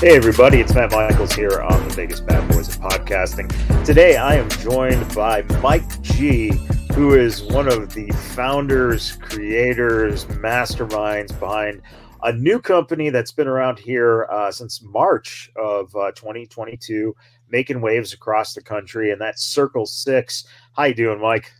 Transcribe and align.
Hey, 0.00 0.16
everybody, 0.16 0.60
it's 0.60 0.74
Matt 0.74 0.92
Michaels 0.92 1.34
here 1.34 1.60
on 1.60 1.86
the 1.86 1.94
Vegas 1.94 2.20
bad 2.20 2.48
boys 2.48 2.74
of 2.74 2.80
podcasting. 2.80 3.84
Today, 3.84 4.16
I 4.16 4.36
am 4.36 4.48
joined 4.48 5.14
by 5.14 5.42
Mike 5.60 6.00
G, 6.00 6.52
who 6.94 7.12
is 7.12 7.42
one 7.42 7.68
of 7.68 7.92
the 7.92 8.10
founders, 8.34 9.18
creators, 9.20 10.24
masterminds 10.24 11.38
behind 11.38 11.82
a 12.22 12.32
new 12.32 12.58
company 12.58 13.10
that's 13.10 13.30
been 13.30 13.46
around 13.46 13.78
here 13.78 14.26
uh, 14.30 14.50
since 14.50 14.80
March 14.80 15.50
of 15.56 15.94
uh, 15.94 16.12
2022, 16.12 17.14
making 17.50 17.82
waves 17.82 18.14
across 18.14 18.54
the 18.54 18.62
country, 18.62 19.12
and 19.12 19.20
that's 19.20 19.44
Circle 19.44 19.84
Six. 19.84 20.46
How 20.74 20.84
you 20.84 20.94
doing, 20.94 21.20
Mike? 21.20 21.52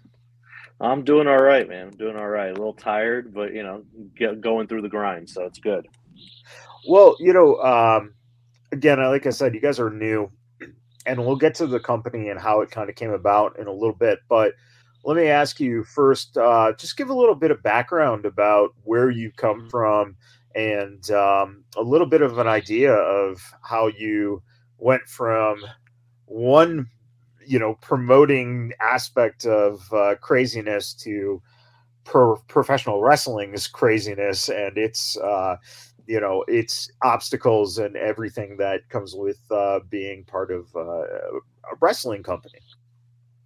I'm 0.80 1.04
doing 1.04 1.26
all 1.26 1.42
right, 1.42 1.68
man. 1.68 1.88
I'm 1.88 1.96
doing 1.98 2.16
all 2.16 2.30
right. 2.30 2.48
A 2.48 2.54
little 2.54 2.72
tired, 2.72 3.34
but 3.34 3.52
you 3.52 3.62
know, 3.62 3.84
get 4.16 4.40
going 4.40 4.66
through 4.66 4.80
the 4.80 4.88
grind, 4.88 5.28
so 5.28 5.44
it's 5.44 5.58
good. 5.58 5.86
Well, 6.88 7.14
you 7.20 7.34
know, 7.34 7.60
um, 7.60 8.14
again, 8.72 8.98
like 8.98 9.26
I 9.26 9.30
said, 9.30 9.54
you 9.54 9.60
guys 9.60 9.80
are 9.80 9.90
new, 9.90 10.30
and 11.06 11.24
we'll 11.24 11.36
get 11.36 11.54
to 11.56 11.66
the 11.66 11.80
company 11.80 12.28
and 12.28 12.40
how 12.40 12.60
it 12.60 12.70
kind 12.70 12.88
of 12.90 12.96
came 12.96 13.10
about 13.10 13.58
in 13.58 13.66
a 13.66 13.72
little 13.72 13.94
bit. 13.94 14.20
But 14.28 14.54
let 15.04 15.16
me 15.16 15.28
ask 15.28 15.60
you 15.60 15.84
first, 15.84 16.36
uh, 16.36 16.72
just 16.78 16.96
give 16.96 17.08
a 17.08 17.14
little 17.14 17.34
bit 17.34 17.50
of 17.50 17.62
background 17.62 18.26
about 18.26 18.70
where 18.84 19.10
you 19.10 19.32
come 19.36 19.68
from 19.70 20.16
and 20.54 21.10
um, 21.10 21.64
a 21.76 21.82
little 21.82 22.06
bit 22.06 22.22
of 22.22 22.38
an 22.38 22.46
idea 22.48 22.92
of 22.92 23.40
how 23.62 23.86
you 23.86 24.42
went 24.78 25.02
from 25.08 25.62
one 26.26 26.88
you 27.46 27.58
know 27.58 27.74
promoting 27.80 28.72
aspect 28.80 29.46
of 29.46 29.92
uh, 29.92 30.14
craziness 30.20 30.94
to 30.94 31.42
pro- 32.04 32.36
professional 32.48 33.02
wrestling's 33.02 33.66
craziness 33.66 34.48
and 34.48 34.78
its 34.78 35.16
uh, 35.18 35.56
you 36.10 36.20
know 36.20 36.44
its 36.48 36.90
obstacles 37.02 37.78
and 37.78 37.96
everything 37.96 38.56
that 38.56 38.88
comes 38.88 39.14
with 39.14 39.38
uh, 39.52 39.78
being 39.88 40.24
part 40.24 40.50
of 40.50 40.66
uh, 40.74 40.80
a 40.80 41.76
wrestling 41.80 42.24
company. 42.24 42.58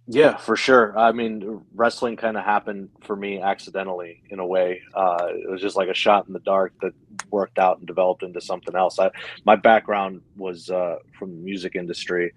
Yeah, 0.07 0.37
for 0.37 0.55
sure. 0.55 0.97
I 0.97 1.11
mean, 1.11 1.61
wrestling 1.73 2.15
kind 2.15 2.37
of 2.37 2.43
happened 2.43 2.89
for 3.01 3.15
me 3.15 3.39
accidentally 3.39 4.23
in 4.29 4.39
a 4.39 4.45
way. 4.45 4.81
Uh, 4.95 5.27
it 5.29 5.49
was 5.49 5.61
just 5.61 5.75
like 5.75 5.89
a 5.89 5.95
shot 5.95 6.27
in 6.27 6.33
the 6.33 6.39
dark 6.39 6.73
that 6.81 6.93
worked 7.31 7.59
out 7.59 7.77
and 7.79 7.87
developed 7.87 8.23
into 8.23 8.41
something 8.41 8.75
else. 8.75 8.99
I, 8.99 9.09
my 9.45 9.55
background 9.55 10.21
was 10.35 10.69
uh, 10.69 10.97
from 11.17 11.31
the 11.31 11.41
music 11.41 11.75
industry. 11.75 12.31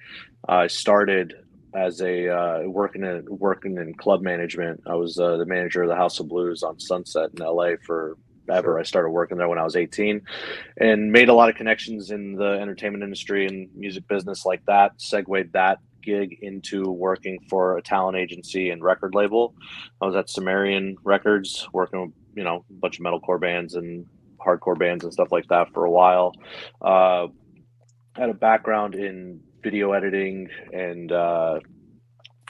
I 0.46 0.66
started 0.66 1.34
as 1.74 2.00
a 2.00 2.28
uh, 2.28 2.62
working 2.68 3.04
in 3.04 3.24
working 3.28 3.78
in 3.78 3.94
club 3.94 4.22
management. 4.22 4.82
I 4.86 4.94
was 4.94 5.18
uh, 5.18 5.36
the 5.38 5.46
manager 5.46 5.82
of 5.82 5.88
the 5.88 5.96
House 5.96 6.20
of 6.20 6.28
Blues 6.28 6.62
on 6.62 6.78
Sunset 6.78 7.30
in 7.34 7.44
LA 7.44 7.72
for 7.86 8.16
ever. 8.50 8.72
Sure. 8.72 8.78
I 8.78 8.82
started 8.82 9.10
working 9.10 9.38
there 9.38 9.48
when 9.48 9.58
I 9.58 9.64
was 9.64 9.76
18 9.76 10.22
and 10.78 11.12
made 11.12 11.28
a 11.28 11.34
lot 11.34 11.48
of 11.48 11.56
connections 11.56 12.10
in 12.10 12.34
the 12.34 12.58
entertainment 12.60 13.04
industry 13.04 13.46
and 13.46 13.68
music 13.74 14.06
business 14.08 14.44
like 14.44 14.64
that. 14.66 14.92
Segued 14.98 15.52
that 15.52 15.78
gig 16.02 16.38
into 16.42 16.90
working 16.90 17.38
for 17.50 17.76
a 17.76 17.82
talent 17.82 18.16
agency 18.16 18.70
and 18.70 18.82
record 18.82 19.14
label. 19.14 19.54
I 20.00 20.06
was 20.06 20.16
at 20.16 20.30
Sumerian 20.30 20.96
Records 21.04 21.68
working 21.72 22.00
with, 22.00 22.10
you 22.34 22.44
know, 22.44 22.64
a 22.68 22.72
bunch 22.72 22.98
of 22.98 23.04
metalcore 23.04 23.40
bands 23.40 23.74
and 23.74 24.06
hardcore 24.38 24.78
bands 24.78 25.04
and 25.04 25.12
stuff 25.12 25.32
like 25.32 25.46
that 25.48 25.72
for 25.72 25.84
a 25.84 25.90
while. 25.90 26.32
Uh, 26.80 27.28
had 28.14 28.30
a 28.30 28.34
background 28.34 28.94
in 28.94 29.40
video 29.62 29.92
editing 29.92 30.48
and 30.72 31.12
uh, 31.12 31.60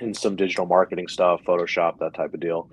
in 0.00 0.14
some 0.14 0.36
digital 0.36 0.66
marketing 0.66 1.08
stuff, 1.08 1.40
Photoshop, 1.46 1.98
that 1.98 2.14
type 2.14 2.34
of 2.34 2.40
deal. 2.40 2.70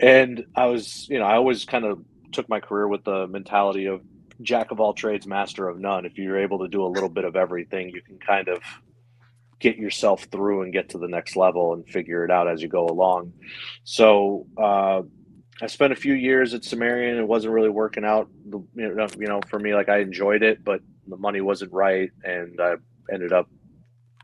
And 0.00 0.44
I 0.56 0.66
was, 0.66 1.08
you 1.08 1.18
know, 1.18 1.26
I 1.26 1.36
always 1.36 1.64
kind 1.64 1.84
of 1.84 2.02
took 2.32 2.48
my 2.48 2.60
career 2.60 2.88
with 2.88 3.04
the 3.04 3.26
mentality 3.26 3.86
of 3.86 4.02
jack 4.42 4.70
of 4.70 4.80
all 4.80 4.94
trades, 4.94 5.26
master 5.26 5.68
of 5.68 5.78
none. 5.78 6.04
If 6.06 6.18
you're 6.18 6.38
able 6.38 6.60
to 6.60 6.68
do 6.68 6.84
a 6.84 6.88
little 6.88 7.08
bit 7.08 7.24
of 7.24 7.36
everything, 7.36 7.90
you 7.90 8.00
can 8.00 8.18
kind 8.18 8.48
of 8.48 8.62
get 9.58 9.76
yourself 9.76 10.24
through 10.24 10.62
and 10.62 10.72
get 10.72 10.88
to 10.90 10.98
the 10.98 11.08
next 11.08 11.36
level 11.36 11.74
and 11.74 11.86
figure 11.86 12.24
it 12.24 12.30
out 12.30 12.48
as 12.48 12.62
you 12.62 12.68
go 12.68 12.86
along. 12.86 13.32
So 13.84 14.46
uh, 14.56 15.02
I 15.60 15.66
spent 15.66 15.92
a 15.92 15.96
few 15.96 16.14
years 16.14 16.54
at 16.54 16.64
Sumerian. 16.64 17.18
It 17.18 17.28
wasn't 17.28 17.52
really 17.52 17.68
working 17.68 18.04
out, 18.04 18.28
you 18.44 18.66
know, 18.74 19.08
you 19.16 19.26
know, 19.26 19.40
for 19.48 19.58
me. 19.58 19.74
Like 19.74 19.90
I 19.90 19.98
enjoyed 19.98 20.42
it, 20.42 20.64
but 20.64 20.80
the 21.06 21.18
money 21.18 21.42
wasn't 21.42 21.72
right, 21.72 22.10
and 22.24 22.58
I 22.60 22.74
ended 23.12 23.32
up 23.32 23.48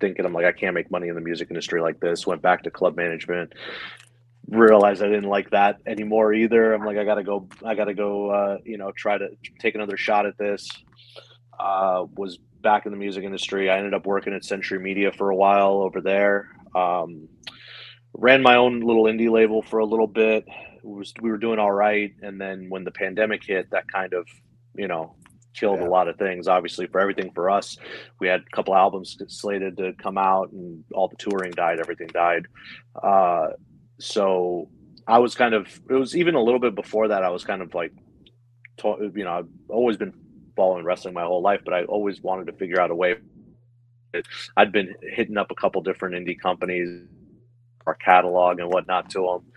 thinking 0.00 0.24
I'm 0.24 0.32
like 0.32 0.46
I 0.46 0.52
can't 0.52 0.74
make 0.74 0.90
money 0.90 1.08
in 1.08 1.14
the 1.14 1.20
music 1.20 1.48
industry 1.50 1.80
like 1.80 2.00
this. 2.00 2.26
Went 2.26 2.42
back 2.42 2.62
to 2.62 2.70
club 2.70 2.96
management. 2.96 3.52
Realized 4.48 5.02
I 5.02 5.06
didn't 5.06 5.28
like 5.28 5.50
that 5.50 5.80
anymore 5.86 6.32
either. 6.32 6.72
I'm 6.72 6.84
like 6.84 6.98
I 6.98 7.04
gotta 7.04 7.24
go. 7.24 7.48
I 7.64 7.74
gotta 7.74 7.94
go. 7.94 8.30
Uh, 8.30 8.58
you 8.64 8.78
know, 8.78 8.92
try 8.92 9.18
to 9.18 9.28
take 9.58 9.74
another 9.74 9.96
shot 9.96 10.26
at 10.26 10.38
this. 10.38 10.68
Uh, 11.58 12.04
was 12.14 12.38
back 12.62 12.86
in 12.86 12.92
the 12.92 12.98
music 12.98 13.24
industry. 13.24 13.70
I 13.70 13.78
ended 13.78 13.94
up 13.94 14.06
working 14.06 14.34
at 14.34 14.44
Century 14.44 14.78
Media 14.78 15.10
for 15.12 15.30
a 15.30 15.36
while 15.36 15.82
over 15.82 16.00
there. 16.00 16.48
Um, 16.74 17.28
ran 18.12 18.42
my 18.42 18.56
own 18.56 18.80
little 18.80 19.04
indie 19.04 19.30
label 19.30 19.62
for 19.62 19.78
a 19.78 19.84
little 19.84 20.06
bit. 20.06 20.44
Was 20.82 21.12
we 21.20 21.30
were 21.30 21.38
doing 21.38 21.58
all 21.58 21.72
right, 21.72 22.12
and 22.22 22.40
then 22.40 22.66
when 22.68 22.84
the 22.84 22.92
pandemic 22.92 23.42
hit, 23.44 23.70
that 23.70 23.90
kind 23.90 24.12
of 24.14 24.28
you 24.76 24.86
know 24.86 25.16
killed 25.54 25.80
yeah. 25.80 25.86
a 25.86 25.90
lot 25.90 26.08
of 26.08 26.16
things. 26.18 26.48
Obviously, 26.48 26.86
for 26.86 27.00
everything 27.00 27.30
for 27.34 27.50
us, 27.50 27.78
we 28.20 28.28
had 28.28 28.40
a 28.40 28.56
couple 28.56 28.74
albums 28.74 29.16
slated 29.28 29.76
to 29.78 29.92
come 29.94 30.18
out, 30.18 30.52
and 30.52 30.84
all 30.92 31.08
the 31.08 31.16
touring 31.16 31.52
died. 31.52 31.80
Everything 31.80 32.08
died. 32.08 32.46
Uh, 33.02 33.48
so 33.98 34.68
I 35.06 35.18
was 35.18 35.34
kind 35.34 35.54
of. 35.54 35.80
It 35.88 35.94
was 35.94 36.16
even 36.16 36.34
a 36.34 36.42
little 36.42 36.60
bit 36.60 36.74
before 36.74 37.08
that. 37.08 37.22
I 37.22 37.30
was 37.30 37.44
kind 37.44 37.62
of 37.62 37.74
like, 37.74 37.92
you 38.82 39.24
know, 39.24 39.32
I've 39.32 39.48
always 39.68 39.96
been 39.96 40.12
following 40.54 40.84
wrestling 40.84 41.14
my 41.14 41.24
whole 41.24 41.42
life, 41.42 41.60
but 41.64 41.74
I 41.74 41.84
always 41.84 42.22
wanted 42.22 42.46
to 42.46 42.52
figure 42.52 42.80
out 42.80 42.90
a 42.90 42.94
way. 42.94 43.16
I'd 44.56 44.72
been 44.72 44.94
hitting 45.02 45.36
up 45.36 45.50
a 45.50 45.54
couple 45.54 45.82
different 45.82 46.14
indie 46.14 46.38
companies, 46.38 47.02
our 47.86 47.94
catalog 47.94 48.58
and 48.58 48.68
whatnot 48.70 49.10
to 49.10 49.18
them 49.20 49.52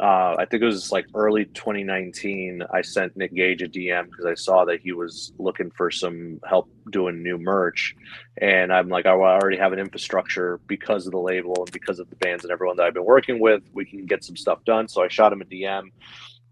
uh, 0.00 0.36
I 0.38 0.46
think 0.46 0.62
it 0.62 0.66
was 0.66 0.90
like 0.90 1.06
early 1.14 1.44
2019. 1.44 2.62
I 2.72 2.80
sent 2.80 3.16
Nick 3.16 3.34
Gage 3.34 3.62
a 3.62 3.68
DM 3.68 4.06
because 4.06 4.24
I 4.24 4.34
saw 4.34 4.64
that 4.64 4.80
he 4.80 4.92
was 4.92 5.32
looking 5.38 5.70
for 5.70 5.90
some 5.90 6.40
help 6.48 6.70
doing 6.90 7.22
new 7.22 7.36
merch, 7.36 7.94
and 8.38 8.72
I'm 8.72 8.88
like, 8.88 9.04
I 9.04 9.10
already 9.10 9.58
have 9.58 9.72
an 9.72 9.78
infrastructure 9.78 10.60
because 10.66 11.06
of 11.06 11.12
the 11.12 11.18
label 11.18 11.54
and 11.58 11.70
because 11.72 11.98
of 11.98 12.08
the 12.08 12.16
bands 12.16 12.42
and 12.44 12.52
everyone 12.52 12.76
that 12.78 12.86
I've 12.86 12.94
been 12.94 13.04
working 13.04 13.38
with. 13.38 13.62
We 13.74 13.84
can 13.84 14.06
get 14.06 14.24
some 14.24 14.36
stuff 14.36 14.64
done. 14.64 14.88
So 14.88 15.02
I 15.02 15.08
shot 15.08 15.32
him 15.32 15.42
a 15.42 15.44
DM. 15.44 15.90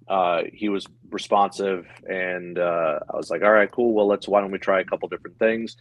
Uh, 0.07 0.43
he 0.53 0.69
was 0.69 0.87
responsive, 1.11 1.87
and 2.09 2.59
uh, 2.59 2.99
I 3.09 3.17
was 3.17 3.31
like, 3.31 3.43
"All 3.43 3.53
right, 3.53 3.71
cool. 3.71 3.95
Well, 3.95 4.07
let's. 4.07 4.29
Why 4.29 4.41
don't 4.41 4.51
we 4.51 4.59
try 4.59 4.81
a 4.81 4.85
couple 4.85 5.09
different 5.09 5.39
things?" 5.39 5.77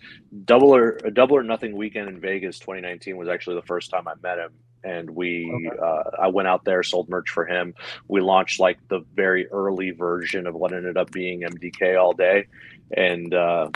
Double 0.45 0.73
or 0.73 0.99
a 1.03 1.11
double 1.11 1.35
or 1.35 1.43
nothing 1.43 1.75
weekend 1.75 2.07
in 2.07 2.21
Vegas, 2.21 2.59
2019 2.59 3.17
was 3.17 3.27
actually 3.27 3.55
the 3.55 3.63
first 3.63 3.89
time 3.89 4.07
I 4.07 4.13
met 4.21 4.37
him, 4.37 4.51
and 4.83 5.09
we 5.09 5.51
okay. 5.67 5.77
uh, 5.81 6.03
I 6.21 6.27
went 6.27 6.47
out 6.47 6.65
there, 6.65 6.83
sold 6.83 7.09
merch 7.09 7.29
for 7.29 7.45
him. 7.45 7.73
We 8.07 8.21
launched 8.21 8.59
like 8.59 8.79
the 8.87 9.01
very 9.13 9.47
early 9.47 9.91
version 9.91 10.47
of 10.47 10.55
what 10.55 10.73
ended 10.73 10.97
up 10.97 11.11
being 11.11 11.41
MDK 11.41 11.99
all 11.99 12.13
day, 12.13 12.47
and 12.95 13.33
uh, 13.33 13.69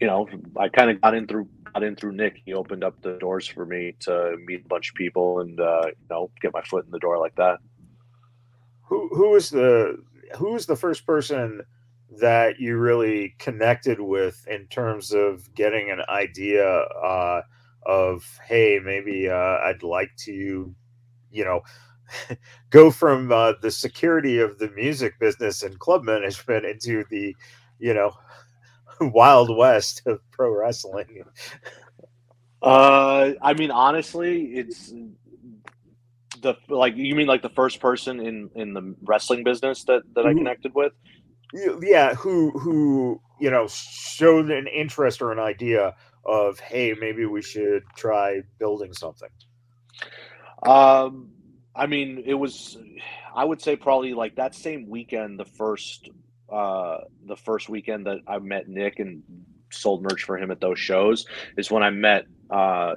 you 0.00 0.06
know 0.06 0.28
I 0.56 0.68
kind 0.68 0.90
of 0.90 1.00
got 1.00 1.14
in 1.14 1.26
through 1.26 1.48
got 1.72 1.82
in 1.82 1.96
through 1.96 2.12
Nick. 2.12 2.42
He 2.44 2.54
opened 2.54 2.84
up 2.84 3.00
the 3.02 3.18
doors 3.18 3.46
for 3.46 3.64
me 3.64 3.94
to 4.00 4.36
meet 4.44 4.64
a 4.64 4.68
bunch 4.68 4.90
of 4.90 4.94
people 4.94 5.40
and 5.40 5.60
uh, 5.60 5.86
you 5.86 6.06
know 6.10 6.30
get 6.40 6.52
my 6.52 6.62
foot 6.62 6.84
in 6.84 6.90
the 6.90 6.98
door 6.98 7.18
like 7.18 7.34
that. 7.36 7.58
Who 8.82 9.08
who 9.08 9.34
is 9.34 9.50
the 9.50 10.02
who 10.36 10.54
is 10.56 10.66
the 10.66 10.76
first 10.76 11.06
person? 11.06 11.62
that 12.10 12.58
you 12.58 12.76
really 12.76 13.34
connected 13.38 14.00
with 14.00 14.46
in 14.48 14.66
terms 14.68 15.12
of 15.12 15.52
getting 15.54 15.90
an 15.90 16.00
idea 16.08 16.66
uh, 16.66 17.42
of 17.86 18.24
hey 18.46 18.80
maybe 18.82 19.28
uh, 19.28 19.58
i'd 19.64 19.82
like 19.82 20.10
to 20.16 20.74
you 21.30 21.44
know 21.44 21.60
go 22.70 22.90
from 22.90 23.30
uh, 23.32 23.52
the 23.60 23.70
security 23.70 24.38
of 24.38 24.58
the 24.58 24.70
music 24.70 25.18
business 25.18 25.62
and 25.62 25.78
club 25.78 26.04
management 26.04 26.64
into 26.64 27.04
the 27.10 27.34
you 27.78 27.94
know 27.94 28.12
wild 29.00 29.54
west 29.56 30.02
of 30.06 30.20
pro 30.30 30.50
wrestling. 30.50 31.22
Uh 32.60 33.34
i 33.40 33.54
mean 33.54 33.70
honestly 33.70 34.46
it's 34.46 34.92
the 36.42 36.54
like 36.68 36.96
you 36.96 37.14
mean 37.14 37.26
like 37.26 37.42
the 37.42 37.48
first 37.50 37.80
person 37.80 38.18
in 38.20 38.50
in 38.56 38.74
the 38.74 38.94
wrestling 39.02 39.44
business 39.44 39.84
that 39.84 40.02
that 40.14 40.26
i 40.26 40.34
connected 40.34 40.74
with? 40.74 40.92
Yeah 41.80 42.14
who 42.14 42.50
who 42.58 43.20
you 43.40 43.50
know 43.50 43.68
showed 43.68 44.50
an 44.50 44.66
interest 44.66 45.22
or 45.22 45.30
an 45.30 45.38
idea 45.38 45.94
of 46.28 46.60
hey 46.60 46.94
maybe 47.00 47.24
we 47.24 47.42
should 47.42 47.82
try 47.96 48.40
building 48.58 48.92
something. 48.92 49.30
Um 50.62 51.30
i 51.78 51.86
mean 51.86 52.22
it 52.26 52.34
was 52.34 52.76
i 53.34 53.44
would 53.44 53.62
say 53.62 53.76
probably 53.76 54.12
like 54.12 54.34
that 54.36 54.54
same 54.54 54.88
weekend 54.88 55.38
the 55.38 55.44
first 55.44 56.10
uh 56.52 56.98
the 57.26 57.36
first 57.36 57.68
weekend 57.68 58.06
that 58.06 58.18
i 58.26 58.38
met 58.38 58.68
nick 58.68 58.98
and 58.98 59.22
sold 59.70 60.02
merch 60.02 60.24
for 60.24 60.36
him 60.36 60.50
at 60.50 60.60
those 60.60 60.78
shows 60.78 61.26
is 61.56 61.70
when 61.70 61.82
i 61.82 61.90
met 61.90 62.26
uh 62.50 62.94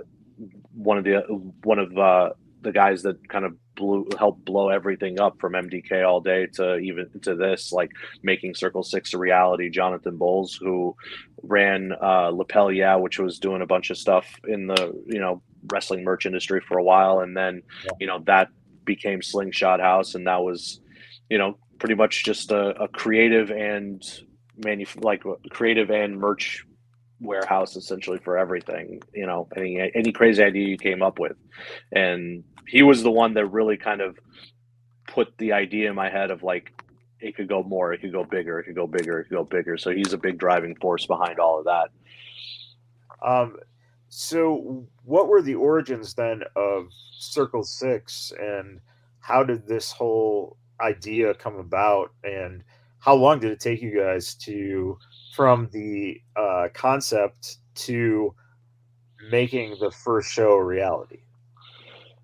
one 0.73 0.97
of 0.97 1.03
the 1.03 1.19
one 1.63 1.79
of 1.79 1.97
uh 1.97 2.29
the 2.61 2.71
guys 2.71 3.03
that 3.03 3.27
kind 3.29 3.45
of 3.45 3.55
blew 3.75 4.07
helped 4.17 4.45
blow 4.45 4.69
everything 4.69 5.19
up 5.19 5.39
from 5.39 5.53
MDK 5.53 6.07
all 6.07 6.21
day 6.21 6.47
to 6.53 6.77
even 6.77 7.09
to 7.21 7.35
this, 7.35 7.71
like 7.71 7.91
making 8.23 8.55
Circle 8.55 8.83
Six 8.83 9.13
a 9.13 9.17
reality. 9.17 9.69
Jonathan 9.69 10.17
Bowles, 10.17 10.55
who 10.55 10.95
ran 11.43 11.91
uh, 12.01 12.29
Lapel 12.29 12.71
Yeah, 12.71 12.95
which 12.95 13.19
was 13.19 13.39
doing 13.39 13.61
a 13.61 13.67
bunch 13.67 13.89
of 13.89 13.97
stuff 13.97 14.27
in 14.47 14.67
the 14.67 14.93
you 15.07 15.19
know 15.19 15.41
wrestling 15.71 16.03
merch 16.03 16.25
industry 16.25 16.61
for 16.67 16.77
a 16.77 16.83
while, 16.83 17.19
and 17.19 17.35
then 17.35 17.61
yeah. 17.83 17.91
you 17.99 18.07
know 18.07 18.19
that 18.25 18.49
became 18.85 19.21
Slingshot 19.21 19.79
House, 19.79 20.15
and 20.15 20.27
that 20.27 20.41
was 20.43 20.79
you 21.29 21.37
know 21.37 21.57
pretty 21.79 21.95
much 21.95 22.23
just 22.23 22.51
a, 22.51 22.81
a 22.81 22.87
creative 22.87 23.51
and 23.51 24.03
manu- 24.63 24.85
like 25.01 25.23
creative 25.49 25.89
and 25.89 26.19
merch 26.19 26.65
warehouse 27.21 27.75
essentially 27.75 28.17
for 28.17 28.37
everything 28.37 28.99
you 29.13 29.25
know 29.25 29.47
any 29.55 29.79
any 29.93 30.11
crazy 30.11 30.43
idea 30.43 30.67
you 30.67 30.77
came 30.77 31.01
up 31.01 31.19
with. 31.19 31.37
And 31.91 32.43
he 32.67 32.83
was 32.83 33.03
the 33.03 33.11
one 33.11 33.33
that 33.35 33.45
really 33.47 33.77
kind 33.77 34.01
of 34.01 34.17
put 35.07 35.37
the 35.37 35.53
idea 35.53 35.89
in 35.89 35.95
my 35.95 36.09
head 36.09 36.31
of 36.31 36.43
like 36.43 36.71
it 37.19 37.35
could 37.35 37.47
go 37.47 37.61
more 37.63 37.93
it 37.93 37.99
could 38.01 38.11
go 38.11 38.23
bigger 38.23 38.59
it 38.59 38.63
could 38.63 38.75
go 38.75 38.87
bigger 38.87 39.19
it 39.19 39.25
could 39.25 39.35
go 39.35 39.43
bigger. 39.43 39.77
So 39.77 39.91
he's 39.91 40.13
a 40.13 40.17
big 40.17 40.37
driving 40.37 40.75
force 40.75 41.05
behind 41.05 41.39
all 41.39 41.59
of 41.59 41.65
that. 41.65 41.89
Um 43.25 43.57
so 44.09 44.85
what 45.05 45.27
were 45.27 45.41
the 45.41 45.55
origins 45.55 46.13
then 46.13 46.41
of 46.55 46.87
circle 47.17 47.63
six 47.63 48.33
and 48.39 48.81
how 49.21 49.43
did 49.43 49.67
this 49.67 49.91
whole 49.91 50.57
idea 50.81 51.33
come 51.35 51.55
about? 51.55 52.11
And 52.23 52.63
how 52.99 53.15
long 53.15 53.39
did 53.39 53.51
it 53.51 53.59
take 53.59 53.81
you 53.81 53.97
guys 53.97 54.35
to 54.35 54.97
from 55.35 55.69
the 55.71 56.21
uh, 56.35 56.67
concept 56.73 57.57
to 57.75 58.33
making 59.29 59.75
the 59.79 59.91
first 59.91 60.31
show 60.31 60.53
a 60.53 60.63
reality? 60.63 61.19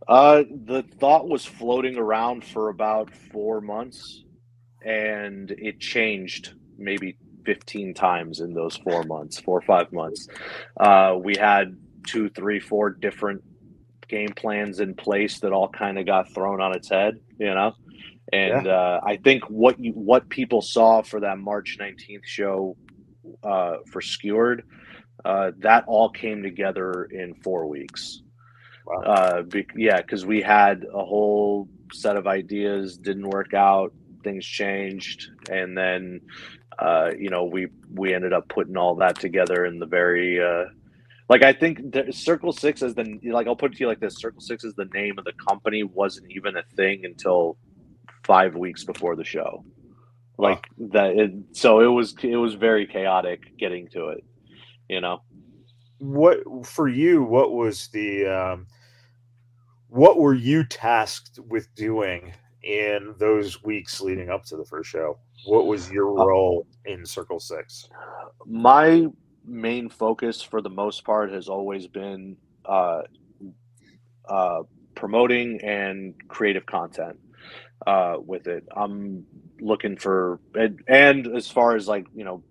Uh, 0.07 0.43
the 0.65 0.83
thought 0.99 1.27
was 1.27 1.45
floating 1.45 1.97
around 1.97 2.45
for 2.45 2.69
about 2.69 3.13
four 3.13 3.59
months, 3.59 4.23
and 4.85 5.51
it 5.51 5.79
changed 5.79 6.53
maybe 6.77 7.17
15 7.45 7.93
times 7.93 8.39
in 8.39 8.53
those 8.53 8.77
four 8.77 9.03
months, 9.03 9.39
four 9.39 9.57
or 9.57 9.61
five 9.61 9.91
months. 9.91 10.27
Uh, 10.79 11.17
we 11.21 11.35
had 11.35 11.77
two, 12.05 12.29
three, 12.29 12.59
four 12.59 12.89
different 12.89 13.43
game 14.07 14.33
plans 14.33 14.79
in 14.79 14.93
place 14.93 15.39
that 15.39 15.51
all 15.51 15.67
kind 15.67 15.97
of 15.97 16.05
got 16.05 16.33
thrown 16.33 16.61
on 16.61 16.75
its 16.75 16.89
head, 16.89 17.19
you 17.37 17.53
know? 17.53 17.73
And 18.31 18.65
yeah. 18.65 18.71
uh, 18.71 18.99
I 19.05 19.17
think 19.17 19.43
what 19.45 19.79
you 19.79 19.93
what 19.93 20.27
people 20.27 20.61
saw 20.61 21.01
for 21.01 21.21
that 21.21 21.37
March 21.37 21.77
19th 21.79 22.25
show 22.25 22.75
uh, 23.47 23.77
for 23.89 24.01
Skewered, 24.01 24.63
uh, 25.25 25.51
that 25.59 25.83
all 25.87 26.09
came 26.09 26.43
together 26.43 27.05
in 27.05 27.33
four 27.35 27.67
weeks. 27.67 28.21
Wow. 28.85 29.01
Uh, 29.01 29.41
be, 29.43 29.65
yeah, 29.75 30.01
because 30.01 30.25
we 30.25 30.41
had 30.41 30.85
a 30.93 31.03
whole 31.03 31.67
set 31.93 32.15
of 32.15 32.27
ideas, 32.27 32.97
didn't 32.97 33.27
work 33.29 33.53
out, 33.53 33.93
things 34.23 34.45
changed, 34.45 35.29
and 35.49 35.77
then 35.77 36.21
uh, 36.79 37.11
you 37.17 37.29
know 37.29 37.45
we 37.45 37.67
we 37.93 38.13
ended 38.13 38.33
up 38.33 38.47
putting 38.47 38.77
all 38.77 38.95
that 38.95 39.19
together 39.19 39.65
in 39.65 39.79
the 39.79 39.85
very 39.85 40.41
uh, 40.41 40.65
like 41.29 41.43
I 41.43 41.51
think 41.51 41.91
the, 41.91 42.11
Circle 42.11 42.53
Six 42.53 42.81
is 42.81 42.95
the 42.95 43.19
like 43.25 43.47
I'll 43.47 43.55
put 43.55 43.73
it 43.73 43.77
to 43.77 43.81
you 43.81 43.87
like 43.87 43.99
this: 43.99 44.17
Circle 44.17 44.41
Six 44.41 44.63
is 44.63 44.73
the 44.75 44.89
name 44.93 45.17
of 45.17 45.25
the 45.25 45.33
company 45.49 45.83
wasn't 45.83 46.31
even 46.31 46.55
a 46.55 46.63
thing 46.75 47.03
until 47.03 47.57
five 48.23 48.55
weeks 48.55 48.83
before 48.83 49.15
the 49.15 49.23
show 49.23 49.63
like 50.37 50.65
that 50.77 51.17
it, 51.17 51.31
so 51.51 51.79
it 51.79 51.87
was 51.87 52.15
it 52.23 52.35
was 52.35 52.53
very 52.53 52.85
chaotic 52.85 53.57
getting 53.57 53.87
to 53.89 54.09
it 54.09 54.23
you 54.89 55.01
know? 55.01 55.21
What 55.99 56.65
for 56.65 56.87
you 56.87 57.23
what 57.23 57.53
was 57.53 57.87
the 57.87 58.27
um 58.27 58.67
what 59.89 60.19
were 60.19 60.33
you 60.33 60.63
tasked 60.63 61.39
with 61.47 61.73
doing 61.75 62.33
in 62.63 63.15
those 63.17 63.63
weeks 63.63 64.01
leading 64.01 64.29
up 64.29 64.43
to 64.45 64.57
the 64.57 64.65
first 64.65 64.89
show? 64.89 65.17
What 65.45 65.65
was 65.65 65.89
your 65.89 66.19
uh, 66.19 66.25
role 66.25 66.67
in 66.85 67.05
circle 67.05 67.39
six? 67.39 67.89
my 68.45 69.07
main 69.45 69.89
focus 69.89 70.41
for 70.41 70.61
the 70.61 70.69
most 70.69 71.03
part 71.03 71.31
has 71.31 71.47
always 71.47 71.87
been 71.87 72.35
uh, 72.65 73.01
uh, 74.27 74.61
promoting 74.93 75.59
and 75.61 76.13
creative 76.27 76.65
content 76.65 77.17
uh, 77.87 78.17
with 78.19 78.47
it. 78.47 78.65
I'm 78.75 79.25
looking 79.59 79.97
for 79.97 80.39
and, 80.53 80.79
and 80.87 81.27
as 81.35 81.47
far 81.49 81.75
as 81.75 81.87
like 81.87 82.05
you 82.13 82.23
know 82.23 82.43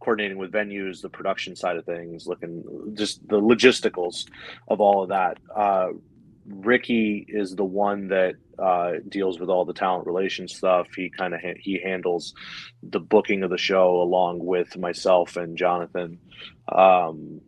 coordinating 0.00 0.38
with 0.38 0.52
venues, 0.52 1.02
the 1.02 1.08
production 1.08 1.56
side 1.56 1.76
of 1.76 1.84
things, 1.84 2.26
looking 2.26 2.64
just 2.94 3.26
the 3.28 3.40
logisticals 3.40 4.26
of 4.68 4.80
all 4.80 5.02
of 5.02 5.08
that. 5.10 5.38
Uh, 5.54 5.88
Ricky 6.46 7.26
is 7.28 7.54
the 7.54 7.64
one 7.64 8.08
that 8.08 8.36
uh, 8.58 8.92
deals 9.08 9.38
with 9.38 9.50
all 9.50 9.64
the 9.64 9.74
talent 9.74 10.06
relations 10.06 10.56
stuff. 10.56 10.86
He 10.96 11.10
kind 11.10 11.34
of 11.34 11.40
ha- 11.42 11.60
he 11.60 11.80
handles 11.82 12.34
the 12.82 13.00
booking 13.00 13.42
of 13.42 13.50
the 13.50 13.58
show 13.58 14.00
along 14.00 14.38
with 14.44 14.76
myself 14.78 15.36
and 15.36 15.56
Jonathan. 15.56 16.18
Um, 16.72 17.40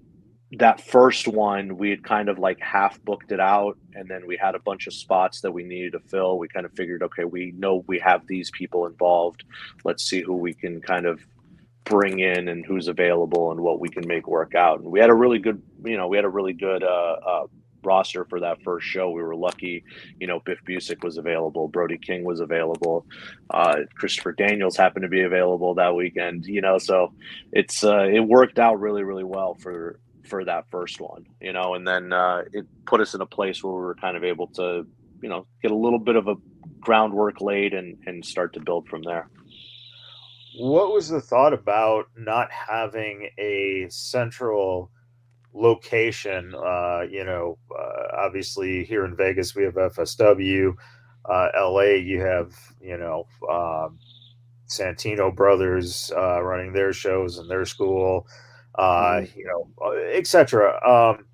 that 0.52 0.80
first 0.80 1.28
one 1.28 1.76
we 1.76 1.90
had 1.90 2.02
kind 2.02 2.28
of 2.28 2.38
like 2.38 2.58
half 2.60 3.00
booked 3.04 3.30
it 3.30 3.38
out 3.38 3.78
and 3.94 4.08
then 4.08 4.26
we 4.26 4.36
had 4.36 4.54
a 4.54 4.58
bunch 4.58 4.86
of 4.86 4.92
spots 4.92 5.40
that 5.40 5.52
we 5.52 5.62
needed 5.62 5.92
to 5.92 6.00
fill. 6.00 6.38
We 6.38 6.48
kind 6.48 6.66
of 6.66 6.72
figured 6.72 7.02
okay 7.04 7.24
we 7.24 7.52
know 7.56 7.84
we 7.86 7.98
have 8.00 8.26
these 8.26 8.50
people 8.50 8.86
involved. 8.86 9.44
Let's 9.84 10.04
see 10.04 10.22
who 10.22 10.34
we 10.34 10.54
can 10.54 10.80
kind 10.80 11.06
of 11.06 11.20
bring 11.84 12.18
in 12.18 12.48
and 12.48 12.64
who's 12.66 12.88
available 12.88 13.52
and 13.52 13.60
what 13.60 13.80
we 13.80 13.88
can 13.88 14.06
make 14.06 14.26
work 14.26 14.54
out. 14.54 14.80
And 14.80 14.90
we 14.90 15.00
had 15.00 15.10
a 15.10 15.14
really 15.14 15.38
good 15.38 15.62
you 15.84 15.96
know 15.96 16.08
we 16.08 16.16
had 16.16 16.24
a 16.24 16.30
really 16.30 16.52
good 16.52 16.82
uh, 16.82 17.16
uh, 17.24 17.46
roster 17.84 18.24
for 18.24 18.40
that 18.40 18.60
first 18.62 18.86
show. 18.86 19.10
We 19.10 19.22
were 19.22 19.36
lucky 19.36 19.84
you 20.18 20.26
know 20.26 20.40
biff 20.40 20.58
busick 20.66 21.04
was 21.04 21.16
available 21.16 21.68
brody 21.68 21.96
king 21.96 22.24
was 22.24 22.40
available 22.40 23.06
uh, 23.50 23.76
christopher 23.94 24.32
daniels 24.32 24.76
happened 24.76 25.04
to 25.04 25.08
be 25.08 25.22
available 25.22 25.74
that 25.74 25.94
weekend 25.94 26.44
you 26.44 26.60
know 26.60 26.76
so 26.76 27.12
it's 27.52 27.82
uh, 27.84 28.04
it 28.04 28.20
worked 28.20 28.58
out 28.58 28.78
really 28.80 29.02
really 29.02 29.24
well 29.24 29.54
for 29.54 29.98
for 30.30 30.44
that 30.44 30.70
first 30.70 31.00
one, 31.00 31.26
you 31.40 31.52
know, 31.52 31.74
and 31.74 31.86
then 31.86 32.12
uh, 32.12 32.42
it 32.52 32.66
put 32.86 33.00
us 33.00 33.14
in 33.14 33.20
a 33.20 33.26
place 33.26 33.62
where 33.62 33.72
we 33.72 33.80
were 33.80 33.96
kind 33.96 34.16
of 34.16 34.24
able 34.24 34.46
to, 34.46 34.86
you 35.20 35.28
know, 35.28 35.46
get 35.60 35.72
a 35.72 35.76
little 35.76 35.98
bit 35.98 36.16
of 36.16 36.28
a 36.28 36.36
groundwork 36.78 37.40
laid 37.40 37.74
and, 37.74 37.98
and 38.06 38.24
start 38.24 38.54
to 38.54 38.60
build 38.60 38.88
from 38.88 39.02
there. 39.02 39.28
What 40.58 40.92
was 40.92 41.08
the 41.08 41.20
thought 41.20 41.52
about 41.52 42.06
not 42.16 42.50
having 42.50 43.28
a 43.38 43.86
central 43.90 44.90
location? 45.52 46.54
Uh, 46.54 47.02
you 47.10 47.24
know, 47.24 47.58
uh, 47.76 48.16
obviously 48.16 48.84
here 48.84 49.04
in 49.04 49.16
Vegas 49.16 49.54
we 49.54 49.64
have 49.64 49.74
FSW. 49.74 50.74
Uh, 51.28 51.48
LA, 51.54 51.96
you 51.96 52.20
have 52.20 52.54
you 52.80 52.96
know 52.96 53.26
um, 53.50 53.98
Santino 54.68 55.34
Brothers 55.34 56.10
uh, 56.16 56.40
running 56.42 56.72
their 56.72 56.92
shows 56.92 57.38
and 57.38 57.50
their 57.50 57.64
school 57.64 58.26
uh, 58.76 59.20
mm-hmm. 59.20 59.38
you 59.38 59.44
know, 59.46 59.68
uh, 59.84 59.92
etc. 60.16 60.80
Um, 60.86 61.26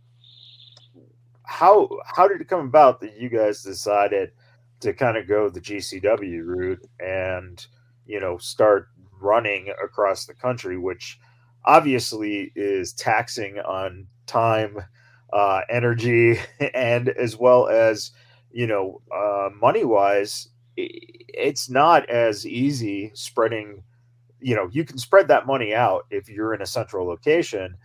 how 1.45 1.89
how 2.05 2.27
did 2.29 2.41
it 2.41 2.49
come 2.49 2.67
about 2.67 3.01
that 3.01 3.17
you 3.19 3.29
guys 3.29 3.63
decided 3.63 4.33
to 4.81 4.93
kind 4.93 5.17
of 5.17 5.29
go 5.29 5.49
the 5.49 5.61
GCW 5.61 6.45
route 6.45 6.87
and 7.01 7.67
you 8.07 8.21
know 8.21 8.37
start 8.39 8.89
running 9.21 9.73
across 9.83 10.27
the 10.27 10.35
country, 10.35 10.77
which 10.77 11.19
obviously 11.65 12.53
is 12.55 12.93
taxing 12.93 13.59
on 13.59 14.07
time, 14.27 14.79
uh, 15.33 15.63
energy, 15.71 16.39
and 16.75 17.09
as 17.11 17.37
well 17.37 17.69
as 17.69 18.11
you 18.51 18.67
know 18.67 19.01
uh, 19.15 19.51
money 19.61 19.85
wise, 19.85 20.49
it's 20.77 21.71
not 21.71 22.09
as 22.09 22.47
easy 22.47 23.11
spreading 23.15 23.83
you 24.47 24.55
know 24.55 24.69
you 24.71 24.85
can 24.85 24.97
spread 24.97 25.27
that 25.27 25.45
money 25.45 25.75
out 25.75 26.07
if 26.09 26.29
you're 26.29 26.55
in 26.55 26.63
a 26.63 26.67
central 26.67 27.05
location 27.05 27.77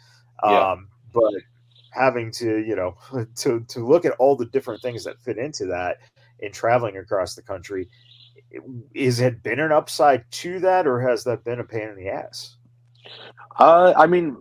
yeah. 0.46 0.72
um, 0.74 0.88
but 1.12 1.34
having 1.92 2.32
to 2.32 2.60
you 2.60 2.76
know 2.76 2.96
to 3.36 3.62
to 3.68 3.86
look 3.86 4.06
at 4.06 4.12
all 4.20 4.36
the 4.36 4.46
different 4.46 4.80
things 4.80 5.04
that 5.04 5.20
fit 5.20 5.40
into 5.40 5.66
that 5.66 5.98
in 6.40 6.52
traveling 6.52 6.98
across 6.98 7.34
the 7.34 7.42
country 7.42 7.90
is 8.94 9.20
it 9.20 9.42
been 9.42 9.60
an 9.60 9.72
upside 9.72 10.30
to 10.30 10.60
that 10.60 10.86
or 10.86 11.02
has 11.02 11.24
that 11.24 11.44
been 11.44 11.60
a 11.60 11.64
pain 11.64 11.90
in 11.90 11.96
the 11.96 12.10
ass 12.10 12.58
uh, 13.58 13.94
i 13.98 14.06
mean 14.06 14.38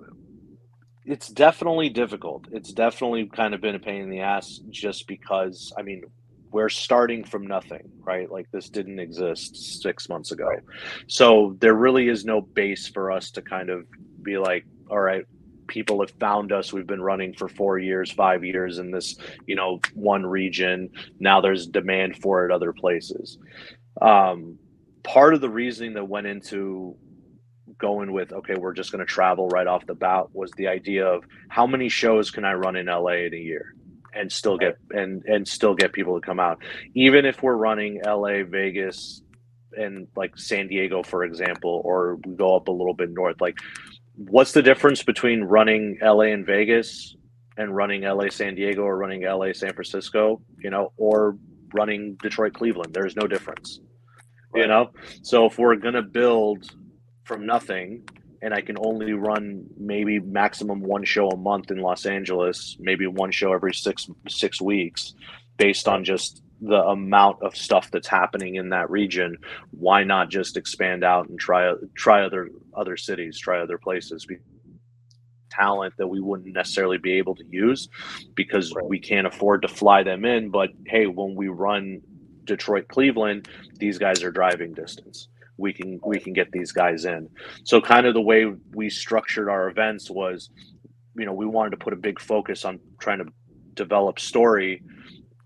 it's 1.06 1.28
definitely 1.28 1.88
difficult 1.88 2.46
it's 2.52 2.72
definitely 2.72 3.24
kind 3.24 3.54
of 3.54 3.62
been 3.62 3.74
a 3.74 3.78
pain 3.78 4.02
in 4.02 4.10
the 4.10 4.20
ass 4.20 4.60
just 4.68 5.06
because 5.06 5.72
i 5.78 5.82
mean 5.82 6.02
we're 6.52 6.68
starting 6.68 7.24
from 7.24 7.46
nothing, 7.46 7.90
right? 8.00 8.30
Like 8.30 8.50
this 8.50 8.68
didn't 8.68 8.98
exist 8.98 9.82
six 9.82 10.08
months 10.08 10.32
ago. 10.32 10.50
So 11.06 11.56
there 11.60 11.74
really 11.74 12.08
is 12.08 12.24
no 12.24 12.40
base 12.40 12.88
for 12.88 13.10
us 13.10 13.30
to 13.32 13.42
kind 13.42 13.70
of 13.70 13.86
be 14.22 14.36
like, 14.36 14.64
all 14.90 15.00
right, 15.00 15.24
people 15.68 16.00
have 16.00 16.10
found 16.18 16.50
us. 16.52 16.72
We've 16.72 16.86
been 16.86 17.02
running 17.02 17.34
for 17.34 17.48
four 17.48 17.78
years, 17.78 18.10
five 18.10 18.44
years 18.44 18.78
in 18.78 18.90
this, 18.90 19.16
you 19.46 19.54
know, 19.54 19.80
one 19.94 20.26
region. 20.26 20.90
Now 21.20 21.40
there's 21.40 21.66
demand 21.66 22.16
for 22.16 22.44
it 22.44 22.52
other 22.52 22.72
places. 22.72 23.38
Um, 24.02 24.58
part 25.02 25.34
of 25.34 25.40
the 25.40 25.48
reasoning 25.48 25.94
that 25.94 26.04
went 26.04 26.26
into 26.26 26.96
going 27.78 28.12
with 28.12 28.30
okay 28.32 28.54
we're 28.56 28.74
just 28.74 28.92
going 28.92 28.98
to 28.98 29.06
travel 29.06 29.48
right 29.48 29.66
off 29.66 29.86
the 29.86 29.94
bat 29.94 30.24
was 30.34 30.50
the 30.52 30.68
idea 30.68 31.06
of 31.06 31.24
how 31.48 31.66
many 31.66 31.88
shows 31.88 32.30
can 32.30 32.44
i 32.44 32.52
run 32.52 32.76
in 32.76 32.86
la 32.86 33.08
in 33.08 33.32
a 33.32 33.38
year 33.38 33.74
and 34.14 34.30
still 34.30 34.58
get 34.58 34.76
and 34.90 35.24
and 35.24 35.46
still 35.46 35.74
get 35.74 35.92
people 35.92 36.18
to 36.20 36.24
come 36.24 36.40
out. 36.40 36.58
Even 36.94 37.24
if 37.24 37.42
we're 37.42 37.56
running 37.56 38.00
la 38.04 38.42
vegas 38.44 39.22
and 39.72 40.08
like 40.16 40.36
san 40.36 40.66
diego 40.66 41.00
for 41.00 41.22
example 41.22 41.80
or 41.84 42.18
we 42.26 42.34
go 42.34 42.56
up 42.56 42.66
a 42.66 42.72
little 42.72 42.92
bit 42.92 43.08
north 43.12 43.40
like 43.40 43.56
what's 44.16 44.50
the 44.50 44.62
difference 44.62 45.04
between 45.04 45.44
running 45.44 45.96
la 46.02 46.22
and 46.22 46.44
vegas 46.44 47.14
and 47.56 47.76
running 47.76 48.02
la 48.02 48.28
san 48.30 48.56
diego 48.56 48.82
or 48.82 48.96
running 48.96 49.22
la 49.22 49.52
san 49.52 49.72
francisco 49.72 50.42
you 50.58 50.70
know 50.70 50.92
or 50.96 51.36
running 51.72 52.16
detroit 52.20 52.52
cleveland? 52.52 52.92
There's 52.92 53.14
no 53.14 53.28
difference 53.28 53.78
right. 54.52 54.62
you 54.62 54.68
know? 54.68 54.90
So 55.22 55.46
if 55.46 55.58
we're 55.58 55.76
going 55.76 55.94
to 55.94 56.02
build 56.02 56.64
from 57.24 57.46
nothing 57.46 58.08
and 58.42 58.54
I 58.54 58.60
can 58.60 58.76
only 58.78 59.12
run 59.12 59.66
maybe 59.76 60.18
maximum 60.18 60.80
one 60.80 61.04
show 61.04 61.28
a 61.28 61.36
month 61.36 61.70
in 61.70 61.78
Los 61.78 62.06
Angeles, 62.06 62.76
maybe 62.80 63.06
one 63.06 63.30
show 63.30 63.52
every 63.52 63.74
six 63.74 64.08
six 64.28 64.60
weeks, 64.60 65.14
based 65.56 65.88
on 65.88 66.04
just 66.04 66.42
the 66.62 66.82
amount 66.84 67.42
of 67.42 67.56
stuff 67.56 67.90
that's 67.90 68.08
happening 68.08 68.56
in 68.56 68.70
that 68.70 68.90
region. 68.90 69.36
Why 69.70 70.04
not 70.04 70.30
just 70.30 70.56
expand 70.56 71.04
out 71.04 71.28
and 71.28 71.38
try 71.38 71.72
try 71.94 72.24
other 72.24 72.50
other 72.74 72.96
cities, 72.96 73.38
try 73.38 73.60
other 73.60 73.78
places? 73.78 74.26
Talent 75.50 75.94
that 75.98 76.06
we 76.06 76.20
wouldn't 76.20 76.54
necessarily 76.54 76.96
be 76.96 77.14
able 77.14 77.34
to 77.34 77.44
use 77.50 77.88
because 78.34 78.72
right. 78.72 78.86
we 78.86 79.00
can't 79.00 79.26
afford 79.26 79.62
to 79.62 79.68
fly 79.68 80.02
them 80.02 80.24
in. 80.24 80.48
But 80.48 80.70
hey, 80.86 81.06
when 81.06 81.34
we 81.34 81.48
run 81.48 82.00
Detroit, 82.44 82.88
Cleveland, 82.88 83.48
these 83.78 83.98
guys 83.98 84.22
are 84.22 84.30
driving 84.30 84.72
distance 84.74 85.28
we 85.60 85.72
can 85.72 86.00
we 86.04 86.18
can 86.18 86.32
get 86.32 86.50
these 86.50 86.72
guys 86.72 87.04
in. 87.04 87.28
So 87.64 87.80
kind 87.80 88.06
of 88.06 88.14
the 88.14 88.20
way 88.20 88.52
we 88.72 88.88
structured 88.88 89.48
our 89.48 89.68
events 89.68 90.10
was, 90.10 90.50
you 91.16 91.26
know, 91.26 91.34
we 91.34 91.46
wanted 91.46 91.70
to 91.70 91.76
put 91.76 91.92
a 91.92 91.96
big 91.96 92.18
focus 92.20 92.64
on 92.64 92.80
trying 92.98 93.18
to 93.18 93.26
develop 93.74 94.18
story, 94.18 94.82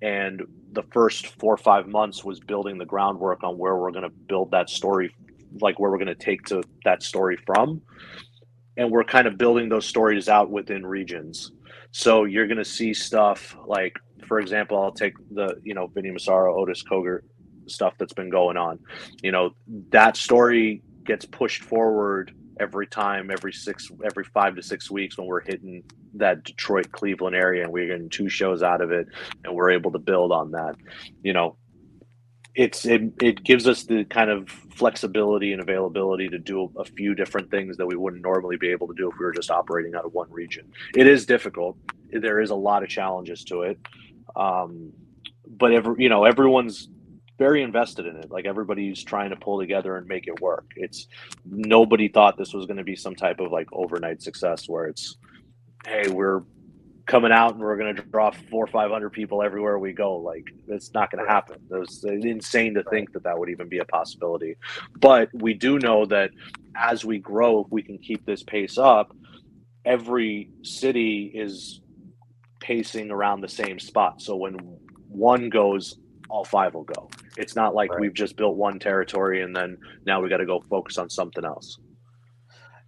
and 0.01 0.43
the 0.73 0.85
first 0.93 1.27
four 1.41 1.55
or 1.55 1.59
five 1.59 1.87
months 1.89 2.25
was 2.25 2.41
building 2.41 2.79
the 2.79 2.87
groundwork 2.87 3.43
on 3.43 3.59
where 3.59 3.77
we're 3.77 3.91
going 3.91 4.05
to 4.05 4.17
build 4.29 4.51
that 4.53 4.71
story, 4.71 5.15
like 5.61 5.79
where 5.79 5.91
we're 5.91 5.99
going 5.99 6.07
to 6.07 6.15
take 6.15 6.45
to 6.47 6.63
that 6.85 7.03
story 7.03 7.37
from, 7.45 7.83
and 8.77 8.91
we're 8.91 9.05
kind 9.05 9.27
of 9.27 9.37
building 9.37 9.69
those 9.69 9.87
stories 9.87 10.29
out 10.29 10.51
within 10.51 10.87
regions. 10.87 11.53
So 11.91 12.25
you're 12.25 12.47
going 12.47 12.59
to 12.59 12.65
see 12.65 12.95
stuff 12.95 13.57
like, 13.67 13.95
for 14.27 14.41
example, 14.41 14.81
I'll 14.81 14.93
take 14.93 15.15
the 15.33 15.57
you 15.65 15.75
know 15.75 15.89
Vinny 15.89 16.13
Massaro, 16.13 16.57
Otis 16.61 16.85
Cogar, 16.85 17.21
stuff 17.67 17.95
that's 17.99 18.13
been 18.13 18.31
going 18.31 18.57
on. 18.57 18.79
You 19.23 19.33
know, 19.33 19.51
that 19.91 20.17
story 20.17 20.83
gets 21.05 21.25
pushed 21.25 21.63
forward 21.63 22.35
every 22.61 22.87
time, 22.87 23.31
every 23.31 23.53
six, 23.53 23.91
every 24.05 24.25
five 24.25 24.57
to 24.57 24.63
six 24.63 24.91
weeks 24.91 25.19
when 25.19 25.27
we're 25.27 25.41
hitting 25.41 25.83
that 26.15 26.45
Detroit, 26.45 26.93
Cleveland 26.93 27.35
area, 27.35 27.65
and 27.65 27.73
we're 27.73 27.89
getting 27.89 28.09
two 28.09 28.29
shows 28.29 28.63
out 28.63 28.81
of 28.81 28.93
it, 28.93 29.07
and 29.45 29.55
we're 29.55 29.71
able 29.71 29.91
to 29.93 29.99
build 29.99 30.33
on 30.33 30.53
that. 30.53 30.77
You 31.23 31.33
know, 31.33 31.57
it's 32.55 32.85
it, 32.87 33.03
it 33.21 33.43
gives 33.43 33.67
us 33.67 33.85
the 33.85 34.05
kind 34.05 34.31
of 34.31 34.49
flexibility 34.49 35.53
and 35.53 35.61
availability 35.61 36.29
to 36.29 36.39
do 36.39 36.71
a 36.79 36.85
few 36.85 37.15
different 37.15 37.51
things 37.51 37.77
that 37.77 37.87
we 37.87 37.97
wouldn't 37.97 38.23
normally 38.23 38.57
be 38.57 38.71
able 38.71 38.87
to 38.87 38.95
do 38.95 39.11
if 39.11 39.19
we 39.19 39.25
were 39.25 39.33
just 39.33 39.51
operating 39.51 39.95
out 39.95 40.05
of 40.05 40.13
one 40.13 40.31
region. 40.31 40.71
It 40.97 41.07
is 41.07 41.27
difficult. 41.27 41.77
There 42.11 42.41
is 42.41 42.51
a 42.51 42.55
lot 42.55 42.83
of 42.83 42.89
challenges 42.89 43.45
to 43.45 43.63
it. 43.63 43.79
Um, 44.37 44.93
but 45.47 45.73
every 45.73 46.03
you 46.03 46.09
know 46.09 46.25
everyone's 46.25 46.89
very 47.39 47.63
invested 47.63 48.07
in 48.07 48.17
it. 48.17 48.31
Like 48.31 48.47
everybody's 48.47 49.03
trying 49.03 49.31
to 49.31 49.37
pull 49.37 49.59
together 49.59 49.97
and 49.97 50.07
make 50.07 50.27
it 50.27 50.41
work. 50.41 50.67
It's 50.77 51.09
nobody 51.45 52.09
thought 52.09 52.37
this 52.37 52.55
was 52.55 52.67
going 52.67 52.77
to 52.77 52.85
be 52.85 52.97
some 52.97 53.15
type 53.15 53.41
of 53.41 53.51
like 53.51 53.67
overnight 53.73 54.23
success 54.23 54.69
where 54.69 54.87
it's, 54.87 55.17
hey, 55.87 56.09
we're 56.09 56.43
coming 57.07 57.33
out 57.33 57.53
and 57.53 57.61
we're 57.61 57.77
going 57.77 57.95
to 57.95 58.03
draw 58.03 58.31
four 58.31 58.65
or 58.65 58.69
five 58.69 58.91
hundred 58.91 59.11
people 59.11 59.43
everywhere 59.43 59.79
we 59.79 59.93
go. 59.93 60.17
Like 60.17 60.45
it's 60.69 60.95
not 60.95 61.11
going 61.11 61.25
to 61.25 61.31
happen. 61.31 61.57
It's 61.71 62.05
insane 62.05 62.75
to 62.75 62.85
think 62.85 63.13
that 63.13 63.25
that 63.25 63.39
would 63.39 63.51
even 63.51 63.69
be 63.69 63.79
a 63.79 63.85
possibility. 63.85 64.57
But 64.99 65.29
we 65.35 65.55
do 65.55 65.79
know 65.79 66.07
that 66.07 66.31
as 66.77 67.05
we 67.05 67.19
grow, 67.19 67.65
if 67.65 67.67
we 67.71 67.83
can 67.83 67.99
keep 67.99 68.25
this 68.25 68.43
pace 68.43 68.79
up, 68.79 69.15
every 69.85 70.51
city 70.63 71.31
is 71.35 71.81
pacing 72.61 73.11
around 73.11 73.43
the 73.43 73.49
same 73.49 73.79
spot. 73.79 74.23
So 74.23 74.37
when 74.37 74.55
one 75.09 75.51
goes 75.51 75.99
all 76.29 76.45
five 76.45 76.75
will 76.75 76.85
go. 76.85 77.09
It's 77.37 77.57
not 77.57 77.75
like 77.75 77.91
right. 77.91 78.01
we've 78.01 78.15
just 78.15 78.37
built 78.37 78.57
one 78.57 78.79
territory 78.79 79.43
and 79.43 79.55
then 79.55 79.79
now 80.07 80.21
we 80.21 80.29
got 80.29 80.39
to 80.39 80.47
go 80.47 80.61
focus 80.61 80.99
on 80.99 81.11
something 81.11 81.45
else. 81.45 81.79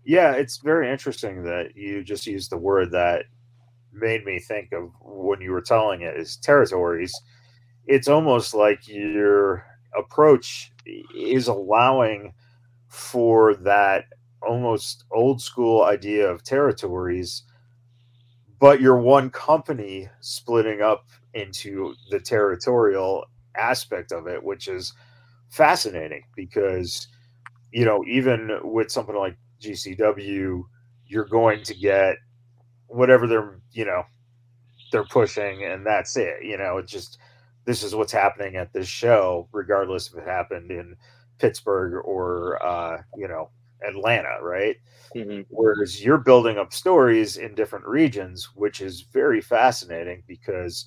Yeah, 0.05 0.33
it's 0.33 0.59
very 0.59 0.91
interesting 0.91 1.43
that 1.45 1.75
you 1.75 2.05
just 2.05 2.27
used 2.27 2.51
the 2.51 2.59
word 2.59 2.93
that 2.93 3.25
made 3.93 4.25
me 4.25 4.39
think 4.39 4.73
of 4.73 4.91
when 5.01 5.41
you 5.41 5.51
were 5.51 5.63
telling 5.63 6.03
it 6.03 6.17
is 6.17 6.37
territories. 6.37 7.13
It's 7.87 8.09
almost 8.09 8.55
like 8.55 8.87
your 8.87 9.67
approach 9.97 10.73
is 11.17 11.49
allowing 11.49 12.35
for 12.89 13.55
that 13.57 14.05
almost 14.43 15.05
old 15.11 15.43
school 15.43 15.83
idea 15.83 16.29
of 16.31 16.45
territories 16.45 17.43
but 18.59 18.81
you're 18.81 18.99
one 18.99 19.31
company 19.31 20.09
splitting 20.21 20.81
up 20.81 21.09
into 21.35 21.95
the 22.11 22.21
territorial 22.21 23.27
aspect 23.59 24.13
of 24.13 24.27
it, 24.27 24.43
which 24.43 24.69
is 24.69 24.93
fascinating 25.49 26.23
because, 26.35 27.09
you 27.73 27.85
know, 27.85 28.05
even 28.07 28.59
with 28.63 28.91
something 28.91 29.17
like 29.17 29.37
GCW, 29.61 30.63
you're 31.07 31.25
going 31.25 31.63
to 31.65 31.75
get 31.75 32.17
whatever 32.89 33.27
they're, 33.27 33.61
you 33.73 33.85
know, 33.85 34.05
they're 34.93 35.05
pushing, 35.05 35.65
and 35.65 35.85
that's 35.85 36.17
it. 36.17 36.45
You 36.45 36.57
know, 36.59 36.79
it's 36.79 36.93
just 36.93 37.19
this 37.65 37.83
is 37.83 37.95
what's 37.95 38.13
happening 38.13 38.57
at 38.57 38.73
this 38.73 38.89
show, 38.89 39.49
regardless 39.53 40.09
if 40.09 40.19
it 40.19 40.29
happened 40.29 40.71
in 40.71 40.97
Pittsburgh 41.39 42.03
or, 42.05 42.65
uh, 42.65 43.03
you 43.17 43.29
know, 43.29 43.51
Atlanta, 43.87 44.39
right? 44.41 44.77
Mm-hmm. 45.15 45.43
Whereas 45.49 46.03
you're 46.03 46.19
building 46.19 46.59
up 46.59 46.73
stories 46.73 47.37
in 47.37 47.55
different 47.55 47.87
regions, 47.87 48.51
which 48.55 48.81
is 48.81 49.03
very 49.03 49.41
fascinating 49.41 50.23
because 50.27 50.87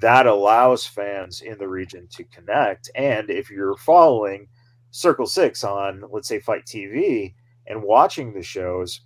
that 0.00 0.26
allows 0.26 0.86
fans 0.86 1.40
in 1.40 1.58
the 1.58 1.68
region 1.68 2.08
to 2.12 2.24
connect. 2.24 2.90
And 2.94 3.30
if 3.30 3.50
you're 3.50 3.76
following 3.76 4.48
Circle 4.90 5.26
Six 5.26 5.64
on, 5.64 6.04
let's 6.10 6.28
say, 6.28 6.40
FITE 6.40 6.64
TV 6.64 7.34
and 7.66 7.82
watching 7.82 8.32
the 8.32 8.42
shows, 8.42 9.02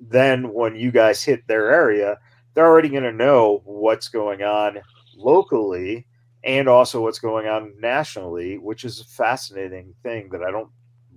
then 0.00 0.52
when 0.52 0.76
you 0.76 0.90
guys 0.90 1.22
hit 1.22 1.46
their 1.46 1.70
area, 1.70 2.18
they're 2.54 2.66
already 2.66 2.88
going 2.88 3.02
to 3.04 3.12
know 3.12 3.62
what's 3.64 4.08
going 4.08 4.42
on 4.42 4.78
locally 5.16 6.06
and 6.44 6.68
also 6.68 7.02
what's 7.02 7.18
going 7.18 7.46
on 7.46 7.72
nationally, 7.80 8.58
which 8.58 8.84
is 8.84 9.00
a 9.00 9.04
fascinating 9.04 9.94
thing 10.02 10.28
that 10.30 10.42
I 10.42 10.50
don't 10.50 10.70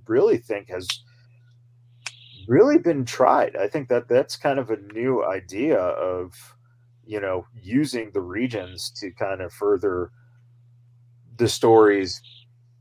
really 0.08 0.38
think 0.38 0.70
has 0.70 0.88
really 2.48 2.78
been 2.78 3.06
tried. 3.06 3.56
I 3.56 3.68
think 3.68 3.88
that 3.90 4.08
that's 4.08 4.36
kind 4.36 4.60
of 4.60 4.72
a 4.72 4.82
new 4.94 5.24
idea 5.24 5.80
of 5.80 6.34
you 7.12 7.20
know 7.20 7.46
using 7.62 8.10
the 8.12 8.22
regions 8.22 8.90
to 8.90 9.12
kind 9.12 9.42
of 9.42 9.52
further 9.52 10.12
the 11.36 11.50
stories 11.50 12.22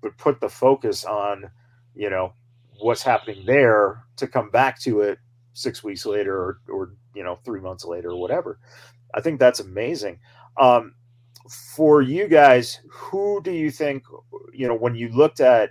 but 0.01 0.17
put 0.19 0.41
the 0.41 0.49
focus 0.49 1.05
on 1.05 1.51
you 1.97 2.09
know 2.09 2.33
what's 2.79 3.03
happening 3.03 3.45
there 3.45 4.05
to 4.15 4.29
come 4.29 4.49
back 4.49 4.81
to 4.81 5.01
it 5.01 5.19
six 5.53 5.83
weeks 5.83 6.07
later 6.07 6.37
or, 6.37 6.61
or 6.71 6.93
you 7.13 7.25
know 7.25 7.41
three 7.45 7.61
months 7.61 7.85
later 7.85 8.11
or 8.11 8.21
whatever. 8.21 8.61
I 9.13 9.21
think 9.21 9.41
that's 9.41 9.59
amazing. 9.59 10.21
Um, 10.57 10.95
for 11.75 12.01
you 12.01 12.29
guys 12.29 12.79
who 12.89 13.41
do 13.43 13.51
you 13.51 13.73
think 13.73 14.05
you 14.53 14.69
know 14.69 14.77
when 14.77 14.95
you 14.95 15.09
looked 15.09 15.41
at 15.41 15.71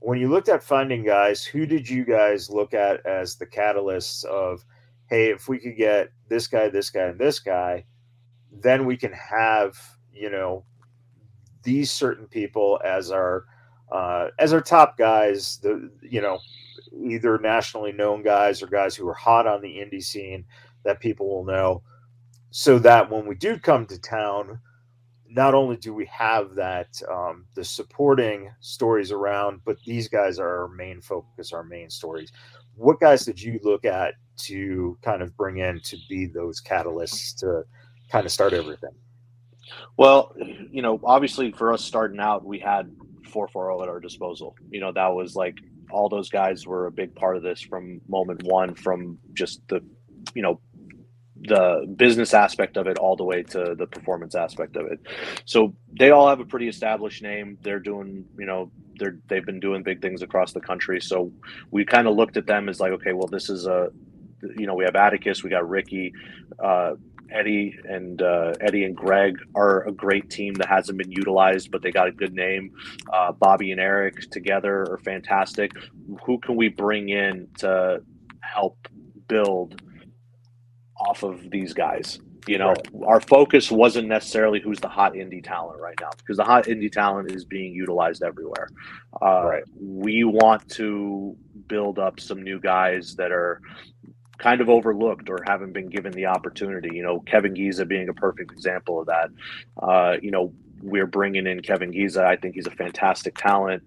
when 0.00 0.18
you 0.18 0.28
looked 0.28 0.50
at 0.50 0.62
finding 0.62 1.02
guys 1.02 1.42
who 1.42 1.64
did 1.64 1.88
you 1.88 2.04
guys 2.04 2.50
look 2.50 2.74
at 2.74 3.04
as 3.06 3.36
the 3.36 3.46
catalysts 3.46 4.24
of 4.26 4.62
hey, 5.12 5.30
if 5.30 5.46
we 5.46 5.58
could 5.58 5.76
get 5.76 6.08
this 6.30 6.46
guy, 6.46 6.70
this 6.70 6.88
guy, 6.88 7.02
and 7.02 7.20
this 7.20 7.38
guy, 7.38 7.84
then 8.50 8.86
we 8.86 8.96
can 8.96 9.12
have, 9.12 9.78
you 10.10 10.30
know, 10.30 10.64
these 11.62 11.90
certain 11.90 12.26
people 12.26 12.80
as 12.82 13.10
our 13.10 13.44
uh, 13.92 14.28
as 14.38 14.54
our 14.54 14.62
top 14.62 14.96
guys, 14.96 15.58
the 15.58 15.90
you 16.00 16.22
know, 16.22 16.38
either 16.98 17.38
nationally 17.38 17.92
known 17.92 18.22
guys 18.22 18.62
or 18.62 18.66
guys 18.68 18.96
who 18.96 19.06
are 19.06 19.12
hot 19.12 19.46
on 19.46 19.60
the 19.60 19.68
indie 19.68 20.02
scene 20.02 20.46
that 20.82 20.98
people 20.98 21.28
will 21.28 21.44
know, 21.44 21.82
so 22.50 22.78
that 22.78 23.10
when 23.10 23.26
we 23.26 23.34
do 23.34 23.58
come 23.58 23.84
to 23.84 24.00
town, 24.00 24.58
not 25.28 25.52
only 25.52 25.76
do 25.76 25.92
we 25.92 26.06
have 26.06 26.54
that 26.54 26.88
um, 27.10 27.44
the 27.54 27.62
supporting 27.62 28.50
stories 28.60 29.12
around, 29.12 29.60
but 29.66 29.76
these 29.84 30.08
guys 30.08 30.38
are 30.38 30.62
our 30.62 30.68
main 30.68 31.02
focus, 31.02 31.52
our 31.52 31.64
main 31.64 31.90
stories. 31.90 32.32
What 32.76 33.00
guys 33.00 33.24
did 33.24 33.40
you 33.40 33.60
look 33.62 33.84
at 33.84 34.14
to 34.38 34.98
kind 35.02 35.22
of 35.22 35.36
bring 35.36 35.58
in 35.58 35.80
to 35.84 35.96
be 36.08 36.26
those 36.26 36.60
catalysts 36.60 37.36
to 37.40 37.64
kind 38.10 38.26
of 38.26 38.32
start 38.32 38.52
everything? 38.52 38.90
Well, 39.96 40.34
you 40.70 40.82
know, 40.82 41.00
obviously 41.04 41.52
for 41.52 41.72
us 41.72 41.84
starting 41.84 42.20
out, 42.20 42.44
we 42.44 42.58
had 42.58 42.90
440 43.30 43.82
at 43.82 43.88
our 43.88 44.00
disposal. 44.00 44.56
You 44.70 44.80
know, 44.80 44.92
that 44.92 45.08
was 45.08 45.36
like 45.36 45.56
all 45.90 46.08
those 46.08 46.30
guys 46.30 46.66
were 46.66 46.86
a 46.86 46.92
big 46.92 47.14
part 47.14 47.36
of 47.36 47.42
this 47.42 47.60
from 47.60 48.00
moment 48.08 48.42
one, 48.44 48.74
from 48.74 49.18
just 49.34 49.66
the, 49.68 49.80
you 50.34 50.42
know, 50.42 50.60
the 51.48 51.92
business 51.96 52.34
aspect 52.34 52.76
of 52.76 52.86
it 52.86 52.98
all 52.98 53.16
the 53.16 53.24
way 53.24 53.42
to 53.42 53.74
the 53.76 53.86
performance 53.86 54.34
aspect 54.34 54.76
of 54.76 54.86
it. 54.86 55.00
So 55.44 55.74
they 55.98 56.10
all 56.10 56.28
have 56.28 56.40
a 56.40 56.44
pretty 56.44 56.68
established 56.68 57.22
name. 57.22 57.58
They're 57.62 57.80
doing, 57.80 58.24
you 58.38 58.46
know, 58.46 58.70
they're 58.98 59.18
they've 59.28 59.44
been 59.44 59.60
doing 59.60 59.82
big 59.82 60.00
things 60.00 60.22
across 60.22 60.52
the 60.52 60.60
country. 60.60 61.00
So 61.00 61.32
we 61.70 61.84
kind 61.84 62.06
of 62.06 62.14
looked 62.14 62.36
at 62.36 62.46
them 62.46 62.68
as 62.68 62.80
like, 62.80 62.92
okay, 62.92 63.12
well, 63.12 63.26
this 63.26 63.50
is 63.50 63.66
a, 63.66 63.88
you 64.56 64.66
know, 64.66 64.74
we 64.74 64.84
have 64.84 64.96
Atticus, 64.96 65.42
we 65.42 65.50
got 65.50 65.68
Ricky, 65.68 66.12
uh, 66.62 66.94
Eddie 67.32 67.78
and 67.84 68.20
uh, 68.20 68.52
Eddie 68.60 68.84
and 68.84 68.96
Greg 68.96 69.38
are 69.54 69.86
a 69.88 69.92
great 69.92 70.30
team 70.30 70.54
that 70.54 70.68
hasn't 70.68 70.98
been 70.98 71.10
utilized, 71.10 71.70
but 71.70 71.82
they 71.82 71.90
got 71.90 72.08
a 72.08 72.12
good 72.12 72.34
name. 72.34 72.72
Uh, 73.12 73.32
Bobby 73.32 73.72
and 73.72 73.80
Eric 73.80 74.30
together 74.30 74.82
are 74.90 74.98
fantastic. 74.98 75.72
Who 76.24 76.38
can 76.38 76.56
we 76.56 76.68
bring 76.68 77.08
in 77.08 77.48
to 77.58 78.02
help 78.40 78.86
build 79.28 79.80
off 81.08 81.22
of 81.22 81.50
these 81.50 81.72
guys? 81.72 82.18
You 82.48 82.58
know, 82.58 82.70
right. 82.70 82.88
our 83.06 83.20
focus 83.20 83.70
wasn't 83.70 84.08
necessarily 84.08 84.60
who's 84.60 84.80
the 84.80 84.88
hot 84.88 85.12
indie 85.12 85.44
talent 85.44 85.80
right 85.80 85.94
now 86.00 86.10
because 86.16 86.36
the 86.36 86.44
hot 86.44 86.64
indie 86.64 86.90
talent 86.90 87.30
is 87.30 87.44
being 87.44 87.72
utilized 87.72 88.22
everywhere. 88.24 88.68
Uh, 89.20 89.44
right. 89.44 89.64
We 89.80 90.24
want 90.24 90.68
to 90.70 91.36
build 91.68 92.00
up 92.00 92.18
some 92.18 92.42
new 92.42 92.58
guys 92.58 93.14
that 93.16 93.30
are 93.30 93.60
kind 94.38 94.60
of 94.60 94.68
overlooked 94.68 95.30
or 95.30 95.38
haven't 95.46 95.72
been 95.72 95.88
given 95.88 96.12
the 96.12 96.26
opportunity. 96.26 96.90
You 96.92 97.04
know, 97.04 97.20
Kevin 97.20 97.54
Giza 97.54 97.86
being 97.86 98.08
a 98.08 98.14
perfect 98.14 98.50
example 98.50 99.00
of 99.00 99.06
that. 99.06 99.30
Uh, 99.80 100.16
you 100.20 100.32
know, 100.32 100.52
we're 100.82 101.06
bringing 101.06 101.46
in 101.46 101.62
Kevin 101.62 101.92
Giza. 101.92 102.24
I 102.24 102.36
think 102.36 102.56
he's 102.56 102.66
a 102.66 102.72
fantastic 102.72 103.36
talent. 103.36 103.84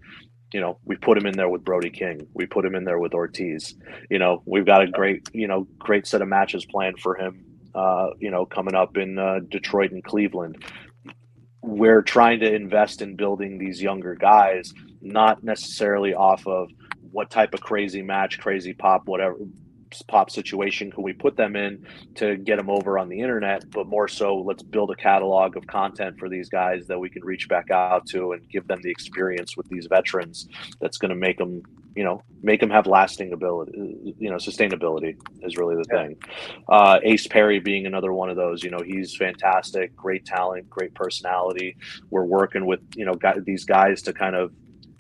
You 0.55 0.61
know, 0.61 0.79
we 0.85 0.95
put 0.95 1.17
him 1.17 1.25
in 1.25 1.35
there 1.35 1.49
with 1.49 1.65
Brody 1.65 1.89
King. 1.89 2.27
We 2.33 2.45
put 2.45 2.63
him 2.63 2.75
in 2.75 2.85
there 2.85 2.97
with 2.97 3.13
Ortiz. 3.13 3.75
You 4.09 4.19
know, 4.19 4.41
we've 4.45 4.65
got 4.65 4.83
a 4.83 4.87
great, 4.87 5.27
you 5.33 5.49
know, 5.49 5.67
great 5.77 6.07
set 6.07 6.21
of 6.21 6.29
matches 6.29 6.65
planned 6.65 6.97
for 7.01 7.17
him. 7.17 7.43
Uh, 7.75 8.11
you 8.19 8.31
know, 8.31 8.45
coming 8.45 8.73
up 8.73 8.95
in 8.95 9.19
uh, 9.19 9.39
Detroit 9.49 9.91
and 9.91 10.01
Cleveland. 10.01 10.63
We're 11.61 12.01
trying 12.01 12.39
to 12.39 12.55
invest 12.55 13.01
in 13.01 13.17
building 13.17 13.57
these 13.57 13.81
younger 13.81 14.15
guys, 14.15 14.73
not 15.01 15.43
necessarily 15.43 16.13
off 16.13 16.47
of 16.47 16.69
what 17.11 17.29
type 17.29 17.53
of 17.53 17.59
crazy 17.59 18.01
match, 18.01 18.39
crazy 18.39 18.71
pop, 18.71 19.01
whatever 19.07 19.35
pop 20.07 20.29
situation 20.29 20.91
can 20.91 21.03
we 21.03 21.13
put 21.13 21.37
them 21.37 21.55
in 21.55 21.85
to 22.15 22.37
get 22.37 22.57
them 22.57 22.69
over 22.69 22.97
on 22.97 23.09
the 23.09 23.19
internet? 23.19 23.69
But 23.71 23.87
more 23.87 24.07
so 24.07 24.37
let's 24.37 24.63
build 24.63 24.91
a 24.91 24.95
catalog 24.95 25.57
of 25.57 25.65
content 25.67 26.17
for 26.19 26.29
these 26.29 26.49
guys 26.49 26.87
that 26.87 26.99
we 26.99 27.09
can 27.09 27.23
reach 27.23 27.47
back 27.47 27.71
out 27.71 28.05
to 28.07 28.33
and 28.33 28.47
give 28.49 28.67
them 28.67 28.79
the 28.81 28.91
experience 28.91 29.55
with 29.57 29.67
these 29.69 29.87
veterans 29.87 30.47
that's 30.81 30.97
going 30.97 31.09
to 31.09 31.15
make 31.15 31.37
them 31.37 31.61
you 31.95 32.03
know 32.03 32.21
make 32.43 32.59
them 32.59 32.69
have 32.69 32.87
lasting 32.87 33.31
ability 33.31 33.71
you 34.19 34.29
know 34.29 34.35
sustainability 34.35 35.15
is 35.43 35.55
really 35.57 35.75
the 35.75 35.85
yeah. 35.91 36.07
thing. 36.07 36.17
Uh, 36.67 36.99
ace 37.03 37.25
perry 37.27 37.59
being 37.59 37.85
another 37.85 38.11
one 38.11 38.29
of 38.29 38.35
those 38.35 38.63
you 38.63 38.69
know 38.69 38.79
he's 38.85 39.15
fantastic 39.15 39.95
great 39.95 40.25
talent 40.25 40.69
great 40.69 40.93
personality. 40.93 41.77
We're 42.09 42.25
working 42.25 42.65
with 42.65 42.81
you 42.95 43.05
know 43.05 43.13
got 43.13 43.43
these 43.45 43.63
guys 43.63 44.01
to 44.03 44.13
kind 44.13 44.35
of 44.35 44.51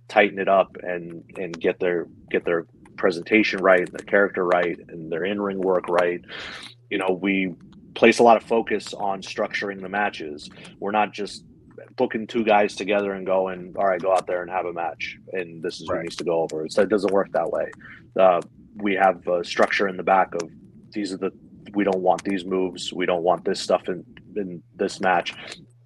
tighten 0.07 0.39
it 0.39 0.47
up 0.47 0.75
and 0.81 1.23
and 1.37 1.59
get 1.59 1.79
their 1.79 2.07
get 2.29 2.45
their 2.45 2.65
presentation 2.97 3.61
right, 3.61 3.89
their 3.91 4.05
character 4.05 4.45
right, 4.45 4.77
and 4.89 5.11
their 5.11 5.25
in 5.25 5.41
ring 5.41 5.59
work 5.59 5.87
right. 5.89 6.21
You 6.89 6.97
know, 6.97 7.17
we 7.21 7.53
place 7.93 8.19
a 8.19 8.23
lot 8.23 8.37
of 8.37 8.43
focus 8.43 8.93
on 8.93 9.21
structuring 9.21 9.81
the 9.81 9.89
matches. 9.89 10.49
We're 10.79 10.91
not 10.91 11.13
just 11.13 11.45
booking 11.95 12.27
two 12.27 12.43
guys 12.43 12.75
together 12.75 13.13
and 13.13 13.25
going, 13.25 13.73
all 13.77 13.85
right, 13.85 14.01
go 14.01 14.11
out 14.11 14.27
there 14.27 14.41
and 14.41 14.51
have 14.51 14.65
a 14.65 14.73
match, 14.73 15.17
and 15.33 15.63
this 15.63 15.81
is 15.81 15.87
right. 15.87 15.97
who 15.97 16.03
needs 16.03 16.15
to 16.17 16.23
go 16.23 16.41
over. 16.41 16.67
So 16.69 16.81
it 16.81 16.89
doesn't 16.89 17.13
work 17.13 17.31
that 17.31 17.49
way. 17.49 17.71
Uh, 18.19 18.41
we 18.75 18.93
have 18.95 19.25
a 19.27 19.43
structure 19.43 19.87
in 19.87 19.97
the 19.97 20.03
back 20.03 20.33
of 20.35 20.49
these 20.91 21.13
are 21.13 21.17
the 21.17 21.31
we 21.73 21.83
don't 21.83 22.01
want 22.01 22.23
these 22.23 22.45
moves, 22.45 22.93
we 22.93 23.05
don't 23.05 23.23
want 23.23 23.43
this 23.43 23.59
stuff 23.59 23.87
in 23.89 24.05
in 24.35 24.61
this 24.75 24.99
match 24.99 25.33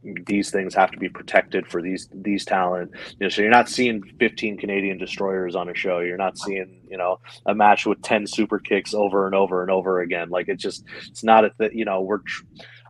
these 0.03 0.49
things 0.49 0.73
have 0.73 0.91
to 0.91 0.97
be 0.97 1.09
protected 1.09 1.67
for 1.67 1.81
these 1.81 2.07
these 2.13 2.45
talent. 2.45 2.91
You 3.19 3.25
know, 3.25 3.29
so 3.29 3.41
you're 3.41 3.51
not 3.51 3.69
seeing 3.69 4.01
15 4.19 4.57
Canadian 4.57 4.97
destroyers 4.97 5.55
on 5.55 5.69
a 5.69 5.75
show. 5.75 5.99
You're 5.99 6.17
not 6.17 6.37
seeing 6.37 6.81
you 6.89 6.97
know 6.97 7.19
a 7.45 7.53
match 7.53 7.85
with 7.85 8.01
10 8.01 8.27
super 8.27 8.59
kicks 8.59 8.93
over 8.93 9.25
and 9.25 9.35
over 9.35 9.61
and 9.61 9.71
over 9.71 10.01
again. 10.01 10.29
Like 10.29 10.47
it 10.47 10.57
just 10.57 10.85
it's 11.07 11.23
not 11.23 11.45
a 11.45 11.51
th- 11.59 11.73
you 11.73 11.85
know 11.85 12.01
we're. 12.01 12.19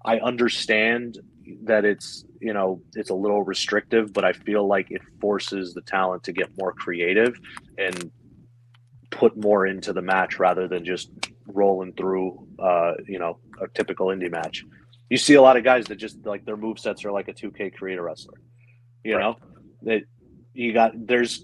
I 0.06 0.19
understand 0.19 1.17
that 1.63 1.84
it's 1.84 2.26
you 2.39 2.54
know 2.54 2.82
it's 2.93 3.10
a 3.10 3.15
little 3.15 3.43
restrictive, 3.43 4.13
but 4.13 4.24
I 4.24 4.34
feel 4.34 4.67
like 4.67 4.91
it 4.91 5.02
forces 5.19 5.74
the 5.74 5.82
talent 5.82 6.24
to 6.24 6.32
get 6.32 6.50
more 6.60 6.74
creative 6.74 7.39
and 7.78 8.12
put 9.10 9.36
more 9.36 9.65
into 9.65 9.91
the 9.93 10.02
match 10.02 10.38
rather 10.38 10.67
than 10.67 10.86
just 10.86 11.10
rolling 11.48 11.93
through 11.93 12.48
uh, 12.60 12.93
you 13.08 13.17
know 13.17 13.39
a 13.62 13.67
typical 13.69 14.08
indie 14.08 14.32
match 14.32 14.63
you 15.10 15.17
see 15.17 15.34
a 15.34 15.41
lot 15.41 15.58
of 15.58 15.63
guys 15.63 15.86
that 15.86 15.95
just 15.95 16.26
like 16.26 16.45
their 16.45 16.58
move 16.58 16.80
sets 16.80 17.04
are 17.04 17.12
like 17.12 17.28
a 17.28 17.34
2K 17.34 17.74
creator 17.74 18.04
wrestler. 18.04 18.39
You 19.04 19.15
right. 19.15 19.22
know, 19.22 19.38
that 19.84 20.04
you 20.54 20.74
got 20.74 20.91
there's 21.08 21.43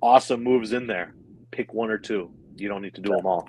awesome 0.00 0.42
moves 0.42 0.72
in 0.72 0.86
there. 0.86 1.14
Pick 1.50 1.72
one 1.72 1.90
or 1.90 1.98
two. 1.98 2.30
You 2.56 2.68
don't 2.68 2.82
need 2.82 2.94
to 2.94 3.00
do 3.00 3.10
them 3.10 3.26
all. 3.26 3.48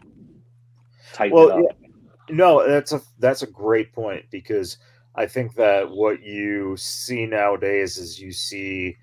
Tighten 1.13 1.35
well, 1.35 1.61
yeah. 1.61 1.87
no, 2.29 2.67
that's 2.67 2.91
a 2.91 3.01
that's 3.17 3.41
a 3.41 3.47
great 3.47 3.91
point 3.93 4.25
because 4.29 4.77
I 5.15 5.25
think 5.25 5.55
that 5.55 5.89
what 5.89 6.21
you 6.21 6.75
see 6.77 7.25
nowadays 7.25 7.97
is 7.97 8.19
you 8.19 8.31
see 8.31 8.97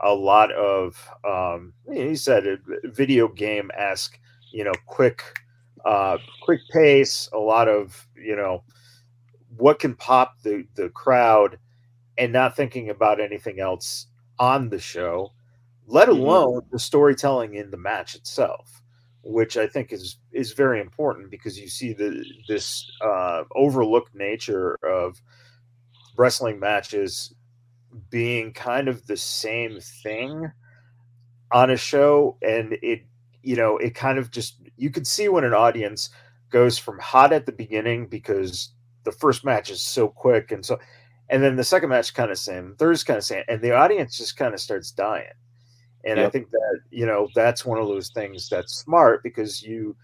a 0.00 0.12
lot 0.12 0.50
of 0.52 0.96
um, 1.28 1.74
he 1.92 2.16
said 2.16 2.58
video 2.84 3.28
game 3.28 3.70
esque, 3.76 4.18
you 4.50 4.64
know, 4.64 4.72
quick, 4.86 5.22
uh, 5.84 6.16
quick 6.42 6.60
pace, 6.70 7.28
a 7.34 7.38
lot 7.38 7.68
of 7.68 8.06
you 8.16 8.36
know 8.36 8.62
what 9.60 9.78
can 9.78 9.94
pop 9.94 10.40
the 10.42 10.64
the 10.74 10.88
crowd 10.90 11.58
and 12.18 12.32
not 12.32 12.56
thinking 12.56 12.90
about 12.90 13.20
anything 13.20 13.60
else 13.60 14.06
on 14.38 14.68
the 14.68 14.78
show 14.78 15.32
let 15.86 16.08
mm-hmm. 16.08 16.20
alone 16.20 16.62
the 16.70 16.78
storytelling 16.78 17.54
in 17.54 17.70
the 17.70 17.76
match 17.76 18.14
itself 18.14 18.82
which 19.22 19.56
i 19.56 19.66
think 19.66 19.92
is 19.92 20.16
is 20.32 20.52
very 20.52 20.80
important 20.80 21.30
because 21.30 21.58
you 21.58 21.68
see 21.68 21.92
the 21.92 22.24
this 22.48 22.90
uh, 23.02 23.44
overlooked 23.54 24.14
nature 24.14 24.78
of 24.82 25.20
wrestling 26.16 26.58
matches 26.58 27.34
being 28.10 28.52
kind 28.52 28.88
of 28.88 29.06
the 29.06 29.16
same 29.16 29.80
thing 29.80 30.50
on 31.52 31.70
a 31.70 31.76
show 31.76 32.36
and 32.42 32.76
it 32.82 33.02
you 33.42 33.56
know 33.56 33.76
it 33.78 33.94
kind 33.94 34.18
of 34.18 34.30
just 34.30 34.56
you 34.76 34.90
could 34.90 35.06
see 35.06 35.28
when 35.28 35.44
an 35.44 35.54
audience 35.54 36.10
goes 36.50 36.78
from 36.78 36.98
hot 36.98 37.32
at 37.32 37.46
the 37.46 37.52
beginning 37.52 38.06
because 38.06 38.72
the 39.04 39.12
first 39.12 39.44
match 39.44 39.70
is 39.70 39.82
so 39.82 40.08
quick 40.08 40.52
and 40.52 40.64
so 40.64 40.78
and 41.28 41.42
then 41.42 41.56
the 41.56 41.64
second 41.64 41.88
match 41.88 42.14
kind 42.14 42.30
of 42.30 42.38
same 42.38 42.74
third's 42.78 43.04
kind 43.04 43.18
of 43.18 43.24
same 43.24 43.44
and 43.48 43.62
the 43.62 43.72
audience 43.72 44.16
just 44.16 44.36
kind 44.36 44.54
of 44.54 44.60
starts 44.60 44.90
dying 44.90 45.32
and 46.04 46.18
yep. 46.18 46.26
i 46.26 46.30
think 46.30 46.50
that 46.50 46.80
you 46.90 47.06
know 47.06 47.28
that's 47.34 47.64
one 47.64 47.78
of 47.78 47.88
those 47.88 48.10
things 48.10 48.48
that's 48.48 48.74
smart 48.74 49.22
because 49.22 49.62
you 49.62 49.96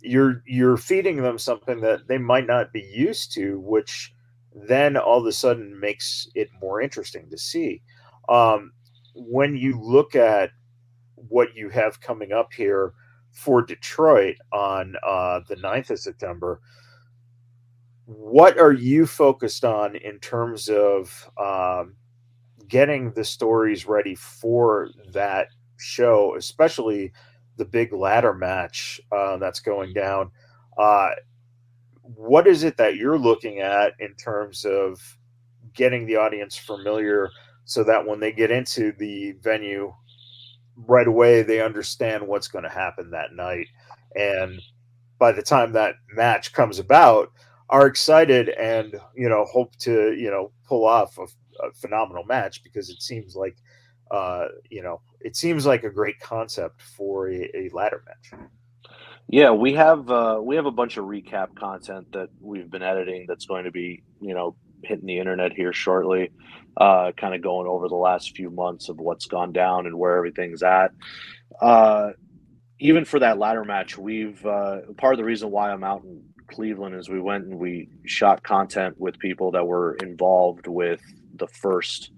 you're 0.00 0.42
you're 0.46 0.76
feeding 0.76 1.22
them 1.22 1.38
something 1.38 1.80
that 1.80 2.06
they 2.06 2.18
might 2.18 2.46
not 2.46 2.72
be 2.72 2.82
used 2.82 3.32
to 3.32 3.58
which 3.60 4.14
then 4.54 4.96
all 4.96 5.20
of 5.20 5.26
a 5.26 5.32
sudden 5.32 5.78
makes 5.78 6.28
it 6.34 6.48
more 6.60 6.80
interesting 6.80 7.28
to 7.30 7.38
see 7.38 7.82
um, 8.28 8.72
when 9.14 9.56
you 9.56 9.80
look 9.80 10.14
at 10.14 10.50
what 11.14 11.54
you 11.54 11.68
have 11.68 12.00
coming 12.00 12.32
up 12.32 12.52
here 12.52 12.92
for 13.32 13.62
detroit 13.62 14.36
on 14.52 14.94
uh, 15.04 15.40
the 15.48 15.56
9th 15.56 15.90
of 15.90 15.98
september 15.98 16.60
what 18.08 18.58
are 18.58 18.72
you 18.72 19.06
focused 19.06 19.66
on 19.66 19.94
in 19.96 20.18
terms 20.18 20.70
of 20.70 21.30
um, 21.38 21.94
getting 22.66 23.12
the 23.12 23.22
stories 23.22 23.86
ready 23.86 24.14
for 24.14 24.88
that 25.12 25.48
show, 25.76 26.34
especially 26.34 27.12
the 27.58 27.66
big 27.66 27.92
ladder 27.92 28.32
match 28.32 28.98
uh, 29.12 29.36
that's 29.36 29.60
going 29.60 29.92
down? 29.92 30.30
Uh, 30.78 31.10
what 32.00 32.46
is 32.46 32.64
it 32.64 32.78
that 32.78 32.96
you're 32.96 33.18
looking 33.18 33.60
at 33.60 33.92
in 34.00 34.14
terms 34.14 34.64
of 34.64 35.18
getting 35.74 36.06
the 36.06 36.16
audience 36.16 36.56
familiar 36.56 37.28
so 37.66 37.84
that 37.84 38.06
when 38.06 38.20
they 38.20 38.32
get 38.32 38.50
into 38.50 38.90
the 38.92 39.32
venue 39.42 39.92
right 40.76 41.06
away, 41.08 41.42
they 41.42 41.60
understand 41.60 42.26
what's 42.26 42.48
going 42.48 42.64
to 42.64 42.70
happen 42.70 43.10
that 43.10 43.34
night? 43.34 43.66
And 44.14 44.62
by 45.18 45.30
the 45.30 45.42
time 45.42 45.74
that 45.74 45.96
match 46.14 46.54
comes 46.54 46.78
about, 46.78 47.32
are 47.70 47.86
excited 47.86 48.48
and 48.50 48.98
you 49.14 49.28
know 49.28 49.44
hope 49.44 49.76
to 49.76 50.14
you 50.14 50.30
know 50.30 50.50
pull 50.66 50.86
off 50.86 51.18
a, 51.18 51.24
a 51.64 51.72
phenomenal 51.74 52.24
match 52.24 52.62
because 52.62 52.88
it 52.90 53.02
seems 53.02 53.34
like 53.34 53.56
uh, 54.10 54.46
you 54.70 54.82
know 54.82 55.00
it 55.20 55.36
seems 55.36 55.66
like 55.66 55.84
a 55.84 55.90
great 55.90 56.18
concept 56.20 56.80
for 56.80 57.30
a, 57.30 57.50
a 57.56 57.70
ladder 57.72 58.02
match. 58.06 58.40
Yeah, 59.28 59.50
we 59.50 59.74
have 59.74 60.10
uh, 60.10 60.40
we 60.42 60.56
have 60.56 60.66
a 60.66 60.70
bunch 60.70 60.96
of 60.96 61.04
recap 61.04 61.54
content 61.54 62.10
that 62.12 62.28
we've 62.40 62.70
been 62.70 62.82
editing 62.82 63.26
that's 63.28 63.44
going 63.44 63.64
to 63.64 63.70
be 63.70 64.02
you 64.20 64.34
know 64.34 64.56
hitting 64.82 65.06
the 65.06 65.18
internet 65.18 65.52
here 65.52 65.72
shortly. 65.72 66.30
Uh, 66.76 67.10
kind 67.16 67.34
of 67.34 67.42
going 67.42 67.66
over 67.66 67.88
the 67.88 67.96
last 67.96 68.36
few 68.36 68.50
months 68.50 68.88
of 68.88 69.00
what's 69.00 69.26
gone 69.26 69.52
down 69.52 69.86
and 69.86 69.98
where 69.98 70.16
everything's 70.16 70.62
at. 70.62 70.92
Uh, 71.60 72.10
even 72.78 73.04
for 73.04 73.18
that 73.18 73.36
ladder 73.36 73.64
match, 73.64 73.98
we've 73.98 74.44
uh, 74.46 74.78
part 74.96 75.12
of 75.12 75.18
the 75.18 75.24
reason 75.24 75.50
why 75.50 75.72
I'm 75.72 75.82
out 75.82 76.04
in 76.04 76.22
Cleveland 76.48 76.94
is 76.94 77.08
we 77.08 77.20
went 77.20 77.44
and 77.44 77.58
we 77.58 77.88
shot 78.04 78.42
content 78.42 78.98
with 78.98 79.18
people 79.18 79.52
that 79.52 79.66
were 79.66 79.94
involved 79.96 80.66
with 80.66 81.00
the 81.34 81.46
first 81.46 82.10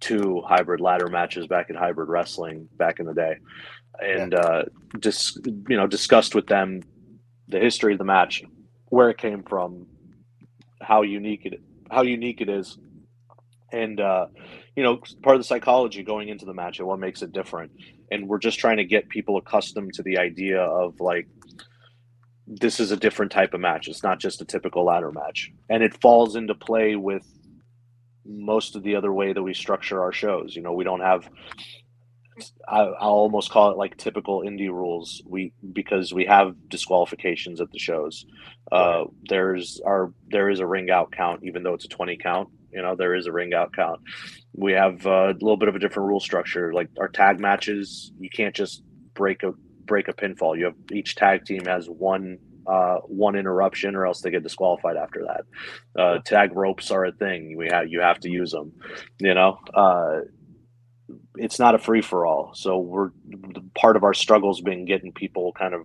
two 0.00 0.42
hybrid 0.46 0.80
ladder 0.80 1.08
matches 1.08 1.46
back 1.46 1.70
in 1.70 1.76
hybrid 1.76 2.08
wrestling 2.08 2.68
back 2.76 2.98
in 3.00 3.06
the 3.06 3.14
day, 3.14 3.36
and 4.00 4.32
yeah. 4.32 4.38
uh, 4.38 4.64
just 4.98 5.38
you 5.46 5.76
know 5.76 5.86
discussed 5.86 6.34
with 6.34 6.46
them 6.46 6.82
the 7.48 7.58
history 7.58 7.92
of 7.92 7.98
the 7.98 8.04
match, 8.04 8.42
where 8.86 9.10
it 9.10 9.18
came 9.18 9.42
from, 9.42 9.86
how 10.80 11.02
unique 11.02 11.44
it 11.44 11.62
how 11.90 12.02
unique 12.02 12.40
it 12.40 12.48
is, 12.48 12.78
and 13.72 14.00
uh, 14.00 14.26
you 14.76 14.82
know 14.82 14.98
part 15.22 15.36
of 15.36 15.40
the 15.40 15.46
psychology 15.46 16.02
going 16.02 16.28
into 16.28 16.44
the 16.44 16.54
match 16.54 16.78
and 16.78 16.88
what 16.88 16.98
makes 16.98 17.22
it 17.22 17.32
different. 17.32 17.70
And 18.10 18.28
we're 18.28 18.38
just 18.38 18.58
trying 18.58 18.76
to 18.76 18.84
get 18.84 19.08
people 19.08 19.36
accustomed 19.38 19.94
to 19.94 20.02
the 20.02 20.18
idea 20.18 20.60
of 20.60 21.00
like 21.00 21.26
this 22.46 22.80
is 22.80 22.90
a 22.90 22.96
different 22.96 23.32
type 23.32 23.54
of 23.54 23.60
match. 23.60 23.88
It's 23.88 24.02
not 24.02 24.20
just 24.20 24.42
a 24.42 24.44
typical 24.44 24.84
ladder 24.84 25.10
match, 25.12 25.50
and 25.70 25.82
it 25.82 26.00
falls 26.00 26.36
into 26.36 26.54
play 26.54 26.96
with 26.96 27.26
most 28.26 28.76
of 28.76 28.82
the 28.82 28.96
other 28.96 29.12
way 29.12 29.32
that 29.32 29.42
we 29.42 29.54
structure 29.54 30.02
our 30.02 30.12
shows. 30.12 30.54
You 30.54 30.62
know, 30.62 30.72
we 30.72 30.84
don't 30.84 31.00
have. 31.00 31.28
I, 32.68 32.82
will 32.82 32.94
almost 32.98 33.50
call 33.50 33.70
it 33.70 33.76
like 33.76 33.96
typical 33.96 34.40
indie 34.40 34.68
rules. 34.68 35.22
We 35.26 35.52
because 35.72 36.12
we 36.12 36.26
have 36.26 36.54
disqualifications 36.68 37.60
at 37.60 37.70
the 37.70 37.78
shows. 37.78 38.26
Uh, 38.70 39.04
there's 39.28 39.80
our 39.86 40.12
there 40.28 40.50
is 40.50 40.60
a 40.60 40.66
ring 40.66 40.90
out 40.90 41.12
count, 41.12 41.40
even 41.44 41.62
though 41.62 41.74
it's 41.74 41.84
a 41.86 41.88
twenty 41.88 42.16
count. 42.16 42.48
You 42.72 42.82
know, 42.82 42.96
there 42.96 43.14
is 43.14 43.26
a 43.26 43.32
ring 43.32 43.54
out 43.54 43.72
count. 43.72 44.00
We 44.52 44.72
have 44.72 45.06
uh, 45.06 45.28
a 45.28 45.32
little 45.32 45.56
bit 45.56 45.68
of 45.68 45.76
a 45.76 45.78
different 45.78 46.08
rule 46.08 46.20
structure. 46.20 46.72
Like 46.72 46.88
our 46.98 47.08
tag 47.08 47.38
matches, 47.38 48.12
you 48.18 48.28
can't 48.28 48.54
just 48.54 48.82
break 49.14 49.44
a 49.44 49.54
break 49.86 50.08
a 50.08 50.12
pinfall. 50.12 50.56
You 50.58 50.66
have 50.66 50.74
each 50.92 51.16
tag 51.16 51.44
team 51.44 51.64
has 51.66 51.86
one 51.86 52.38
uh, 52.66 52.96
one 53.06 53.36
interruption, 53.36 53.94
or 53.94 54.06
else 54.06 54.22
they 54.22 54.30
get 54.30 54.42
disqualified 54.42 54.96
after 54.96 55.26
that. 55.26 56.00
Uh, 56.00 56.18
tag 56.24 56.56
ropes 56.56 56.90
are 56.90 57.04
a 57.04 57.12
thing. 57.12 57.56
We 57.56 57.68
have 57.70 57.88
you 57.88 58.00
have 58.00 58.20
to 58.20 58.30
use 58.30 58.50
them. 58.50 58.72
You 59.18 59.34
know, 59.34 59.58
uh, 59.74 60.20
it's 61.36 61.58
not 61.58 61.74
a 61.74 61.78
free 61.78 62.02
for 62.02 62.26
all. 62.26 62.52
So 62.54 62.78
we're 62.78 63.10
part 63.74 63.96
of 63.96 64.04
our 64.04 64.14
struggles 64.14 64.60
been 64.60 64.84
getting 64.86 65.12
people 65.12 65.52
kind 65.58 65.74
of 65.74 65.82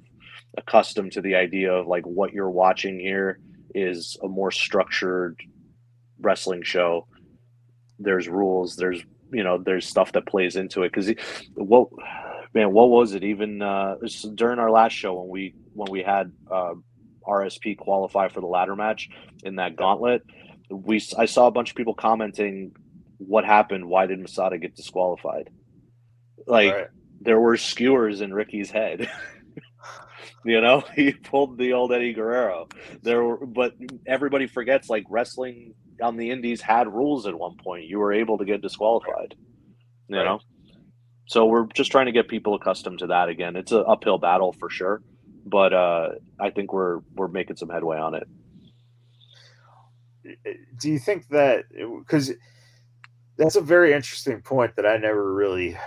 accustomed 0.57 1.11
to 1.13 1.21
the 1.21 1.35
idea 1.35 1.73
of 1.73 1.87
like 1.87 2.05
what 2.05 2.33
you're 2.33 2.49
watching 2.49 2.99
here 2.99 3.39
is 3.75 4.17
a 4.23 4.27
more 4.27 4.51
structured 4.51 5.39
wrestling 6.19 6.63
show. 6.63 7.07
There's 7.99 8.27
rules. 8.27 8.75
There's 8.75 9.03
you 9.31 9.43
know 9.43 9.61
there's 9.63 9.85
stuff 9.85 10.13
that 10.13 10.25
plays 10.25 10.55
into 10.55 10.83
it 10.83 10.91
because 10.91 11.13
what 11.55 11.89
man, 12.53 12.73
what 12.73 12.89
was 12.89 13.13
it? 13.13 13.23
Even 13.23 13.61
uh, 13.61 13.95
during 14.35 14.59
our 14.59 14.71
last 14.71 14.93
show 14.93 15.13
when 15.13 15.29
we 15.29 15.55
when 15.73 15.91
we 15.91 16.03
had 16.03 16.31
uh, 16.51 16.73
RSP 17.27 17.77
qualify 17.77 18.29
for 18.29 18.41
the 18.41 18.47
ladder 18.47 18.75
match 18.75 19.09
in 19.43 19.55
that 19.55 19.75
gauntlet, 19.75 20.23
we 20.69 21.01
I 21.17 21.25
saw 21.25 21.47
a 21.47 21.51
bunch 21.51 21.71
of 21.71 21.75
people 21.75 21.93
commenting, 21.93 22.71
"What 23.17 23.45
happened? 23.45 23.85
Why 23.85 24.05
did 24.05 24.19
Masada 24.19 24.57
get 24.57 24.75
disqualified?" 24.75 25.49
Like 26.45 26.73
right. 26.73 26.87
there 27.21 27.39
were 27.39 27.57
skewers 27.57 28.21
in 28.21 28.33
Ricky's 28.33 28.71
head. 28.71 29.09
you 30.45 30.61
know, 30.61 30.83
he 30.95 31.11
pulled 31.11 31.57
the 31.57 31.73
old 31.73 31.91
Eddie 31.93 32.13
Guerrero. 32.13 32.67
There 33.03 33.23
were, 33.23 33.45
but 33.45 33.73
everybody 34.07 34.47
forgets 34.47 34.89
like 34.89 35.03
wrestling 35.09 35.73
on 36.01 36.17
the 36.17 36.31
Indies 36.31 36.61
had 36.61 36.87
rules 36.87 37.27
at 37.27 37.37
one 37.37 37.57
point. 37.57 37.85
You 37.85 37.99
were 37.99 38.13
able 38.13 38.37
to 38.37 38.45
get 38.45 38.61
disqualified. 38.61 39.35
You 40.07 40.17
right. 40.17 40.25
know, 40.25 40.39
so 41.29 41.45
we're 41.45 41.67
just 41.75 41.91
trying 41.91 42.07
to 42.07 42.11
get 42.11 42.27
people 42.27 42.55
accustomed 42.55 42.97
to 42.99 43.07
that 43.07 43.29
again. 43.29 43.55
It's 43.55 43.71
an 43.71 43.83
uphill 43.87 44.17
battle 44.17 44.51
for 44.51 44.67
sure, 44.67 45.03
but 45.45 45.73
uh, 45.73 46.09
I 46.39 46.49
think 46.49 46.73
we're 46.73 47.01
we're 47.13 47.27
making 47.27 47.57
some 47.57 47.69
headway 47.69 47.99
on 47.99 48.15
it. 48.15 48.27
Do 50.79 50.89
you 50.89 50.97
think 50.97 51.27
that 51.27 51.65
because 51.99 52.31
that's 53.37 53.55
a 53.55 53.61
very 53.61 53.93
interesting 53.93 54.41
point 54.41 54.75
that 54.75 54.87
I 54.87 54.97
never 54.97 55.31
really 55.31 55.77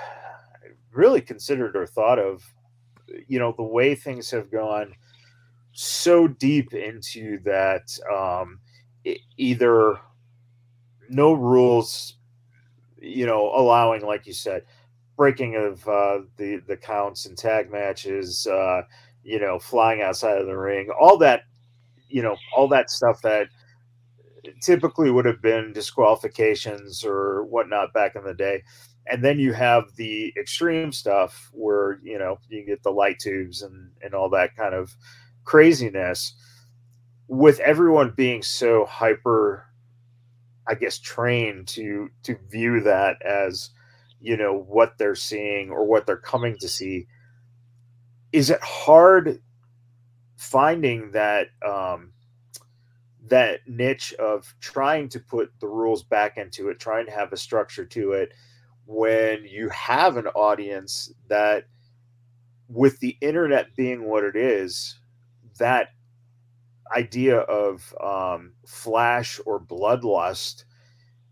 really 0.92 1.20
considered 1.20 1.74
or 1.74 1.88
thought 1.88 2.20
of 2.20 2.44
you 3.26 3.40
know 3.40 3.52
the 3.56 3.64
way 3.64 3.96
things 3.96 4.30
have 4.30 4.48
gone 4.48 4.94
so 5.72 6.28
deep 6.28 6.72
into 6.72 7.40
that 7.40 7.98
um, 8.14 8.60
either 9.36 9.98
no 11.08 11.32
rules 11.32 12.14
you 13.00 13.26
know 13.26 13.52
allowing 13.56 14.06
like 14.06 14.24
you 14.24 14.32
said 14.32 14.62
breaking 15.16 15.56
of 15.56 15.86
uh, 15.88 16.20
the 16.36 16.62
the 16.66 16.76
counts 16.76 17.26
and 17.26 17.36
tag 17.36 17.70
matches, 17.70 18.46
uh, 18.46 18.82
you 19.22 19.38
know, 19.40 19.58
flying 19.58 20.02
outside 20.02 20.38
of 20.38 20.46
the 20.46 20.56
ring, 20.56 20.88
all 21.00 21.18
that, 21.18 21.42
you 22.08 22.22
know, 22.22 22.36
all 22.56 22.68
that 22.68 22.90
stuff 22.90 23.22
that 23.22 23.48
typically 24.60 25.10
would 25.10 25.24
have 25.24 25.40
been 25.42 25.72
disqualifications 25.72 27.04
or 27.04 27.44
whatnot 27.44 27.92
back 27.92 28.16
in 28.16 28.24
the 28.24 28.34
day. 28.34 28.62
And 29.06 29.24
then 29.24 29.38
you 29.38 29.52
have 29.52 29.84
the 29.96 30.32
extreme 30.38 30.92
stuff 30.92 31.50
where 31.52 31.98
you 32.02 32.18
know 32.18 32.38
you 32.48 32.64
get 32.64 32.82
the 32.82 32.90
light 32.92 33.18
tubes 33.18 33.62
and 33.62 33.90
and 34.00 34.14
all 34.14 34.30
that 34.30 34.56
kind 34.56 34.74
of 34.74 34.94
craziness. 35.44 36.34
With 37.28 37.60
everyone 37.60 38.12
being 38.16 38.42
so 38.42 38.84
hyper, 38.84 39.66
I 40.68 40.74
guess 40.74 40.98
trained 40.98 41.66
to 41.68 42.10
to 42.24 42.36
view 42.48 42.80
that 42.80 43.20
as 43.22 43.70
you 44.22 44.36
know 44.36 44.56
what 44.56 44.96
they're 44.98 45.14
seeing 45.14 45.70
or 45.70 45.84
what 45.84 46.06
they're 46.06 46.16
coming 46.16 46.56
to 46.58 46.68
see 46.68 47.06
is 48.32 48.50
it 48.50 48.62
hard 48.62 49.40
finding 50.36 51.10
that 51.12 51.48
um, 51.66 52.12
that 53.28 53.60
niche 53.66 54.12
of 54.14 54.54
trying 54.60 55.08
to 55.08 55.20
put 55.20 55.50
the 55.60 55.68
rules 55.68 56.02
back 56.02 56.36
into 56.38 56.68
it 56.68 56.78
trying 56.78 57.06
to 57.06 57.12
have 57.12 57.32
a 57.32 57.36
structure 57.36 57.84
to 57.84 58.12
it 58.12 58.32
when 58.86 59.44
you 59.44 59.68
have 59.70 60.16
an 60.16 60.26
audience 60.28 61.12
that 61.28 61.64
with 62.68 62.98
the 63.00 63.16
internet 63.20 63.74
being 63.76 64.04
what 64.04 64.24
it 64.24 64.36
is 64.36 64.98
that 65.58 65.88
idea 66.94 67.38
of 67.40 67.94
um, 68.02 68.52
flash 68.66 69.40
or 69.46 69.60
bloodlust 69.60 70.64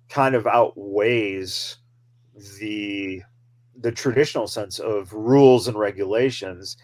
kind 0.09 0.35
of 0.35 0.47
outweighs 0.47 1.77
the 2.61 3.23
the 3.81 3.93
traditional 3.93 4.47
sense 4.47 4.79
of 4.79 5.13
rules 5.13 5.69
and 5.69 5.79
regulations. 5.79 6.77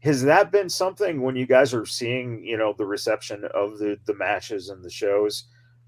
Has 0.00 0.22
that 0.22 0.52
been 0.52 0.68
something 0.68 1.22
when 1.22 1.36
you 1.36 1.46
guys 1.46 1.74
are 1.74 1.86
seeing 1.86 2.44
you 2.44 2.56
know 2.56 2.74
the 2.76 2.86
reception 2.86 3.44
of 3.54 3.78
the 3.78 3.98
the 4.06 4.14
matches 4.14 4.68
and 4.68 4.84
the 4.84 4.90
shows 4.90 5.44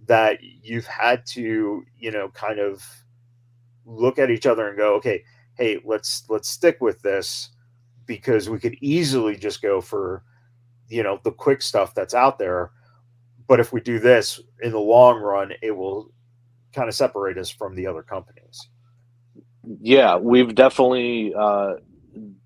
that 0.07 0.39
you've 0.43 0.87
had 0.87 1.25
to 1.27 1.85
you 1.99 2.11
know 2.11 2.29
kind 2.31 2.59
of 2.59 2.83
look 3.85 4.19
at 4.19 4.31
each 4.31 4.47
other 4.47 4.69
and 4.69 4.77
go 4.77 4.95
okay 4.95 5.23
hey 5.57 5.79
let's 5.85 6.25
let's 6.29 6.49
stick 6.49 6.79
with 6.81 7.01
this 7.03 7.51
because 8.07 8.49
we 8.49 8.59
could 8.59 8.77
easily 8.81 9.37
just 9.37 9.63
go 9.63 9.81
for 9.81 10.25
you 10.89 11.03
know 11.03 11.21
the 11.23 11.33
quick 11.33 11.63
stuff 11.63 11.95
that's 11.95 12.15
out 12.15 12.39
there. 12.39 12.73
But 13.47 13.61
if 13.61 13.73
we 13.73 13.81
do 13.81 13.99
this 13.99 14.41
in 14.63 14.73
the 14.73 14.81
long 14.81 15.21
run 15.21 15.53
it 15.63 15.71
will 15.71 16.11
kind 16.73 16.89
of 16.89 16.95
separate 16.95 17.39
us 17.39 17.51
from 17.51 17.75
the 17.75 17.87
other 17.87 18.03
companies 18.03 18.69
yeah, 19.65 20.17
we've 20.17 20.55
definitely 20.55 21.35
uh, 21.37 21.75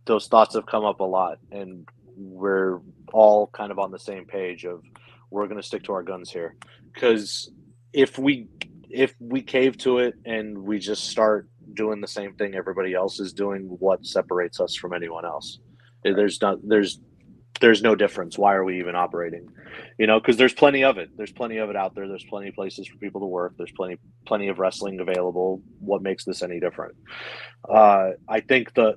those 0.05 0.27
thoughts 0.29 0.55
have 0.55 0.66
come 0.66 0.85
up 0.85 1.00
a 1.00 1.05
lot, 1.05 1.38
and 1.50 1.88
we're 2.16 2.81
all 3.12 3.48
kind 3.48 3.70
of 3.70 3.79
on 3.79 3.90
the 3.90 3.98
same 3.98 4.24
page 4.24 4.64
of 4.64 4.83
we're 5.31 5.46
going 5.46 5.61
to 5.61 5.66
stick 5.66 5.83
to 5.85 5.92
our 5.92 6.03
guns 6.03 6.31
here 6.31 6.55
because 6.92 7.50
if 7.92 8.18
we 8.18 8.48
if 8.90 9.14
we 9.18 9.42
cave 9.42 9.77
to 9.79 9.98
it 9.98 10.14
and 10.24 10.57
we 10.57 10.79
just 10.79 11.09
start 11.09 11.48
doing 11.74 12.00
the 12.00 12.07
same 12.09 12.35
thing 12.35 12.55
everybody 12.55 12.94
else 12.94 13.18
is 13.18 13.33
doing, 13.33 13.62
what 13.81 14.05
separates 14.07 14.61
us 14.61 14.77
from 14.77 14.92
anyone 14.92 15.24
else? 15.24 15.59
There's 16.05 16.40
not 16.40 16.59
there's 16.62 17.00
there's 17.61 17.83
no 17.83 17.94
difference. 17.94 18.37
Why 18.38 18.55
are 18.55 18.64
we 18.64 18.79
even 18.79 18.94
operating? 18.94 19.48
You 19.99 20.07
know, 20.07 20.21
because 20.21 20.37
there's 20.37 20.55
plenty 20.55 20.85
of 20.85 20.99
it. 20.99 21.11
There's 21.17 21.33
plenty 21.33 21.59
of 21.59 21.71
it 21.71 21.77
out 21.77 21.95
there. 21.95 22.09
There's 22.09 22.25
plenty 22.25 22.49
of 22.49 22.55
places 22.55 22.87
for 22.87 22.97
people 22.99 23.21
to 23.21 23.27
work. 23.27 23.55
There's 23.57 23.73
plenty 23.73 23.99
plenty 24.27 24.49
of 24.49 24.59
wrestling 24.59 25.01
available. 25.01 25.63
What 25.79 26.03
makes 26.03 26.25
this 26.25 26.43
any 26.43 26.61
different? 26.61 26.97
Uh, 27.69 28.11
I 28.29 28.41
think 28.41 28.75
the 28.75 28.97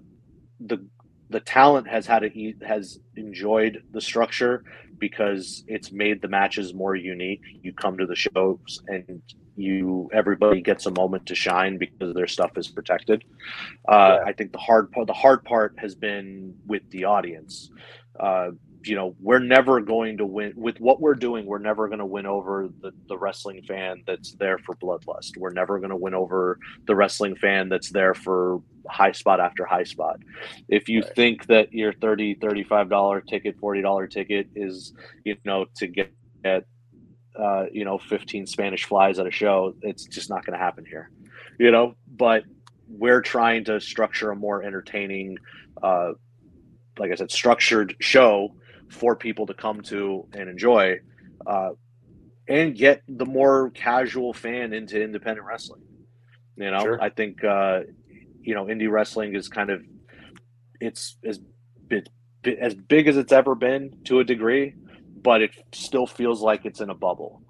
the 0.60 0.86
the 1.30 1.40
talent 1.40 1.88
has 1.88 2.06
had 2.06 2.24
it 2.24 2.64
has 2.64 3.00
enjoyed 3.16 3.84
the 3.92 4.02
structure 4.02 4.64
because 4.98 5.64
it's 5.68 5.92
made 5.92 6.22
the 6.22 6.28
matches 6.28 6.74
more 6.74 6.96
unique. 6.96 7.42
You 7.62 7.74
come 7.74 7.98
to 7.98 8.06
the 8.06 8.16
shows 8.16 8.82
and 8.88 9.22
you 9.56 10.10
everybody 10.14 10.62
gets 10.62 10.86
a 10.86 10.92
moment 10.92 11.26
to 11.26 11.36
shine 11.36 11.78
because 11.78 12.14
their 12.14 12.28
stuff 12.28 12.52
is 12.58 12.68
protected. 12.68 13.24
Uh, 13.88 14.20
yeah. 14.20 14.26
I 14.26 14.34
think 14.34 14.52
the 14.52 14.60
hard 14.60 14.92
part 14.92 15.08
the 15.08 15.14
hard 15.14 15.44
part 15.44 15.76
has 15.78 15.96
been 15.96 16.56
with 16.66 16.84
the 16.92 17.06
audience 17.06 17.70
uh, 18.20 18.52
you 18.84 18.96
know, 18.96 19.16
we're 19.20 19.40
never 19.40 19.80
going 19.82 20.18
to 20.18 20.26
win 20.26 20.54
with 20.56 20.80
what 20.80 21.02
we're 21.02 21.16
doing. 21.16 21.46
We're 21.46 21.58
never 21.58 21.88
going 21.88 22.00
to 22.00 22.06
win 22.06 22.26
over 22.26 22.70
the, 22.82 22.92
the 23.08 23.18
wrestling 23.18 23.64
fan 23.64 24.04
that's 24.06 24.34
there 24.34 24.58
for 24.60 24.76
bloodlust. 24.76 25.38
We're 25.38 25.52
never 25.52 25.80
going 25.80 25.90
to 25.90 25.96
win 25.96 26.14
over 26.14 26.60
the 26.86 26.96
wrestling 26.96 27.36
fan 27.36 27.70
that's 27.70 27.92
there 27.92 28.14
for 28.14 28.62
high 28.88 29.12
spot 29.12 29.40
after 29.40 29.66
high 29.66 29.84
spot. 29.84 30.20
If 30.70 30.90
you 30.90 31.02
right. 31.02 31.16
think 31.16 31.48
that 31.48 31.74
your 31.74 31.94
30 31.94 32.36
$35 32.36 33.28
ticket, 33.28 33.60
$40 33.60 34.10
ticket 34.10 34.48
is, 34.56 34.94
you 35.26 35.36
know, 35.44 35.66
to 35.78 35.88
get, 35.88 36.12
at, 36.44 36.66
uh, 37.38 37.66
you 37.72 37.84
know, 37.84 37.98
15 37.98 38.48
Spanish 38.48 38.86
flies 38.86 39.20
at 39.20 39.28
a 39.28 39.32
show, 39.32 39.74
it's 39.82 40.06
just 40.06 40.30
not 40.30 40.46
going 40.46 40.58
to 40.58 40.64
happen 40.64 40.86
here, 40.86 41.12
you 41.60 41.72
know, 41.72 41.96
but 42.16 42.44
we're 42.88 43.22
trying 43.22 43.66
to 43.66 43.82
structure 43.82 44.32
a 44.32 44.36
more 44.36 44.64
entertaining, 44.64 45.38
uh, 45.84 46.14
like 46.98 47.12
I 47.12 47.16
said, 47.16 47.32
structured 47.32 47.96
show 48.00 48.54
for 48.90 49.16
people 49.16 49.46
to 49.48 49.54
come 49.54 49.82
to 49.82 50.28
and 50.34 50.50
enjoy, 50.50 51.00
uh, 51.46 51.72
and 52.48 52.76
get 52.76 53.04
the 53.08 53.26
more 53.26 53.70
casual 53.72 54.34
fan 54.34 54.74
into 54.74 55.02
independent 55.02 55.46
wrestling. 55.46 55.82
You 56.56 56.72
know, 56.72 56.80
sure. 56.80 57.02
I 57.02 57.10
think 57.10 57.44
uh, 57.44 57.82
you 58.42 58.56
know 58.56 58.66
indie 58.66 58.90
wrestling 58.90 59.36
is 59.36 59.48
kind 59.48 59.70
of 59.70 59.84
it's 60.80 61.18
as 61.26 61.40
bit, 61.88 62.10
as 62.60 62.74
big 62.74 63.08
as 63.08 63.18
it's 63.18 63.32
ever 63.32 63.56
been 63.56 63.98
to 64.06 64.20
a 64.20 64.24
degree, 64.24 64.74
but 65.22 65.42
it 65.42 65.52
still 65.74 66.08
feels 66.08 66.42
like 66.42 66.66
it's 66.66 66.82
in 66.82 66.90
a 66.90 66.96
bubble. 66.96 67.42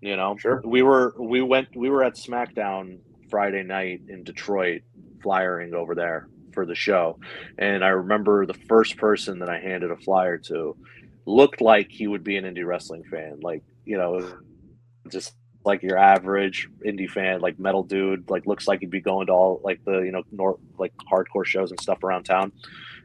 You 0.00 0.16
know, 0.16 0.36
sure. 0.38 0.62
We 0.64 0.82
were 0.82 1.14
we 1.18 1.42
went 1.42 1.68
we 1.76 1.90
were 1.90 2.04
at 2.04 2.14
SmackDown 2.14 2.98
Friday 3.30 3.62
night 3.62 4.02
in 4.08 4.24
Detroit, 4.24 4.82
flyering 5.22 5.74
over 5.74 5.94
there 5.94 6.28
for 6.56 6.64
the 6.64 6.74
show. 6.74 7.20
And 7.58 7.84
I 7.84 7.88
remember 7.88 8.46
the 8.46 8.54
first 8.54 8.96
person 8.96 9.38
that 9.40 9.50
I 9.50 9.60
handed 9.60 9.90
a 9.90 9.96
flyer 9.96 10.38
to 10.48 10.74
looked 11.26 11.60
like 11.60 11.88
he 11.90 12.06
would 12.06 12.24
be 12.24 12.38
an 12.38 12.44
indie 12.44 12.66
wrestling 12.66 13.04
fan. 13.04 13.40
Like, 13.42 13.62
you 13.84 13.98
know, 13.98 14.40
just 15.10 15.34
like 15.66 15.82
your 15.82 15.98
average 15.98 16.68
indie 16.86 17.10
fan, 17.10 17.40
like 17.40 17.58
metal 17.58 17.82
dude, 17.82 18.30
like 18.30 18.46
looks 18.46 18.66
like 18.66 18.80
he'd 18.80 18.90
be 18.90 19.02
going 19.02 19.26
to 19.26 19.32
all 19.34 19.60
like 19.62 19.84
the, 19.84 19.98
you 19.98 20.12
know, 20.12 20.22
nor 20.32 20.58
like 20.78 20.94
hardcore 21.12 21.44
shows 21.44 21.72
and 21.72 21.80
stuff 21.80 22.02
around 22.02 22.22
town. 22.22 22.52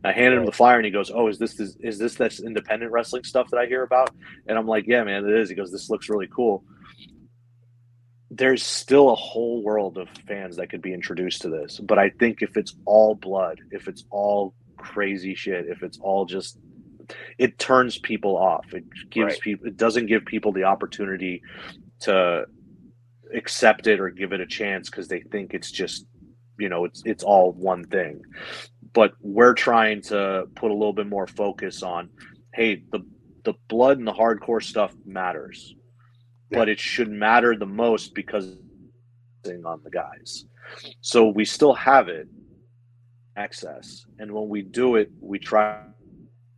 I 0.03 0.13
handed 0.13 0.39
him 0.39 0.45
the 0.45 0.51
flyer 0.51 0.77
and 0.77 0.85
he 0.85 0.91
goes, 0.91 1.11
"Oh, 1.13 1.27
is 1.27 1.37
this 1.37 1.59
is, 1.59 1.75
is 1.81 1.99
this 1.99 2.15
this 2.15 2.39
independent 2.39 2.91
wrestling 2.91 3.23
stuff 3.23 3.49
that 3.51 3.57
I 3.57 3.65
hear 3.67 3.83
about?" 3.83 4.09
And 4.47 4.57
I'm 4.57 4.65
like, 4.65 4.87
"Yeah, 4.87 5.03
man, 5.03 5.27
it 5.27 5.37
is." 5.39 5.49
He 5.49 5.55
goes, 5.55 5.71
"This 5.71 5.91
looks 5.91 6.09
really 6.09 6.27
cool." 6.27 6.63
There's 8.33 8.63
still 8.63 9.09
a 9.09 9.15
whole 9.15 9.61
world 9.61 9.97
of 9.97 10.07
fans 10.25 10.55
that 10.55 10.69
could 10.69 10.81
be 10.81 10.93
introduced 10.93 11.41
to 11.41 11.49
this. 11.49 11.79
But 11.79 11.99
I 11.99 12.09
think 12.09 12.41
if 12.41 12.55
it's 12.55 12.73
all 12.85 13.13
blood, 13.13 13.59
if 13.71 13.89
it's 13.89 14.05
all 14.09 14.53
crazy 14.77 15.35
shit, 15.35 15.67
if 15.67 15.83
it's 15.83 15.99
all 15.99 16.25
just 16.25 16.57
it 17.37 17.59
turns 17.59 17.97
people 17.97 18.37
off. 18.37 18.73
It 18.73 18.85
gives 19.09 19.33
right. 19.33 19.41
people 19.41 19.67
it 19.67 19.75
doesn't 19.75 20.05
give 20.05 20.23
people 20.23 20.53
the 20.53 20.63
opportunity 20.63 21.41
to 22.01 22.45
accept 23.33 23.87
it 23.87 23.99
or 23.99 24.09
give 24.09 24.31
it 24.31 24.39
a 24.39 24.47
chance 24.47 24.89
because 24.89 25.09
they 25.09 25.19
think 25.19 25.53
it's 25.53 25.69
just 25.69 26.05
you 26.57 26.69
know 26.69 26.85
it's 26.85 27.03
it's 27.03 27.25
all 27.25 27.51
one 27.51 27.83
thing. 27.83 28.21
But 28.93 29.11
we're 29.19 29.55
trying 29.55 30.03
to 30.03 30.45
put 30.55 30.71
a 30.71 30.73
little 30.73 30.93
bit 30.93 31.07
more 31.07 31.27
focus 31.27 31.83
on 31.83 32.09
hey, 32.53 32.83
the 32.93 33.01
the 33.43 33.55
blood 33.67 33.97
and 33.97 34.07
the 34.07 34.13
hardcore 34.13 34.63
stuff 34.63 34.93
matters 35.05 35.75
but 36.51 36.69
it 36.69 36.79
should 36.79 37.09
matter 37.09 37.55
the 37.55 37.65
most 37.65 38.13
because 38.13 38.57
on 39.65 39.81
the 39.83 39.89
guys. 39.89 40.45
So 41.01 41.29
we 41.29 41.45
still 41.45 41.73
have 41.73 42.09
it 42.09 42.27
access, 43.35 44.05
and 44.19 44.31
when 44.31 44.49
we 44.49 44.61
do 44.61 44.95
it, 44.95 45.11
we 45.19 45.39
try 45.39 45.81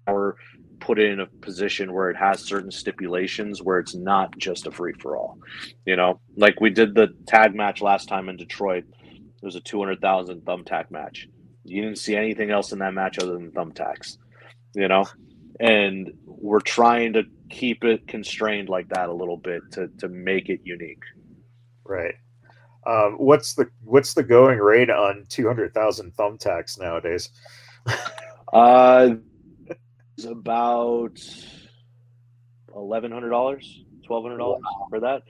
or 0.07 0.35
put 0.79 0.99
it 0.99 1.09
in 1.09 1.21
a 1.21 1.25
position 1.25 1.93
where 1.93 2.09
it 2.09 2.17
has 2.17 2.41
certain 2.41 2.69
stipulations 2.69 3.61
where 3.61 3.79
it's 3.79 3.95
not 3.95 4.37
just 4.37 4.67
a 4.67 4.71
free 4.71 4.91
for 4.99 5.15
all. 5.15 5.37
You 5.85 5.95
know, 5.95 6.19
like 6.35 6.59
we 6.59 6.69
did 6.69 6.93
the 6.93 7.15
tag 7.25 7.55
match 7.55 7.81
last 7.81 8.09
time 8.09 8.27
in 8.27 8.35
Detroit. 8.35 8.83
It 9.01 9.45
was 9.45 9.55
a 9.55 9.61
two 9.61 9.79
hundred 9.79 10.01
thousand 10.01 10.41
thumbtack 10.41 10.91
match. 10.91 11.27
You 11.63 11.81
didn't 11.81 11.99
see 11.99 12.15
anything 12.15 12.51
else 12.51 12.73
in 12.73 12.79
that 12.79 12.93
match 12.93 13.17
other 13.19 13.33
than 13.33 13.51
thumbtacks. 13.51 14.17
You 14.75 14.89
know, 14.89 15.05
and 15.59 16.11
we're 16.25 16.59
trying 16.59 17.13
to 17.13 17.23
keep 17.53 17.83
it 17.83 18.07
constrained 18.07 18.67
like 18.67 18.89
that 18.89 19.09
a 19.09 19.13
little 19.13 19.37
bit 19.37 19.61
to 19.71 19.87
to 19.99 20.09
make 20.09 20.49
it 20.49 20.61
unique. 20.63 21.03
Right. 21.85 22.15
Um, 22.85 23.13
what's 23.13 23.53
the 23.53 23.69
what's 23.83 24.13
the 24.13 24.23
going 24.23 24.59
rate 24.59 24.89
on 24.89 25.25
two 25.29 25.47
hundred 25.47 25.73
thousand 25.73 26.15
thumbtacks 26.15 26.79
nowadays? 26.79 27.29
uh, 28.53 29.15
it's 30.17 30.25
about 30.25 31.19
eleven 32.75 33.11
hundred 33.11 33.29
dollars, 33.29 33.83
twelve 34.05 34.23
hundred 34.23 34.39
dollars 34.39 34.63
for 34.89 34.99
that. 34.99 35.21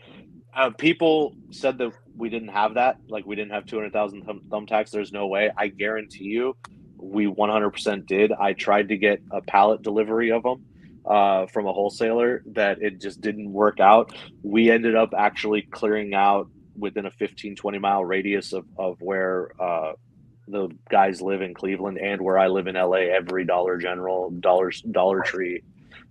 Uh, 0.56 0.70
people 0.70 1.36
said 1.52 1.78
that 1.80 1.92
we 2.16 2.30
didn't 2.30 2.50
have 2.50 2.76
that, 2.76 2.98
like 3.10 3.26
we 3.26 3.36
didn't 3.36 3.52
have 3.52 3.66
two 3.66 3.76
hundred 3.76 3.92
thousand 3.92 4.24
thumb- 4.24 4.44
thumbtacks. 4.48 4.92
There's 4.92 5.12
no 5.12 5.28
way. 5.28 5.52
I 5.58 5.68
guarantee 5.68 6.26
you, 6.26 6.56
we 6.98 7.26
100% 7.26 8.06
did. 8.06 8.32
I 8.32 8.54
tried 8.54 8.88
to 8.90 8.98
get 8.98 9.22
a 9.32 9.42
pallet 9.42 9.82
delivery 9.82 10.32
of 10.32 10.44
them 10.44 10.64
uh, 11.06 11.48
from 11.48 11.68
a 11.68 11.74
wholesaler 11.74 12.44
that 12.54 12.82
it 12.82 13.02
just 13.02 13.22
didn't 13.22 13.52
work 13.52 13.80
out. 13.80 14.16
We 14.42 14.70
ended 14.72 14.96
up 14.96 15.14
actually 15.18 15.64
clearing 15.64 16.14
out 16.14 16.50
within 16.78 17.06
a 17.06 17.12
15, 17.12 17.56
20 17.56 17.80
mile 17.80 18.04
radius 18.04 18.54
of, 18.54 18.66
of 18.78 18.98
where 19.02 19.52
uh, 19.62 19.94
the 20.48 20.70
guys 20.90 21.22
live 21.22 21.42
in 21.42 21.54
Cleveland 21.54 21.98
and 21.98 22.22
where 22.22 22.38
I 22.38 22.48
live 22.48 22.68
in 22.68 22.76
LA, 22.76 23.10
every 23.16 23.46
Dollar 23.46 23.78
General, 23.78 24.30
Dollar, 24.32 24.72
Dollar 24.92 25.22
Tree 25.22 25.62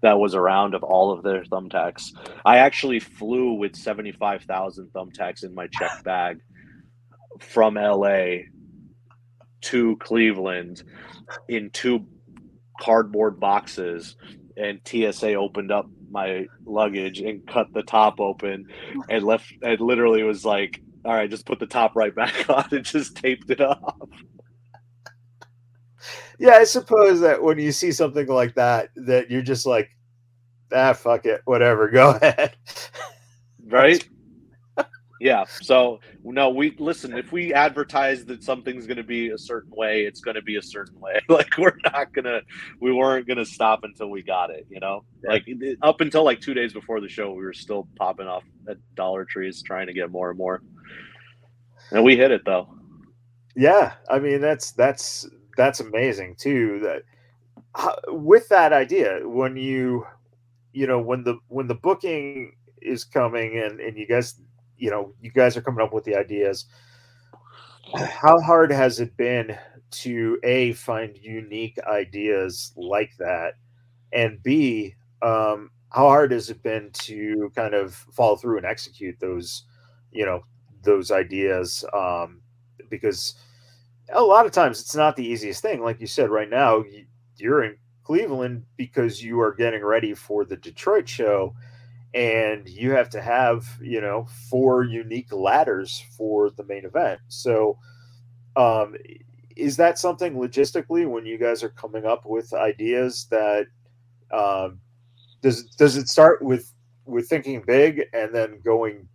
that 0.02 0.18
was 0.18 0.34
around 0.34 0.74
of 0.74 0.82
all 0.82 1.12
of 1.12 1.22
their 1.22 1.44
thumbtacks. 1.44 2.10
I 2.44 2.58
actually 2.58 3.00
flew 3.00 3.54
with 3.54 3.76
75,000 3.76 4.88
thumbtacks 4.88 5.44
in 5.44 5.54
my 5.54 5.68
check 5.68 5.90
bag 6.04 6.38
from 7.40 7.74
LA 7.74 8.42
to 9.62 9.96
Cleveland 9.96 10.82
in 11.48 11.70
two 11.70 12.04
cardboard 12.80 13.38
boxes 13.38 14.16
and 14.56 14.80
TSA 14.84 15.34
opened 15.34 15.70
up 15.70 15.86
my 16.10 16.46
luggage 16.64 17.20
and 17.20 17.46
cut 17.46 17.72
the 17.72 17.82
top 17.82 18.20
open 18.20 18.66
and 19.08 19.24
left 19.24 19.52
and 19.62 19.80
literally 19.80 20.22
was 20.22 20.44
like, 20.44 20.80
all 21.04 21.14
right, 21.14 21.30
just 21.30 21.46
put 21.46 21.58
the 21.58 21.66
top 21.66 21.96
right 21.96 22.14
back 22.14 22.48
on 22.50 22.66
and 22.70 22.84
just 22.84 23.16
taped 23.16 23.50
it 23.50 23.60
off. 23.60 23.96
Yeah, 26.38 26.54
I 26.54 26.64
suppose 26.64 27.20
that 27.20 27.42
when 27.42 27.58
you 27.58 27.72
see 27.72 27.92
something 27.92 28.26
like 28.26 28.54
that, 28.56 28.90
that 28.96 29.30
you're 29.30 29.42
just 29.42 29.66
like, 29.66 29.88
ah, 30.72 30.92
fuck 30.92 31.26
it, 31.26 31.42
whatever, 31.44 31.88
go 31.90 32.10
ahead. 32.10 32.56
Right? 33.66 34.06
Yeah. 35.22 35.44
So 35.60 36.00
no, 36.24 36.50
we 36.50 36.74
listen. 36.80 37.16
If 37.16 37.30
we 37.30 37.54
advertise 37.54 38.24
that 38.24 38.42
something's 38.42 38.88
going 38.88 38.96
to 38.96 39.04
be 39.04 39.28
a 39.28 39.38
certain 39.38 39.70
way, 39.70 40.02
it's 40.02 40.20
going 40.20 40.34
to 40.34 40.42
be 40.42 40.56
a 40.56 40.62
certain 40.62 40.98
way. 40.98 41.20
Like 41.28 41.56
we're 41.56 41.76
not 41.84 42.12
gonna, 42.12 42.40
we 42.80 42.92
weren't 42.92 43.28
gonna 43.28 43.44
stop 43.44 43.84
until 43.84 44.10
we 44.10 44.22
got 44.22 44.50
it. 44.50 44.66
You 44.68 44.80
know, 44.80 45.04
like 45.22 45.46
up 45.80 46.00
until 46.00 46.24
like 46.24 46.40
two 46.40 46.54
days 46.54 46.72
before 46.72 47.00
the 47.00 47.08
show, 47.08 47.32
we 47.32 47.44
were 47.44 47.52
still 47.52 47.86
popping 47.96 48.26
off 48.26 48.42
at 48.68 48.78
Dollar 48.96 49.24
Trees 49.24 49.62
trying 49.62 49.86
to 49.86 49.92
get 49.92 50.10
more 50.10 50.30
and 50.30 50.38
more, 50.38 50.60
and 51.92 52.02
we 52.02 52.16
hit 52.16 52.32
it 52.32 52.44
though. 52.44 52.68
Yeah, 53.54 53.92
I 54.10 54.18
mean 54.18 54.40
that's 54.40 54.72
that's 54.72 55.28
that's 55.56 55.78
amazing 55.78 56.34
too. 56.38 56.80
That 56.80 57.02
uh, 57.76 57.94
with 58.08 58.48
that 58.48 58.72
idea, 58.72 59.20
when 59.24 59.56
you, 59.56 60.04
you 60.72 60.88
know, 60.88 61.00
when 61.00 61.22
the 61.22 61.38
when 61.48 61.68
the 61.68 61.76
booking 61.76 62.56
is 62.82 63.04
coming 63.04 63.58
and 63.58 63.80
and 63.80 63.96
you 63.96 64.06
guys 64.06 64.34
you 64.82 64.90
know 64.90 65.14
you 65.20 65.30
guys 65.30 65.56
are 65.56 65.62
coming 65.62 65.82
up 65.82 65.92
with 65.92 66.02
the 66.02 66.16
ideas. 66.16 66.66
How 67.96 68.40
hard 68.40 68.72
has 68.72 68.98
it 68.98 69.16
been 69.16 69.56
to 69.92 70.40
a 70.42 70.72
find 70.72 71.16
unique 71.16 71.78
ideas 71.86 72.72
like 72.76 73.12
that 73.18 73.54
and 74.12 74.42
b 74.42 74.94
um, 75.22 75.70
how 75.90 76.08
hard 76.08 76.32
has 76.32 76.50
it 76.50 76.62
been 76.64 76.90
to 76.94 77.52
kind 77.54 77.74
of 77.74 77.94
follow 77.94 78.34
through 78.34 78.56
and 78.56 78.66
execute 78.66 79.20
those 79.20 79.64
you 80.10 80.26
know 80.26 80.40
those 80.82 81.12
ideas? 81.12 81.84
Um, 81.94 82.42
because 82.90 83.34
a 84.12 84.20
lot 84.20 84.46
of 84.46 84.52
times 84.52 84.80
it's 84.80 84.96
not 84.96 85.14
the 85.14 85.24
easiest 85.24 85.62
thing. 85.62 85.80
Like 85.80 86.00
you 86.00 86.08
said 86.08 86.28
right 86.28 86.50
now 86.50 86.82
you're 87.36 87.62
in 87.62 87.76
cleveland 88.02 88.64
because 88.76 89.22
you 89.22 89.40
are 89.40 89.54
getting 89.54 89.84
ready 89.84 90.12
for 90.12 90.44
the 90.44 90.56
detroit 90.56 91.08
show 91.08 91.54
and 92.14 92.68
you 92.68 92.90
have 92.92 93.08
to 93.10 93.22
have 93.22 93.66
you 93.80 94.00
know 94.00 94.26
four 94.50 94.84
unique 94.84 95.32
ladders 95.32 96.04
for 96.16 96.50
the 96.50 96.64
main 96.64 96.84
event. 96.84 97.20
So 97.28 97.78
um 98.56 98.94
is 99.56 99.76
that 99.76 99.98
something 99.98 100.34
logistically 100.34 101.08
when 101.08 101.26
you 101.26 101.38
guys 101.38 101.62
are 101.62 101.70
coming 101.70 102.06
up 102.06 102.24
with 102.24 102.52
ideas 102.52 103.26
that 103.30 103.66
um 104.32 104.80
does 105.42 105.64
does 105.76 105.96
it 105.96 106.08
start 106.08 106.42
with 106.42 106.72
with 107.06 107.28
thinking 107.28 107.62
big 107.66 108.02
and 108.12 108.34
then 108.34 108.60
going 108.64 109.08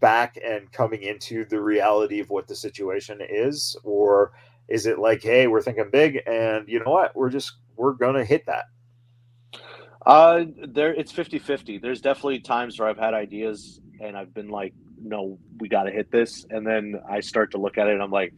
back 0.00 0.38
and 0.44 0.70
coming 0.72 1.02
into 1.02 1.44
the 1.46 1.60
reality 1.60 2.20
of 2.20 2.30
what 2.30 2.46
the 2.48 2.54
situation 2.54 3.18
is? 3.28 3.76
Or 3.82 4.32
is 4.68 4.86
it 4.86 4.98
like 4.98 5.22
hey 5.22 5.46
we're 5.48 5.62
thinking 5.62 5.90
big 5.90 6.22
and 6.26 6.68
you 6.68 6.78
know 6.78 6.92
what? 6.92 7.14
We're 7.16 7.30
just 7.30 7.52
we're 7.76 7.92
gonna 7.92 8.24
hit 8.24 8.46
that 8.46 8.66
Uh, 10.06 10.44
there 10.68 10.94
it's 10.94 11.12
50-50. 11.12 11.82
There's 11.82 12.00
definitely 12.00 12.38
times 12.40 12.78
where 12.78 12.88
I've 12.88 12.98
had 12.98 13.12
ideas 13.12 13.80
and 14.00 14.16
I've 14.16 14.32
been 14.32 14.48
like, 14.48 14.72
no, 15.02 15.38
we 15.58 15.68
got 15.68 15.84
to 15.84 15.90
hit 15.90 16.10
this, 16.10 16.46
and 16.50 16.66
then 16.66 17.00
I 17.10 17.20
start 17.20 17.50
to 17.52 17.58
look 17.58 17.76
at 17.78 17.88
it 17.88 17.94
and 17.94 18.02
I'm 18.02 18.10
like, 18.10 18.32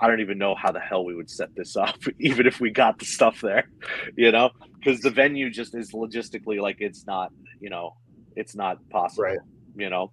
I 0.00 0.08
don't 0.08 0.20
even 0.20 0.38
know 0.38 0.54
how 0.54 0.72
the 0.72 0.80
hell 0.80 1.04
we 1.04 1.14
would 1.14 1.30
set 1.30 1.54
this 1.54 1.76
up, 1.86 1.96
even 2.18 2.46
if 2.46 2.60
we 2.60 2.70
got 2.70 2.98
the 2.98 3.04
stuff 3.04 3.40
there, 3.40 3.68
you 4.16 4.30
know, 4.30 4.50
because 4.78 5.00
the 5.00 5.10
venue 5.10 5.50
just 5.50 5.74
is 5.74 5.92
logistically 5.92 6.60
like 6.60 6.76
it's 6.80 7.06
not, 7.06 7.32
you 7.60 7.70
know, 7.70 7.96
it's 8.36 8.54
not 8.54 8.78
possible, 8.90 9.24
right. 9.24 9.38
you 9.76 9.88
know. 9.88 10.12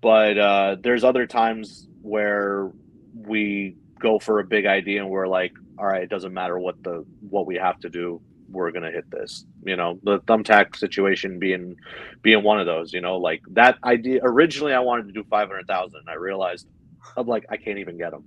But 0.00 0.38
uh, 0.38 0.76
there's 0.82 1.04
other 1.04 1.26
times 1.26 1.88
where 2.02 2.70
we 3.14 3.76
go 3.98 4.18
for 4.18 4.40
a 4.40 4.44
big 4.44 4.66
idea 4.66 5.00
and 5.00 5.10
we're 5.10 5.26
like, 5.26 5.52
all 5.78 5.86
right, 5.86 6.02
it 6.02 6.10
doesn't 6.10 6.32
matter 6.32 6.58
what 6.58 6.82
the 6.82 7.04
what 7.28 7.46
we 7.46 7.56
have 7.56 7.78
to 7.80 7.88
do, 7.88 8.20
we're 8.48 8.70
gonna 8.70 8.90
hit 8.90 9.10
this. 9.10 9.44
You 9.64 9.76
know, 9.76 9.98
the 10.02 10.20
thumbtack 10.20 10.76
situation 10.76 11.38
being 11.38 11.76
being 12.22 12.42
one 12.42 12.60
of 12.60 12.66
those. 12.66 12.92
You 12.92 13.00
know, 13.00 13.16
like 13.16 13.40
that 13.52 13.78
idea. 13.84 14.20
Originally, 14.22 14.72
I 14.72 14.80
wanted 14.80 15.06
to 15.06 15.12
do 15.12 15.24
five 15.30 15.48
hundred 15.48 15.66
thousand. 15.66 16.02
I 16.08 16.14
realized 16.14 16.66
I'm 17.16 17.26
like, 17.26 17.44
I 17.50 17.56
can't 17.56 17.78
even 17.78 17.98
get 17.98 18.10
them. 18.10 18.24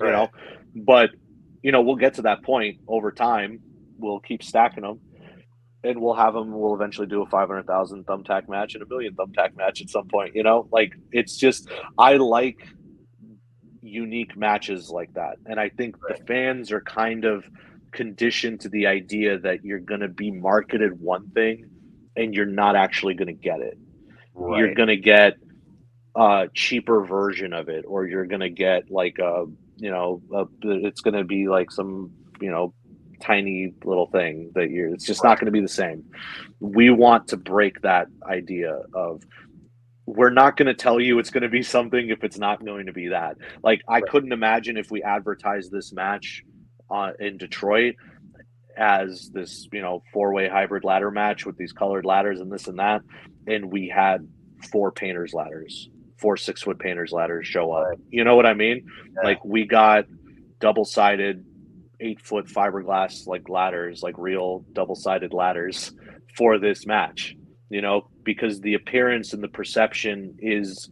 Right. 0.00 0.08
You 0.08 0.12
know, 0.12 0.28
but 0.74 1.10
you 1.62 1.72
know, 1.72 1.82
we'll 1.82 1.96
get 1.96 2.14
to 2.14 2.22
that 2.22 2.42
point 2.42 2.78
over 2.88 3.10
time. 3.10 3.60
We'll 3.96 4.20
keep 4.20 4.42
stacking 4.42 4.82
them, 4.82 5.00
and 5.82 6.00
we'll 6.00 6.14
have 6.14 6.34
them. 6.34 6.52
We'll 6.52 6.74
eventually 6.74 7.06
do 7.06 7.22
a 7.22 7.26
five 7.26 7.48
hundred 7.48 7.66
thousand 7.66 8.06
thumbtack 8.06 8.48
match 8.48 8.74
and 8.74 8.82
a 8.82 8.86
million 8.86 9.14
thumbtack 9.14 9.56
match 9.56 9.80
at 9.80 9.88
some 9.88 10.08
point. 10.08 10.34
You 10.34 10.42
know, 10.42 10.68
like 10.72 10.92
it's 11.12 11.36
just 11.36 11.68
I 11.98 12.16
like 12.16 12.68
unique 13.84 14.36
matches 14.36 14.90
like 14.90 15.12
that. 15.14 15.36
And 15.46 15.60
I 15.60 15.68
think 15.68 15.96
right. 16.02 16.18
the 16.18 16.24
fans 16.24 16.72
are 16.72 16.80
kind 16.80 17.24
of 17.24 17.44
conditioned 17.94 18.60
to 18.60 18.68
the 18.68 18.86
idea 18.86 19.38
that 19.38 19.64
you're 19.64 19.78
going 19.78 20.00
to 20.00 20.08
be 20.08 20.30
marketed 20.30 21.00
one 21.00 21.30
thing 21.30 21.70
and 22.14 22.34
you're 22.34 22.44
not 22.44 22.76
actually 22.76 23.14
going 23.14 23.28
to 23.28 23.32
get 23.32 23.60
it. 23.60 23.78
Right. 24.34 24.58
You're 24.58 24.74
going 24.74 24.88
to 24.88 24.96
get 24.96 25.34
a 26.16 26.48
cheaper 26.52 27.04
version 27.06 27.52
of 27.52 27.68
it, 27.68 27.84
or 27.88 28.06
you're 28.06 28.26
going 28.26 28.40
to 28.40 28.50
get 28.50 28.90
like 28.90 29.18
a, 29.18 29.46
you 29.76 29.90
know, 29.90 30.20
a, 30.32 30.44
it's 30.62 31.00
going 31.00 31.14
to 31.14 31.24
be 31.24 31.48
like 31.48 31.70
some, 31.70 32.10
you 32.40 32.50
know, 32.50 32.74
tiny 33.20 33.72
little 33.84 34.08
thing 34.08 34.50
that 34.54 34.70
you're, 34.70 34.92
it's 34.92 35.06
just 35.06 35.24
right. 35.24 35.30
not 35.30 35.38
going 35.38 35.46
to 35.46 35.52
be 35.52 35.60
the 35.60 35.68
same. 35.68 36.04
We 36.60 36.90
want 36.90 37.28
to 37.28 37.36
break 37.36 37.80
that 37.82 38.08
idea 38.28 38.80
of, 38.92 39.22
we're 40.06 40.30
not 40.30 40.58
going 40.58 40.66
to 40.66 40.74
tell 40.74 41.00
you 41.00 41.18
it's 41.18 41.30
going 41.30 41.44
to 41.44 41.48
be 41.48 41.62
something 41.62 42.10
if 42.10 42.22
it's 42.24 42.38
not 42.38 42.62
going 42.62 42.86
to 42.86 42.92
be 42.92 43.08
that. 43.08 43.38
Like 43.62 43.80
I 43.88 43.94
right. 43.94 44.06
couldn't 44.06 44.32
imagine 44.32 44.76
if 44.76 44.90
we 44.90 45.02
advertised 45.02 45.72
this 45.72 45.94
match 45.94 46.44
uh, 46.90 47.12
in 47.18 47.38
Detroit 47.38 47.94
as 48.76 49.30
this, 49.32 49.68
you 49.72 49.80
know, 49.80 50.02
four-way 50.12 50.48
hybrid 50.48 50.84
ladder 50.84 51.10
match 51.10 51.46
with 51.46 51.56
these 51.56 51.72
colored 51.72 52.04
ladders 52.04 52.40
and 52.40 52.50
this 52.50 52.66
and 52.66 52.78
that, 52.78 53.02
and 53.46 53.70
we 53.70 53.88
had 53.88 54.28
four 54.70 54.90
painters 54.90 55.32
ladders, 55.32 55.88
four 56.18 56.36
six-foot 56.36 56.78
painters 56.78 57.12
ladders 57.12 57.46
show 57.46 57.72
up. 57.72 57.98
You 58.10 58.24
know 58.24 58.36
what 58.36 58.46
I 58.46 58.54
mean? 58.54 58.86
Yeah. 59.14 59.28
Like 59.28 59.44
we 59.44 59.66
got 59.66 60.06
double-sided 60.58 61.44
eight-foot 62.00 62.46
fiberglass 62.46 63.26
like 63.26 63.48
ladders, 63.48 64.02
like 64.02 64.18
real 64.18 64.64
double-sided 64.72 65.32
ladders 65.32 65.92
for 66.36 66.58
this 66.58 66.86
match 66.86 67.36
you 67.74 67.82
know, 67.82 68.08
because 68.22 68.60
the 68.60 68.74
appearance 68.74 69.32
and 69.32 69.42
the 69.42 69.48
perception 69.48 70.36
is 70.38 70.90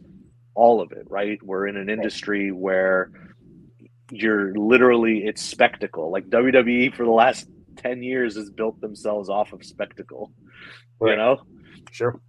all 0.53 0.81
of 0.81 0.91
it, 0.91 1.05
right? 1.09 1.39
We're 1.41 1.67
in 1.67 1.77
an 1.77 1.89
industry 1.89 2.51
where 2.51 3.09
you're 4.11 4.53
literally 4.55 5.25
it's 5.25 5.41
spectacle. 5.41 6.11
Like 6.11 6.29
WWE 6.29 6.95
for 6.95 7.05
the 7.05 7.11
last 7.11 7.47
10 7.77 8.03
years 8.03 8.35
has 8.35 8.49
built 8.49 8.79
themselves 8.81 9.29
off 9.29 9.53
of 9.53 9.63
spectacle. 9.63 10.31
Right. 10.99 11.11
You 11.11 11.17
know? 11.17 11.41
Sure. 11.91 12.19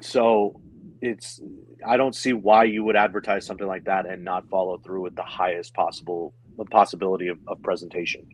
So 0.00 0.60
it's 1.02 1.40
I 1.86 1.96
don't 1.96 2.14
see 2.14 2.32
why 2.32 2.64
you 2.64 2.84
would 2.84 2.96
advertise 2.96 3.44
something 3.44 3.66
like 3.66 3.84
that 3.84 4.06
and 4.06 4.24
not 4.24 4.48
follow 4.48 4.78
through 4.78 5.02
with 5.02 5.16
the 5.16 5.22
highest 5.22 5.74
possible 5.74 6.34
the 6.56 6.64
possibility 6.64 7.28
of, 7.28 7.38
of 7.48 7.62
presentation. 7.62 8.26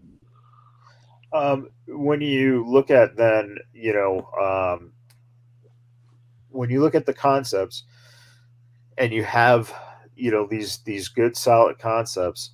Um, 1.32 1.68
when 1.88 2.20
you 2.20 2.64
look 2.68 2.90
at 2.90 3.16
then, 3.16 3.56
you 3.72 3.92
know, 3.94 4.28
um, 4.40 4.92
when 6.50 6.68
you 6.70 6.80
look 6.80 6.94
at 6.94 7.06
the 7.06 7.14
concepts, 7.14 7.84
and 8.98 9.12
you 9.12 9.24
have, 9.24 9.72
you 10.16 10.30
know, 10.30 10.46
these 10.46 10.78
these 10.84 11.08
good 11.08 11.36
solid 11.36 11.78
concepts, 11.78 12.52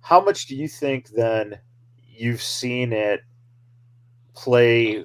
how 0.00 0.22
much 0.22 0.46
do 0.46 0.56
you 0.56 0.68
think 0.68 1.08
then 1.10 1.58
you've 2.06 2.42
seen 2.42 2.92
it 2.92 3.20
play 4.34 5.04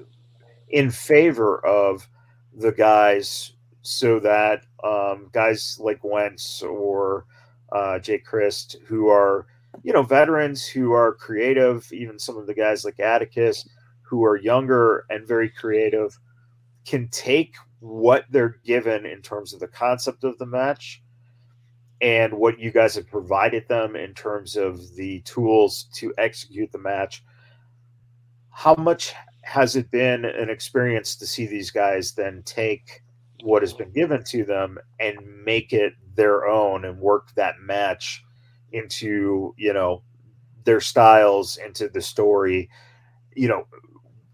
in 0.68 0.90
favor 0.90 1.64
of 1.64 2.08
the 2.54 2.72
guys, 2.72 3.52
so 3.82 4.20
that 4.20 4.64
um, 4.84 5.28
guys 5.32 5.78
like 5.80 6.02
Wentz 6.04 6.62
or 6.62 7.26
uh, 7.72 7.98
Jay 7.98 8.18
Christ, 8.18 8.76
who 8.86 9.08
are 9.08 9.46
you 9.82 9.92
know, 9.92 10.02
veterans 10.02 10.66
who 10.66 10.92
are 10.92 11.14
creative, 11.14 11.90
even 11.92 12.18
some 12.18 12.36
of 12.36 12.46
the 12.46 12.54
guys 12.54 12.84
like 12.84 13.00
Atticus, 13.00 13.68
who 14.02 14.24
are 14.24 14.36
younger 14.36 15.06
and 15.10 15.26
very 15.26 15.48
creative, 15.48 16.18
can 16.84 17.08
take 17.08 17.54
what 17.78 18.24
they're 18.30 18.56
given 18.64 19.06
in 19.06 19.22
terms 19.22 19.54
of 19.54 19.60
the 19.60 19.68
concept 19.68 20.24
of 20.24 20.36
the 20.38 20.46
match 20.46 21.02
and 22.00 22.32
what 22.32 22.58
you 22.58 22.70
guys 22.70 22.94
have 22.94 23.06
provided 23.06 23.68
them 23.68 23.96
in 23.96 24.14
terms 24.14 24.56
of 24.56 24.94
the 24.96 25.20
tools 25.20 25.84
to 25.94 26.14
execute 26.18 26.72
the 26.72 26.78
match. 26.78 27.22
How 28.50 28.74
much 28.74 29.14
has 29.42 29.76
it 29.76 29.90
been 29.90 30.24
an 30.24 30.50
experience 30.50 31.16
to 31.16 31.26
see 31.26 31.46
these 31.46 31.70
guys 31.70 32.12
then 32.12 32.42
take 32.44 33.02
what 33.42 33.62
has 33.62 33.72
been 33.72 33.92
given 33.92 34.22
to 34.24 34.44
them 34.44 34.78
and 34.98 35.16
make 35.44 35.72
it 35.72 35.94
their 36.14 36.46
own 36.46 36.84
and 36.84 36.98
work 36.98 37.32
that 37.34 37.54
match? 37.60 38.22
into 38.72 39.54
you 39.56 39.72
know 39.72 40.02
their 40.64 40.80
styles 40.80 41.56
into 41.58 41.88
the 41.88 42.00
story 42.00 42.68
you 43.34 43.48
know 43.48 43.66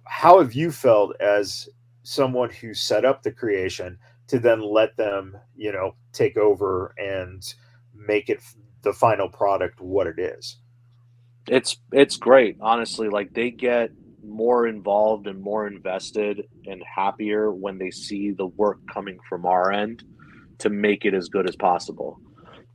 how 0.05 0.39
have 0.39 0.55
you 0.55 0.71
felt 0.71 1.15
as 1.21 1.69
someone 2.03 2.51
who 2.51 2.75
set 2.75 3.05
up 3.05 3.23
the 3.23 3.33
creation 3.33 3.99
to 4.29 4.39
then 4.39 4.61
let 4.61 4.97
them 4.97 5.37
you 5.57 5.73
know 5.73 5.95
take 6.13 6.37
over 6.37 6.95
and 6.99 7.55
make 7.95 8.29
it 8.29 8.41
the 8.83 8.93
final 8.93 9.29
product 9.29 9.81
what 9.81 10.07
it 10.07 10.19
is. 10.19 10.59
It's 11.49 11.79
it's 11.93 12.17
great 12.17 12.57
honestly 12.61 13.09
like 13.09 13.33
they 13.33 13.51
get 13.51 13.91
more 14.25 14.67
involved 14.67 15.29
and 15.29 15.41
more 15.41 15.67
invested 15.67 16.43
and 16.67 16.83
happier 16.83 17.53
when 17.53 17.79
they 17.79 17.91
see 17.91 18.33
the 18.33 18.47
work 18.47 18.79
coming 18.93 19.19
from 19.29 19.47
our 19.47 19.71
end 19.71 20.03
to 20.59 20.69
make 20.69 21.05
it 21.05 21.15
as 21.15 21.29
good 21.29 21.49
as 21.49 21.55
possible 21.55 22.21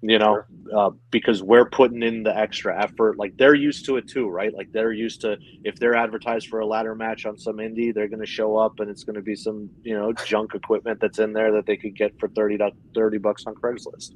you 0.01 0.17
know, 0.17 0.41
uh, 0.75 0.89
because 1.11 1.43
we're 1.43 1.69
putting 1.69 2.01
in 2.01 2.23
the 2.23 2.35
extra 2.35 2.81
effort. 2.81 3.17
Like 3.17 3.37
they're 3.37 3.53
used 3.53 3.85
to 3.85 3.97
it 3.97 4.07
too, 4.07 4.27
right? 4.27 4.51
Like 4.53 4.71
they're 4.71 4.91
used 4.91 5.21
to 5.21 5.37
if 5.63 5.75
they're 5.75 5.95
advertised 5.95 6.47
for 6.47 6.59
a 6.59 6.65
ladder 6.65 6.95
match 6.95 7.25
on 7.25 7.37
some 7.37 7.57
indie, 7.57 7.93
they're 7.93 8.07
going 8.07 8.21
to 8.21 8.25
show 8.25 8.57
up 8.57 8.79
and 8.79 8.89
it's 8.89 9.03
going 9.03 9.15
to 9.15 9.21
be 9.21 9.35
some, 9.35 9.69
you 9.83 9.93
know, 9.93 10.11
junk 10.25 10.55
equipment 10.55 10.99
that's 10.99 11.19
in 11.19 11.33
there 11.33 11.51
that 11.51 11.67
they 11.67 11.77
could 11.77 11.95
get 11.95 12.17
for 12.19 12.29
30, 12.29 12.57
30 12.95 13.17
bucks 13.19 13.45
on 13.45 13.53
Craigslist. 13.53 14.13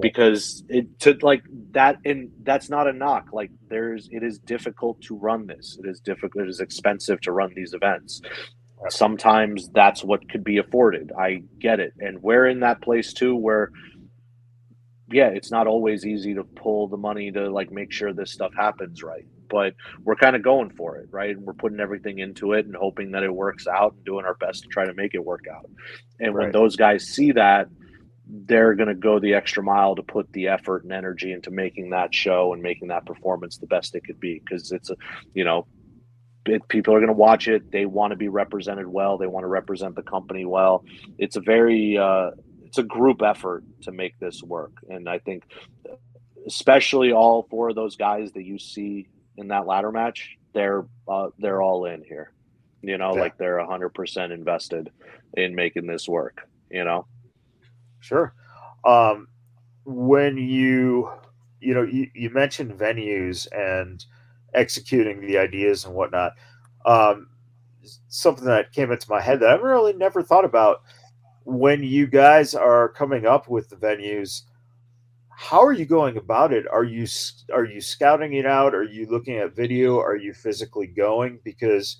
Because 0.00 0.64
it 0.68 0.98
to 1.00 1.18
like 1.20 1.42
that, 1.72 1.98
and 2.06 2.30
that's 2.42 2.70
not 2.70 2.88
a 2.88 2.92
knock. 2.92 3.28
Like 3.32 3.50
there's, 3.68 4.08
it 4.10 4.22
is 4.22 4.38
difficult 4.38 5.00
to 5.02 5.16
run 5.16 5.46
this. 5.46 5.78
It 5.82 5.88
is 5.88 6.00
difficult. 6.00 6.44
It 6.44 6.48
is 6.48 6.60
expensive 6.60 7.20
to 7.22 7.32
run 7.32 7.52
these 7.54 7.74
events 7.74 8.22
sometimes 8.90 9.68
that's 9.70 10.04
what 10.04 10.28
could 10.30 10.44
be 10.44 10.58
afforded. 10.58 11.10
I 11.18 11.42
get 11.58 11.80
it. 11.80 11.94
And 11.98 12.22
we're 12.22 12.46
in 12.46 12.60
that 12.60 12.80
place 12.80 13.12
too 13.12 13.34
where 13.34 13.72
yeah, 15.10 15.28
it's 15.28 15.50
not 15.50 15.66
always 15.66 16.04
easy 16.04 16.34
to 16.34 16.44
pull 16.44 16.88
the 16.88 16.96
money 16.96 17.30
to 17.32 17.50
like 17.50 17.70
make 17.70 17.92
sure 17.92 18.12
this 18.12 18.32
stuff 18.32 18.52
happens 18.56 19.02
right. 19.02 19.26
But 19.48 19.74
we're 20.04 20.16
kind 20.16 20.36
of 20.36 20.42
going 20.42 20.70
for 20.70 20.98
it, 20.98 21.08
right? 21.10 21.30
And 21.30 21.46
we're 21.46 21.54
putting 21.54 21.80
everything 21.80 22.18
into 22.18 22.52
it 22.52 22.66
and 22.66 22.76
hoping 22.76 23.12
that 23.12 23.22
it 23.22 23.34
works 23.34 23.66
out 23.66 23.94
and 23.94 24.04
doing 24.04 24.26
our 24.26 24.34
best 24.34 24.64
to 24.64 24.68
try 24.68 24.84
to 24.84 24.92
make 24.92 25.14
it 25.14 25.24
work 25.24 25.44
out. 25.50 25.70
And 26.20 26.34
right. 26.34 26.44
when 26.44 26.52
those 26.52 26.76
guys 26.76 27.06
see 27.06 27.32
that, 27.32 27.68
they're 28.26 28.74
going 28.74 28.88
to 28.88 28.94
go 28.94 29.18
the 29.18 29.32
extra 29.32 29.62
mile 29.62 29.96
to 29.96 30.02
put 30.02 30.30
the 30.34 30.48
effort 30.48 30.82
and 30.82 30.92
energy 30.92 31.32
into 31.32 31.50
making 31.50 31.90
that 31.90 32.14
show 32.14 32.52
and 32.52 32.62
making 32.62 32.88
that 32.88 33.06
performance 33.06 33.56
the 33.56 33.66
best 33.66 33.94
it 33.94 34.04
could 34.04 34.20
be 34.20 34.42
because 34.44 34.70
it's 34.70 34.90
a, 34.90 34.96
you 35.32 35.44
know, 35.44 35.66
people 36.68 36.94
are 36.94 36.98
going 36.98 37.08
to 37.08 37.14
watch 37.14 37.48
it. 37.48 37.70
They 37.70 37.86
want 37.86 38.10
to 38.10 38.16
be 38.16 38.28
represented 38.28 38.86
well. 38.86 39.18
They 39.18 39.26
want 39.26 39.44
to 39.44 39.48
represent 39.48 39.94
the 39.94 40.02
company 40.02 40.44
well. 40.44 40.84
It's 41.18 41.36
a 41.36 41.40
very 41.40 41.96
uh, 41.96 42.30
it's 42.68 42.76
a 42.76 42.82
group 42.82 43.22
effort 43.22 43.64
to 43.80 43.90
make 43.92 44.18
this 44.20 44.42
work. 44.42 44.72
And 44.90 45.08
I 45.08 45.18
think, 45.18 45.44
especially 46.46 47.12
all 47.12 47.46
four 47.48 47.70
of 47.70 47.76
those 47.76 47.96
guys 47.96 48.30
that 48.32 48.44
you 48.44 48.58
see 48.58 49.08
in 49.38 49.48
that 49.48 49.66
ladder 49.66 49.90
match, 49.90 50.36
they're 50.52 50.84
uh, 51.08 51.28
they're 51.38 51.62
all 51.62 51.86
in 51.86 52.04
here. 52.04 52.32
You 52.82 52.98
know, 52.98 53.14
yeah. 53.14 53.20
like 53.20 53.38
they're 53.38 53.64
hundred 53.64 53.94
percent 53.94 54.32
invested 54.32 54.90
in 55.32 55.54
making 55.54 55.86
this 55.86 56.06
work. 56.06 56.46
You 56.70 56.84
know, 56.84 57.06
sure. 58.00 58.34
Um, 58.84 59.28
when 59.86 60.36
you 60.36 61.10
you 61.60 61.72
know 61.72 61.84
you, 61.84 62.10
you 62.14 62.28
mentioned 62.28 62.72
venues 62.72 63.48
and 63.50 64.04
executing 64.52 65.22
the 65.22 65.38
ideas 65.38 65.86
and 65.86 65.94
whatnot. 65.94 66.34
Um, 66.84 67.28
something 68.08 68.44
that 68.44 68.72
came 68.72 68.92
into 68.92 69.08
my 69.08 69.22
head 69.22 69.40
that 69.40 69.48
I 69.48 69.54
really 69.54 69.94
never 69.94 70.22
thought 70.22 70.44
about 70.44 70.82
when 71.48 71.82
you 71.82 72.06
guys 72.06 72.54
are 72.54 72.90
coming 72.90 73.26
up 73.26 73.48
with 73.48 73.70
the 73.70 73.76
venues 73.76 74.42
how 75.40 75.62
are 75.62 75.72
you 75.72 75.86
going 75.86 76.16
about 76.16 76.52
it? 76.52 76.66
Are 76.66 76.82
you 76.82 77.06
are 77.52 77.64
you 77.64 77.80
scouting 77.80 78.32
it 78.32 78.44
out? 78.44 78.74
Are 78.74 78.82
you 78.82 79.06
looking 79.06 79.36
at 79.36 79.54
video? 79.54 80.00
Are 80.00 80.16
you 80.16 80.34
physically 80.34 80.88
going? 80.88 81.38
Because 81.44 81.98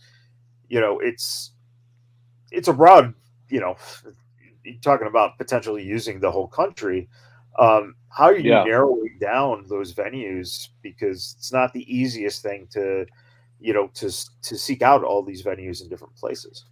you 0.68 0.80
know 0.80 0.98
it's 0.98 1.52
it's 2.50 2.66
a 2.66 2.72
broad 2.72 3.14
you 3.48 3.60
know 3.60 3.76
talking 4.82 5.06
about 5.06 5.38
potentially 5.38 5.84
using 5.84 6.18
the 6.18 6.32
whole 6.32 6.48
country. 6.48 7.08
Um, 7.60 7.94
how 8.08 8.24
are 8.24 8.36
you 8.36 8.50
yeah. 8.50 8.64
narrowing 8.64 9.18
down 9.20 9.66
those 9.68 9.94
venues? 9.94 10.70
Because 10.82 11.36
it's 11.38 11.52
not 11.52 11.72
the 11.72 11.86
easiest 11.86 12.42
thing 12.42 12.66
to 12.72 13.06
you 13.60 13.72
know 13.72 13.86
to 13.94 14.10
to 14.42 14.58
seek 14.58 14.82
out 14.82 15.04
all 15.04 15.22
these 15.22 15.44
venues 15.44 15.80
in 15.80 15.88
different 15.88 16.16
places 16.16 16.64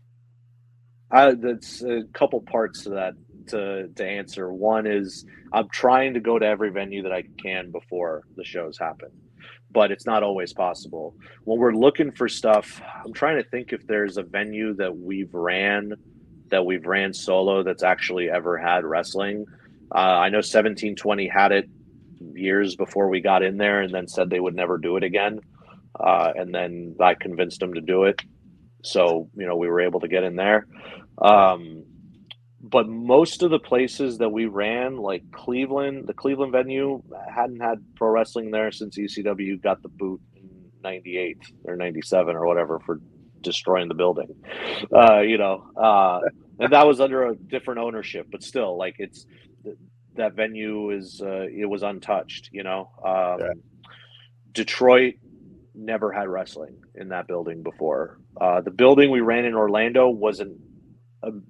uh, 1.11 1.34
that's 1.38 1.82
a 1.82 2.02
couple 2.12 2.40
parts 2.40 2.82
to 2.84 2.90
that 2.90 3.14
to 3.48 3.88
to 3.96 4.04
answer. 4.04 4.52
One 4.52 4.86
is 4.86 5.24
I'm 5.52 5.68
trying 5.68 6.14
to 6.14 6.20
go 6.20 6.38
to 6.38 6.46
every 6.46 6.70
venue 6.70 7.02
that 7.02 7.12
I 7.12 7.24
can 7.42 7.70
before 7.70 8.24
the 8.36 8.44
shows 8.44 8.78
happen, 8.78 9.11
but 9.70 9.90
it's 9.90 10.07
not 10.07 10.22
always 10.22 10.52
possible. 10.52 11.14
When 11.44 11.59
we're 11.59 11.74
looking 11.74 12.11
for 12.11 12.28
stuff, 12.28 12.80
I'm 13.04 13.12
trying 13.12 13.42
to 13.42 13.48
think 13.48 13.72
if 13.72 13.86
there's 13.86 14.16
a 14.16 14.22
venue 14.22 14.74
that 14.74 14.96
we've 14.96 15.32
ran 15.32 15.94
that 16.48 16.64
we've 16.64 16.86
ran 16.86 17.12
solo 17.12 17.62
that's 17.62 17.82
actually 17.82 18.30
ever 18.30 18.57
had 18.57 18.84
wrestling. 18.84 19.46
Uh, 19.94 19.98
I 19.98 20.28
know 20.28 20.38
1720 20.38 21.28
had 21.28 21.52
it 21.52 21.68
years 22.34 22.76
before 22.76 23.09
we 23.09 23.20
got 23.20 23.42
in 23.42 23.57
there, 23.57 23.82
and 23.82 23.94
then 23.94 24.09
said 24.09 24.30
they 24.30 24.40
would 24.40 24.54
never 24.54 24.78
do 24.78 24.96
it 24.96 25.04
again. 25.04 25.40
Uh, 25.98 26.32
and 26.36 26.54
then 26.54 26.96
I 27.00 27.14
convinced 27.14 27.61
them 27.61 27.74
to 27.74 27.80
do 27.80 28.04
it. 28.04 28.20
So 28.87 29.28
you 29.37 29.47
know 29.47 29.57
we 29.57 29.68
were 29.68 29.80
able 29.80 30.01
to 30.01 30.09
get 30.09 30.22
in 30.24 30.37
there. 30.37 30.66
Um, 31.18 31.84
but 32.61 32.89
most 32.89 33.43
of 33.43 33.51
the 33.51 33.59
places 33.59 34.18
that 34.18 34.28
we 34.28 34.47
ran, 34.47 34.97
like 34.97 35.22
Cleveland, 35.30 36.07
the 36.07 36.14
Cleveland 36.14 36.53
venue 36.53 37.03
hadn't 37.32 37.61
had 37.61 37.84
pro 37.95 38.09
wrestling 38.11 38.51
there 38.51 38.72
since 38.72 38.99
ECW 38.99 39.62
got 39.62 39.82
the 39.82 39.89
boot 39.89 40.20
in 40.34 40.49
'98 40.82 41.39
or 41.64 41.76
'97 41.76 42.34
or 42.34 42.47
whatever 42.47 42.80
for 42.80 43.01
destroying 43.41 43.89
the 43.89 43.95
building. 43.95 44.28
Uh, 44.93 45.20
you 45.20 45.39
know, 45.39 45.64
uh, 45.76 46.20
and 46.59 46.72
that 46.72 46.87
was 46.87 47.01
under 47.01 47.28
a 47.28 47.37
different 47.37 47.80
ownership, 47.80 48.26
but 48.30 48.43
still, 48.43 48.76
like 48.76 48.97
it's 48.99 49.26
that 50.16 50.34
venue 50.34 50.91
is 50.91 51.20
uh, 51.24 51.47
it 51.51 51.68
was 51.68 51.82
untouched. 51.82 52.51
You 52.53 52.64
know, 52.64 52.91
um, 53.05 53.41
yeah. 53.41 53.53
Detroit 54.53 55.14
never 55.77 56.11
had 56.11 56.29
wrestling 56.29 56.77
in 56.95 57.09
that 57.11 57.29
building 57.29 57.62
before. 57.62 58.18
Uh, 58.41 58.61
the 58.61 58.70
building 58.70 59.11
we 59.11 59.20
ran 59.20 59.45
in 59.45 59.55
Orlando 59.55 60.09
wasn't 60.09 60.59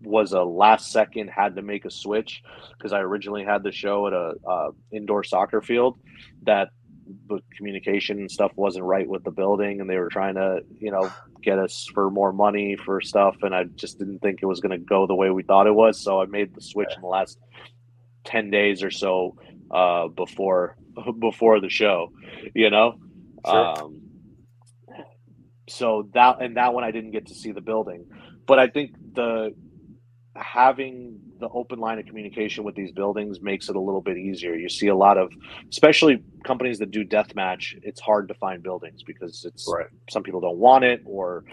was 0.03 0.33
a 0.33 0.43
last 0.43 0.91
second 0.91 1.29
had 1.29 1.57
to 1.57 1.63
make 1.63 1.85
a 1.85 1.91
switch 1.91 2.43
because 2.77 2.93
I 2.93 3.01
originally 3.01 3.45
had 3.45 3.63
the 3.63 3.73
show 3.73 4.07
at 4.07 4.13
a, 4.13 4.35
a 4.49 4.71
indoor 4.93 5.25
soccer 5.25 5.61
field 5.61 5.99
that 6.45 6.69
the 7.29 7.41
communication 7.57 8.19
and 8.19 8.31
stuff 8.31 8.53
wasn't 8.57 8.85
right 8.85 9.09
with 9.09 9.23
the 9.25 9.31
building 9.31 9.81
and 9.81 9.89
they 9.89 9.97
were 9.97 10.09
trying 10.09 10.35
to 10.35 10.61
you 10.81 10.91
know 10.91 11.11
get 11.43 11.59
us 11.59 11.87
for 11.95 12.11
more 12.11 12.33
money 12.33 12.77
for 12.85 13.01
stuff 13.01 13.37
and 13.43 13.55
i 13.55 13.63
just 13.77 13.99
didn't 13.99 14.19
think 14.19 14.41
it 14.43 14.47
was 14.47 14.59
going 14.61 14.73
to 14.73 14.85
go 14.85 15.07
the 15.07 15.15
way 15.15 15.31
we 15.31 15.45
thought 15.45 15.69
it 15.69 15.75
was 15.75 16.01
so 16.01 16.21
i 16.21 16.27
made 16.27 16.53
the 16.55 16.61
switch 16.61 16.89
in 16.97 17.01
the 17.01 17.07
last 17.07 17.39
10 18.25 18.51
days 18.51 18.83
or 18.83 18.91
so 18.91 19.37
uh, 19.71 20.09
before 20.09 20.77
before 21.21 21.61
the 21.61 21.69
show 21.69 22.11
you 22.55 22.71
know 22.71 22.99
sure. 23.47 23.79
um, 23.79 24.06
so 25.69 26.09
that 26.15 26.41
and 26.41 26.57
that 26.57 26.73
one 26.73 26.85
i 26.85 26.91
didn't 26.91 27.11
get 27.11 27.27
to 27.27 27.35
see 27.35 27.53
the 27.53 27.61
building 27.61 28.05
but 28.47 28.59
i 28.59 28.67
think 28.67 28.93
the 29.15 29.55
having 30.37 31.19
the 31.39 31.49
open 31.49 31.79
line 31.79 31.99
of 31.99 32.07
communication 32.07 32.65
with 32.65 32.75
these 32.75 32.93
buildings 32.93 33.41
makes 33.41 33.69
it 33.69 33.77
a 33.77 33.81
little 33.81 34.01
bit 34.01 34.17
easier. 34.17 34.55
You 34.55 34.69
see 34.69 34.89
a 34.89 34.95
lot 34.95 35.19
of, 35.19 35.31
especially 35.71 36.23
companies 36.45 36.79
that 36.79 36.91
do 36.91 37.05
death 37.05 37.35
match. 37.35 37.77
It's 37.83 38.01
hard 38.01 38.29
to 38.29 38.35
find 38.35 38.63
buildings 38.63 39.03
because 39.03 39.45
it's 39.45 39.67
right. 39.73 39.87
some 40.11 40.23
people 40.23 40.41
don't 40.41 40.59
want 40.59 40.85
it 40.85 41.03
or 41.05 41.45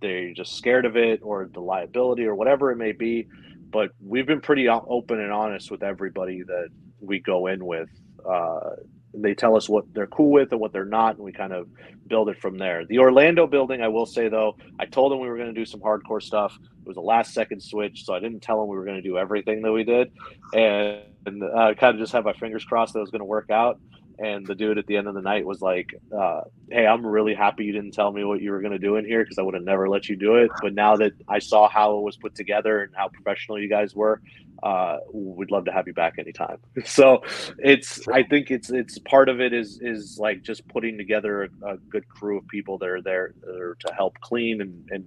they're 0.00 0.32
just 0.32 0.56
scared 0.56 0.84
of 0.84 0.96
it 0.96 1.20
or 1.22 1.48
the 1.52 1.60
liability 1.60 2.24
or 2.24 2.34
whatever 2.34 2.70
it 2.70 2.76
may 2.76 2.92
be. 2.92 3.28
But 3.70 3.90
we've 4.00 4.26
been 4.26 4.40
pretty 4.40 4.68
open 4.68 5.20
and 5.20 5.32
honest 5.32 5.70
with 5.70 5.82
everybody 5.82 6.42
that 6.42 6.68
we 7.00 7.20
go 7.20 7.46
in 7.46 7.64
with. 7.64 7.88
Uh, 8.28 8.70
they 9.14 9.34
tell 9.34 9.56
us 9.56 9.68
what 9.68 9.84
they're 9.92 10.06
cool 10.06 10.30
with 10.30 10.52
and 10.52 10.60
what 10.60 10.72
they're 10.72 10.84
not, 10.84 11.16
and 11.16 11.24
we 11.24 11.32
kind 11.32 11.52
of 11.52 11.68
build 12.06 12.28
it 12.28 12.40
from 12.40 12.58
there. 12.58 12.84
The 12.84 12.98
Orlando 12.98 13.46
building, 13.46 13.82
I 13.82 13.88
will 13.88 14.06
say 14.06 14.28
though, 14.28 14.56
I 14.78 14.86
told 14.86 15.12
them 15.12 15.20
we 15.20 15.28
were 15.28 15.36
going 15.36 15.52
to 15.52 15.58
do 15.60 15.64
some 15.64 15.80
hardcore 15.80 16.22
stuff. 16.22 16.58
It 16.62 16.88
was 16.88 16.96
a 16.96 17.00
last 17.00 17.34
second 17.34 17.60
switch, 17.60 18.04
so 18.04 18.14
I 18.14 18.20
didn't 18.20 18.40
tell 18.40 18.58
them 18.58 18.68
we 18.68 18.76
were 18.76 18.84
going 18.84 18.96
to 18.96 19.08
do 19.08 19.18
everything 19.18 19.62
that 19.62 19.72
we 19.72 19.84
did, 19.84 20.12
and, 20.54 21.02
and 21.26 21.42
uh, 21.42 21.74
kind 21.74 21.94
of 21.94 21.98
just 21.98 22.12
have 22.12 22.24
my 22.24 22.32
fingers 22.32 22.64
crossed 22.64 22.92
that 22.94 23.00
it 23.00 23.02
was 23.02 23.10
going 23.10 23.20
to 23.20 23.26
work 23.26 23.50
out 23.50 23.78
and 24.20 24.46
the 24.46 24.54
dude 24.54 24.76
at 24.76 24.86
the 24.86 24.96
end 24.96 25.08
of 25.08 25.14
the 25.14 25.22
night 25.22 25.46
was 25.46 25.62
like, 25.62 25.94
uh, 26.16 26.42
"Hey, 26.70 26.86
I'm 26.86 27.04
really 27.06 27.34
happy 27.34 27.64
you 27.64 27.72
didn't 27.72 27.92
tell 27.92 28.12
me 28.12 28.22
what 28.22 28.40
you 28.42 28.50
were 28.50 28.60
going 28.60 28.72
to 28.72 28.78
do 28.78 28.96
in 28.96 29.04
here 29.06 29.24
because 29.24 29.38
I 29.38 29.42
would 29.42 29.54
have 29.54 29.64
never 29.64 29.88
let 29.88 30.08
you 30.08 30.16
do 30.16 30.36
it. 30.36 30.50
But 30.60 30.74
now 30.74 30.94
that 30.96 31.12
I 31.26 31.38
saw 31.38 31.68
how 31.68 31.96
it 31.96 32.02
was 32.02 32.16
put 32.18 32.34
together 32.34 32.82
and 32.82 32.92
how 32.94 33.08
professional 33.08 33.58
you 33.58 33.68
guys 33.68 33.94
were, 33.94 34.20
uh, 34.62 34.98
we'd 35.12 35.50
love 35.50 35.64
to 35.64 35.72
have 35.72 35.86
you 35.86 35.94
back 35.94 36.18
anytime." 36.18 36.58
So 36.84 37.22
it's, 37.58 38.06
I 38.08 38.22
think 38.22 38.50
it's 38.50 38.70
it's 38.70 38.98
part 38.98 39.28
of 39.28 39.40
it 39.40 39.52
is 39.54 39.78
is 39.80 40.18
like 40.20 40.42
just 40.42 40.68
putting 40.68 40.98
together 40.98 41.44
a, 41.44 41.72
a 41.72 41.76
good 41.78 42.06
crew 42.08 42.36
of 42.38 42.46
people 42.48 42.76
that 42.78 42.88
are 42.88 43.02
there, 43.02 43.34
there 43.42 43.74
to 43.74 43.94
help 43.94 44.20
clean 44.20 44.60
and, 44.60 44.86
and 44.90 45.04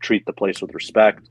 treat 0.00 0.24
the 0.24 0.32
place 0.32 0.62
with 0.62 0.72
respect. 0.72 1.28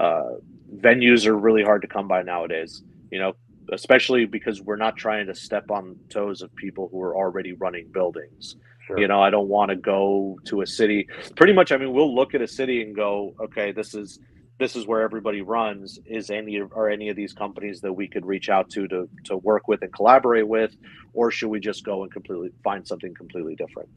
Uh, 0.00 0.36
venues 0.76 1.26
are 1.26 1.36
really 1.36 1.62
hard 1.62 1.82
to 1.82 1.88
come 1.88 2.08
by 2.08 2.22
nowadays. 2.22 2.82
You 3.10 3.18
know, 3.18 3.32
especially 3.72 4.24
because 4.26 4.60
we're 4.60 4.76
not 4.76 4.96
trying 4.96 5.26
to 5.26 5.34
step 5.34 5.70
on 5.70 5.96
toes 6.08 6.42
of 6.42 6.54
people 6.56 6.88
who 6.90 7.00
are 7.02 7.16
already 7.16 7.52
running 7.52 7.88
buildings. 7.92 8.56
Sure. 8.86 8.98
You 8.98 9.08
know, 9.08 9.22
I 9.22 9.30
don't 9.30 9.48
want 9.48 9.70
to 9.70 9.76
go 9.76 10.38
to 10.46 10.62
a 10.62 10.66
city. 10.66 11.06
Pretty 11.36 11.52
much, 11.52 11.70
I 11.70 11.76
mean, 11.76 11.92
we'll 11.92 12.14
look 12.14 12.34
at 12.34 12.42
a 12.42 12.48
city 12.48 12.82
and 12.82 12.94
go, 12.94 13.34
okay, 13.40 13.72
this 13.72 13.94
is 13.94 14.18
this 14.58 14.76
is 14.76 14.86
where 14.86 15.02
everybody 15.02 15.42
runs. 15.42 15.98
Is 16.06 16.30
any 16.30 16.60
are 16.60 16.88
any 16.88 17.08
of 17.08 17.16
these 17.16 17.32
companies 17.32 17.80
that 17.80 17.92
we 17.92 18.08
could 18.08 18.24
reach 18.24 18.48
out 18.48 18.70
to 18.70 18.86
to 18.88 19.08
to 19.24 19.36
work 19.36 19.66
with 19.68 19.82
and 19.82 19.92
collaborate 19.92 20.46
with, 20.46 20.76
or 21.12 21.30
should 21.30 21.48
we 21.48 21.60
just 21.60 21.84
go 21.84 22.02
and 22.02 22.12
completely 22.12 22.50
find 22.62 22.86
something 22.86 23.14
completely 23.14 23.54
different? 23.56 23.88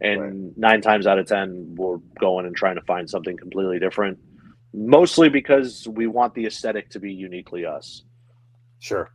And 0.00 0.20
right. 0.20 0.56
nine 0.56 0.80
times 0.80 1.06
out 1.06 1.18
of 1.18 1.26
ten, 1.26 1.74
we're 1.76 1.98
going 2.18 2.46
and 2.46 2.56
trying 2.56 2.76
to 2.76 2.82
find 2.82 3.08
something 3.08 3.36
completely 3.36 3.78
different, 3.78 4.18
mostly 4.72 5.28
because 5.28 5.86
we 5.88 6.06
want 6.06 6.34
the 6.34 6.46
aesthetic 6.46 6.90
to 6.90 7.00
be 7.00 7.12
uniquely 7.12 7.66
us. 7.66 8.02
Sure. 8.84 9.10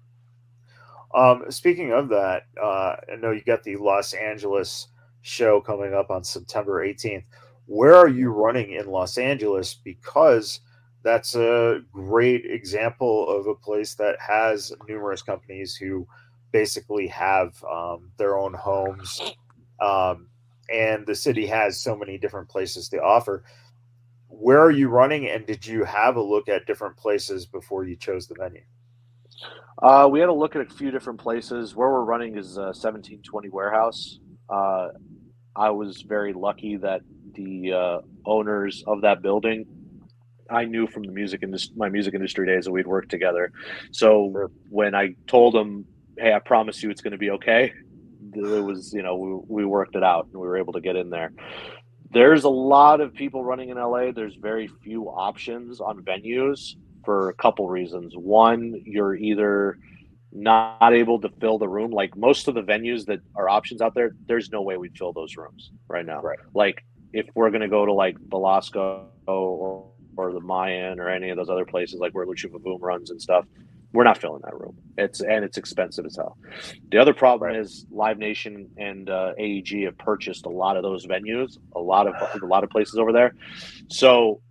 Um, 1.14 1.44
speaking 1.52 1.92
of 1.92 2.10
that, 2.10 2.48
uh, 2.60 2.96
I 3.12 3.18
know 3.20 3.30
you 3.30 3.44
got 3.44 3.62
the 3.62 3.76
Los 3.76 4.14
Angeles 4.14 4.88
show 5.22 5.62
coming 5.62 5.94
up 5.94 6.10
on 6.10 6.24
September 6.24 6.84
18th. 6.84 7.26
Where 7.68 7.94
are 7.94 8.08
you 8.08 8.32
running 8.32 8.72
in 8.72 8.88
Los 8.88 9.20
Angeles? 9.20 9.76
Because 9.76 10.62
that's 11.04 11.36
a 11.36 11.82
great 11.92 12.46
example 12.46 13.30
of 13.30 13.46
a 13.46 13.54
place 13.54 13.94
that 13.94 14.20
has 14.20 14.74
numerous 14.88 15.22
companies 15.22 15.76
who 15.76 16.08
basically 16.52 17.06
have 17.06 17.64
um, 17.64 18.12
their 18.18 18.40
own 18.40 18.56
homes. 18.56 19.22
Um, 19.80 20.30
and 20.74 21.06
the 21.06 21.14
city 21.14 21.46
has 21.46 21.80
so 21.80 21.96
many 21.96 22.18
different 22.18 22.50
places 22.50 22.90
to 22.90 23.04
offer. 23.04 23.44
Where 24.30 24.64
are 24.64 24.72
you 24.72 24.90
running? 24.90 25.30
And 25.30 25.46
did 25.46 25.64
you 25.68 25.84
have 25.84 26.16
a 26.16 26.24
look 26.24 26.50
at 26.50 26.66
different 26.66 26.98
places 26.98 27.46
before 27.46 27.84
you 27.86 27.96
chose 27.96 28.26
the 28.26 28.34
venue? 28.34 28.64
Uh, 29.82 30.10
we 30.12 30.20
had 30.20 30.30
a 30.30 30.34
look 30.34 30.56
at 30.56 30.62
a 30.62 30.66
few 30.66 30.92
different 30.92 31.20
places. 31.20 31.76
Where 31.76 31.90
we're 31.90 32.04
running 32.04 32.38
is 32.38 32.58
a 32.58 32.74
1720 32.76 33.50
warehouse. 33.50 34.20
Uh, 34.50 34.90
I 35.56 35.70
was 35.70 36.02
very 36.02 36.34
lucky 36.34 36.78
that 36.78 37.02
the 37.34 37.74
uh, 37.74 38.02
owners 38.26 38.84
of 38.88 39.02
that 39.02 39.22
building 39.22 39.66
I 40.50 40.66
knew 40.66 40.88
from 40.88 41.04
the 41.04 41.12
music 41.12 41.44
industry, 41.44 41.76
my 41.78 41.90
music 41.90 42.14
industry 42.14 42.46
days 42.46 42.66
that 42.66 42.72
we'd 42.72 42.88
worked 42.88 43.10
together. 43.10 43.52
So 43.92 44.50
when 44.70 44.96
I 44.96 45.16
told 45.28 45.54
them, 45.54 45.86
"Hey, 46.18 46.34
I 46.34 46.40
promise 46.40 46.82
you, 46.84 46.90
it's 46.90 47.02
going 47.02 47.12
to 47.12 47.18
be 47.18 47.30
okay," 47.32 47.72
it 48.34 48.64
was 48.64 48.92
you 48.94 49.04
know 49.04 49.16
we, 49.16 49.64
we 49.64 49.66
worked 49.66 49.96
it 49.96 50.04
out 50.04 50.26
and 50.26 50.34
we 50.34 50.48
were 50.48 50.58
able 50.58 50.74
to 50.74 50.82
get 50.82 50.96
in 50.96 51.10
there. 51.10 51.32
There's 52.12 52.44
a 52.44 52.50
lot 52.50 53.00
of 53.00 53.14
people 53.14 53.44
running 53.44 53.70
in 53.70 53.78
LA. 53.78 54.12
There's 54.12 54.36
very 54.36 54.68
few 54.84 55.04
options 55.06 55.80
on 55.80 56.02
venues 56.02 56.76
for 57.04 57.30
a 57.30 57.34
couple 57.34 57.68
reasons. 57.68 58.14
One, 58.16 58.82
you're 58.86 59.16
either 59.16 59.78
not 60.32 60.94
able 60.94 61.20
to 61.22 61.30
fill 61.40 61.58
the 61.58 61.68
room. 61.68 61.92
Like 61.92 62.16
most 62.16 62.48
of 62.48 62.56
the 62.56 62.62
venues 62.62 63.06
that 63.06 63.20
are 63.36 63.50
options 63.50 63.82
out 63.82 63.96
there, 63.96 64.12
there's 64.28 64.52
no 64.52 64.62
way 64.62 64.78
we'd 64.78 64.98
fill 64.98 65.14
those 65.14 65.36
rooms 65.36 65.72
right 65.88 66.06
now. 66.06 66.22
Right. 66.22 66.40
Like 66.54 66.86
if 67.14 67.28
we're 67.36 67.50
gonna 67.50 67.68
go 67.68 67.86
to 67.86 67.94
like 67.94 68.18
Belasco 68.30 69.08
or, 69.28 69.92
or 70.18 70.34
the 70.34 70.40
Mayan 70.40 71.00
or 71.00 71.10
any 71.10 71.30
of 71.30 71.38
those 71.38 71.50
other 71.50 71.66
places 71.66 72.00
like 72.00 72.14
where 72.14 72.26
Lucha 72.26 72.46
VaVoom 72.46 72.80
runs 72.82 73.10
and 73.10 73.22
stuff, 73.22 73.46
we're 73.92 74.04
not 74.04 74.20
filling 74.20 74.42
that 74.44 74.54
room. 74.54 74.78
It's 74.98 75.22
and 75.22 75.44
it's 75.44 75.58
expensive 75.58 76.06
as 76.06 76.16
hell. 76.16 76.38
The 76.92 77.00
other 77.00 77.14
problem 77.14 77.52
right. 77.52 77.60
is 77.60 77.88
Live 77.90 78.20
Nation 78.20 78.70
and 78.78 79.10
uh, 79.10 79.34
AEG 79.40 79.86
have 79.86 79.98
purchased 79.98 80.46
a 80.46 80.50
lot 80.50 80.78
of 80.78 80.84
those 80.84 81.08
venues, 81.08 81.58
a 81.76 81.80
lot 81.80 82.06
of 82.06 82.14
a 82.42 82.46
lot 82.46 82.64
of 82.64 82.70
places 82.70 83.00
over 83.00 83.12
there. 83.12 83.34
So 83.88 84.42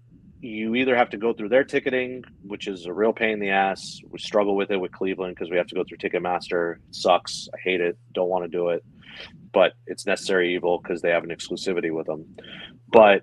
you 0.41 0.75
either 0.75 0.97
have 0.97 1.11
to 1.11 1.17
go 1.17 1.33
through 1.33 1.49
their 1.49 1.65
ticketing, 1.65 2.25
which 2.43 2.69
is 2.69 2.87
a 2.87 2.93
real 2.93 3.13
pain 3.13 3.31
in 3.31 3.41
the 3.41 3.51
ass. 3.51 4.01
We 4.09 4.19
struggle 4.19 4.55
with 4.55 4.71
it 4.71 4.77
with 4.77 4.93
Cleveland 4.93 5.35
because 5.35 5.51
we 5.51 5.57
have 5.57 5.67
to 5.69 5.75
go 5.75 5.85
through 5.85 5.99
Ticketmaster. 5.99 6.77
It 6.77 6.95
sucks. 6.95 7.49
I 7.55 7.59
hate 7.63 7.81
it. 7.81 7.99
Don't 8.13 8.29
want 8.29 8.45
to 8.45 8.49
do 8.49 8.69
it, 8.69 8.85
but 9.53 9.73
it's 9.87 10.07
necessary 10.07 10.55
evil 10.55 10.81
because 10.81 11.03
they 11.03 11.11
have 11.11 11.25
an 11.25 11.31
exclusivity 11.31 11.93
with 11.93 12.07
them. 12.07 12.25
But 12.93 13.23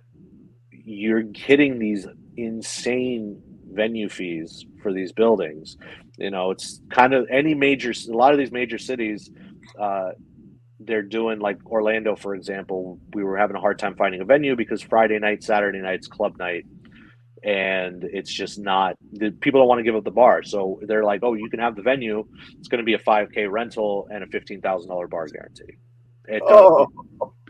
you're 0.72 1.24
hitting 1.34 1.80
these 1.80 2.06
insane 2.38 3.42
venue 3.72 4.10
fees 4.10 4.66
for 4.84 4.92
these 4.92 5.12
buildings. 5.12 5.78
You 6.18 6.32
know, 6.32 6.52
it's 6.52 6.82
kind 6.90 7.14
of 7.14 7.28
any 7.30 7.54
major, 7.54 7.94
a 8.10 8.16
lot 8.16 8.34
of 8.34 8.40
these 8.40 8.52
major 8.52 8.78
cities, 8.78 9.32
uh, 9.80 10.12
they're 10.80 11.02
doing 11.02 11.40
like 11.40 11.58
Orlando, 11.66 12.16
for 12.16 12.36
example. 12.36 13.00
We 13.14 13.24
were 13.24 13.38
having 13.38 13.56
a 13.56 13.60
hard 13.60 13.80
time 13.80 13.96
finding 13.96 14.22
a 14.22 14.26
venue 14.26 14.56
because 14.56 14.82
Friday 14.82 15.18
night, 15.20 15.44
Saturday 15.44 15.80
night's 15.80 16.08
club 16.08 16.38
night, 16.38 16.66
and 17.46 18.04
it's 18.06 18.34
just 18.34 18.58
not. 18.58 18.96
The, 19.14 19.30
people 19.30 19.62
don't 19.62 19.70
want 19.70 19.80
to 19.80 19.84
give 19.84 19.96
up 19.96 20.04
the 20.04 20.12
bar, 20.12 20.42
so 20.42 20.80
they're 20.82 21.04
like, 21.04 21.22
"Oh, 21.24 21.36
you 21.36 21.48
can 21.50 21.60
have 21.60 21.76
the 21.76 21.84
venue. 21.84 22.28
It's 22.58 22.68
going 22.68 22.80
to 22.80 22.86
be 22.86 22.96
a 22.96 23.00
five 23.00 23.32
k 23.32 23.46
rental 23.46 24.08
and 24.12 24.24
a 24.24 24.28
fifteen 24.28 24.62
thousand 24.62 24.90
dollar 24.90 25.08
bar 25.08 25.28
guarantee." 25.28 25.78
It, 26.28 26.42
oh. 26.48 26.88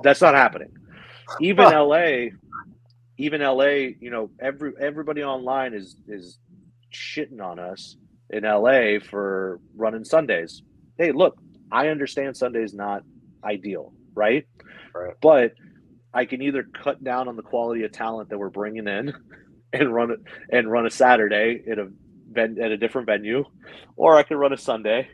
That's 0.03 0.21
not 0.21 0.35
happening. 0.35 0.71
Even 1.39 1.65
LA, 1.71 2.27
even 3.17 3.41
LA, 3.41 3.93
you 3.99 4.09
know, 4.09 4.29
every 4.39 4.73
everybody 4.79 5.23
online 5.23 5.73
is 5.73 5.95
is 6.09 6.39
shitting 6.93 7.41
on 7.41 7.57
us 7.57 7.95
in 8.31 8.43
LA 8.43 8.99
for 8.99 9.61
running 9.77 10.03
Sundays. 10.03 10.61
Hey, 10.97 11.13
look, 11.13 11.37
I 11.71 11.87
understand 11.87 12.35
Sunday's 12.35 12.73
not 12.73 13.03
ideal, 13.45 13.93
right? 14.13 14.45
Right. 14.93 15.13
But 15.21 15.53
I 16.13 16.25
can 16.25 16.41
either 16.41 16.63
cut 16.63 17.01
down 17.01 17.29
on 17.29 17.37
the 17.37 17.43
quality 17.43 17.83
of 17.83 17.93
talent 17.93 18.29
that 18.29 18.37
we're 18.37 18.49
bringing 18.49 18.87
in 18.87 19.13
and 19.79 19.93
run 19.93 20.11
it 20.11 20.19
and 20.49 20.71
run 20.71 20.85
a 20.85 20.91
Saturday 20.91 21.63
at 21.69 21.79
a 21.79 21.89
at 22.37 22.71
a 22.71 22.77
different 22.77 23.07
venue, 23.07 23.45
or 23.95 24.15
I 24.15 24.23
could 24.23 24.37
run 24.37 24.51
a 24.51 24.57
Sunday, 24.57 25.07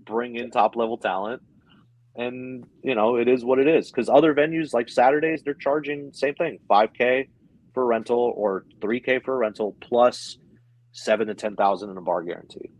bring 0.00 0.36
in 0.36 0.50
top 0.50 0.74
level 0.74 0.98
talent, 0.98 1.42
and 2.16 2.64
you 2.82 2.94
know 2.94 3.16
it 3.16 3.28
is 3.28 3.44
what 3.44 3.58
it 3.58 3.68
is. 3.68 3.90
Because 3.90 4.08
other 4.08 4.34
venues 4.34 4.74
like 4.74 4.88
Saturdays, 4.88 5.42
they're 5.44 5.54
charging 5.54 6.12
same 6.12 6.34
thing, 6.34 6.58
five 6.68 6.90
k 6.92 7.28
for 7.76 7.84
rental 7.84 8.32
or 8.34 8.64
3k 8.80 9.22
for 9.22 9.34
a 9.34 9.36
rental 9.36 9.76
plus 9.82 10.38
seven 10.92 11.26
to 11.26 11.34
10,000 11.34 11.90
in 11.90 11.96
a 11.98 12.00
bar 12.00 12.22
guarantee. 12.22 12.70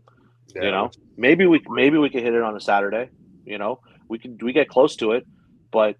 Yeah. 0.55 0.63
You 0.63 0.71
know, 0.71 0.91
maybe 1.15 1.45
we, 1.45 1.61
maybe 1.69 1.99
we 1.99 2.09
could 2.09 2.23
hit 2.23 2.33
it 2.33 2.41
on 2.41 2.55
a 2.55 2.59
Saturday, 2.59 3.11
you 3.45 3.59
know, 3.59 3.79
we 4.09 4.17
can, 4.17 4.39
we 4.41 4.53
get 4.53 4.69
close 4.69 4.95
to 4.95 5.11
it, 5.11 5.27
but 5.71 5.97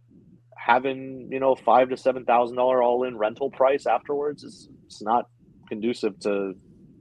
having, 0.57 1.30
you 1.32 1.39
know, 1.39 1.53
five 1.53 1.89
to 1.89 1.95
$7,000 1.95 2.84
all 2.84 3.03
in 3.03 3.15
rental 3.15 3.51
price 3.51 3.86
afterwards 3.86 4.43
is 4.43 4.67
it's 4.88 5.01
not 5.01 5.29
conducive 5.69 6.19
to, 6.21 6.55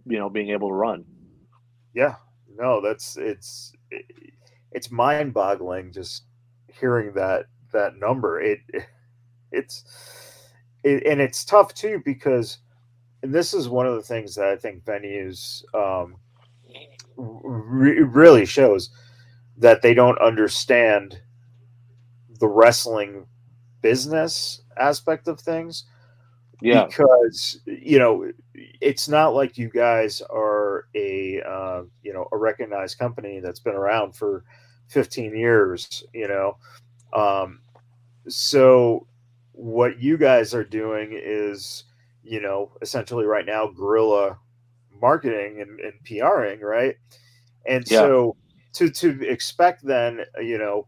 you 0.06 0.18
know, 0.18 0.28
being 0.28 0.50
able 0.50 0.68
to 0.68 0.74
run. 0.74 1.04
Yeah, 1.94 2.16
no, 2.54 2.80
that's, 2.80 3.16
it's, 3.16 3.72
it's 4.72 4.90
mind 4.90 5.32
boggling 5.32 5.92
just 5.92 6.24
hearing 6.68 7.14
that, 7.14 7.46
that 7.72 7.96
number. 7.96 8.40
It, 8.40 8.60
it's, 9.52 9.84
it, 10.84 11.06
and 11.06 11.20
it's 11.20 11.44
tough 11.44 11.72
too 11.72 12.02
because 12.04 12.58
and 13.26 13.34
this 13.34 13.54
is 13.54 13.68
one 13.68 13.86
of 13.86 13.94
the 13.94 14.02
things 14.02 14.34
that 14.36 14.46
I 14.46 14.56
think 14.56 14.84
venues 14.84 15.64
um, 15.74 16.16
re- 17.16 18.02
really 18.02 18.46
shows 18.46 18.90
that 19.58 19.82
they 19.82 19.94
don't 19.94 20.20
understand 20.20 21.20
the 22.38 22.46
wrestling 22.46 23.26
business 23.82 24.62
aspect 24.78 25.26
of 25.26 25.40
things. 25.40 25.86
Yeah, 26.62 26.86
because 26.86 27.60
you 27.66 27.98
know 27.98 28.30
it's 28.54 29.08
not 29.08 29.34
like 29.34 29.58
you 29.58 29.68
guys 29.68 30.22
are 30.30 30.88
a 30.94 31.42
uh, 31.42 31.82
you 32.02 32.12
know 32.12 32.28
a 32.32 32.36
recognized 32.36 32.98
company 32.98 33.40
that's 33.40 33.60
been 33.60 33.74
around 33.74 34.16
for 34.16 34.44
15 34.88 35.36
years. 35.36 36.04
You 36.14 36.28
know, 36.28 36.56
um, 37.12 37.60
so 38.28 39.06
what 39.52 40.00
you 40.00 40.16
guys 40.16 40.54
are 40.54 40.64
doing 40.64 41.10
is, 41.12 41.84
you 42.22 42.40
know, 42.40 42.72
essentially 42.82 43.24
right 43.24 43.46
now 43.46 43.68
guerrilla 43.68 44.38
marketing 45.00 45.60
and, 45.60 45.80
and 45.80 45.94
PRing, 46.04 46.60
right? 46.60 46.96
And 47.66 47.84
yeah. 47.90 48.00
so 48.00 48.36
to 48.74 48.90
to 48.90 49.28
expect 49.28 49.84
then, 49.84 50.20
you 50.40 50.58
know, 50.58 50.86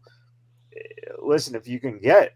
listen, 1.21 1.55
if 1.55 1.67
you 1.67 1.79
can 1.79 1.99
get 1.99 2.35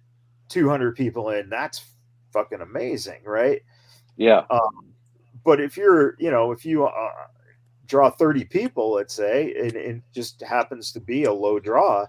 200 0.50 0.96
people 0.96 1.30
in, 1.30 1.50
that's 1.50 1.86
fucking 2.34 2.62
amazing, 2.62 3.22
right? 3.24 3.62
Yeah. 4.18 4.44
Um, 4.50 4.94
but 5.46 5.62
if 5.62 5.78
you're, 5.78 6.16
you 6.20 6.32
know, 6.32 6.52
if 6.52 6.66
you 6.66 6.86
uh, 6.86 7.10
draw 7.86 8.10
30 8.10 8.46
people, 8.46 8.94
let's 8.94 9.14
say, 9.14 9.54
and 9.58 9.76
it 9.76 10.02
just 10.14 10.42
happens 10.42 10.92
to 10.94 11.00
be 11.00 11.26
a 11.26 11.34
low 11.34 11.60
draw, 11.60 12.06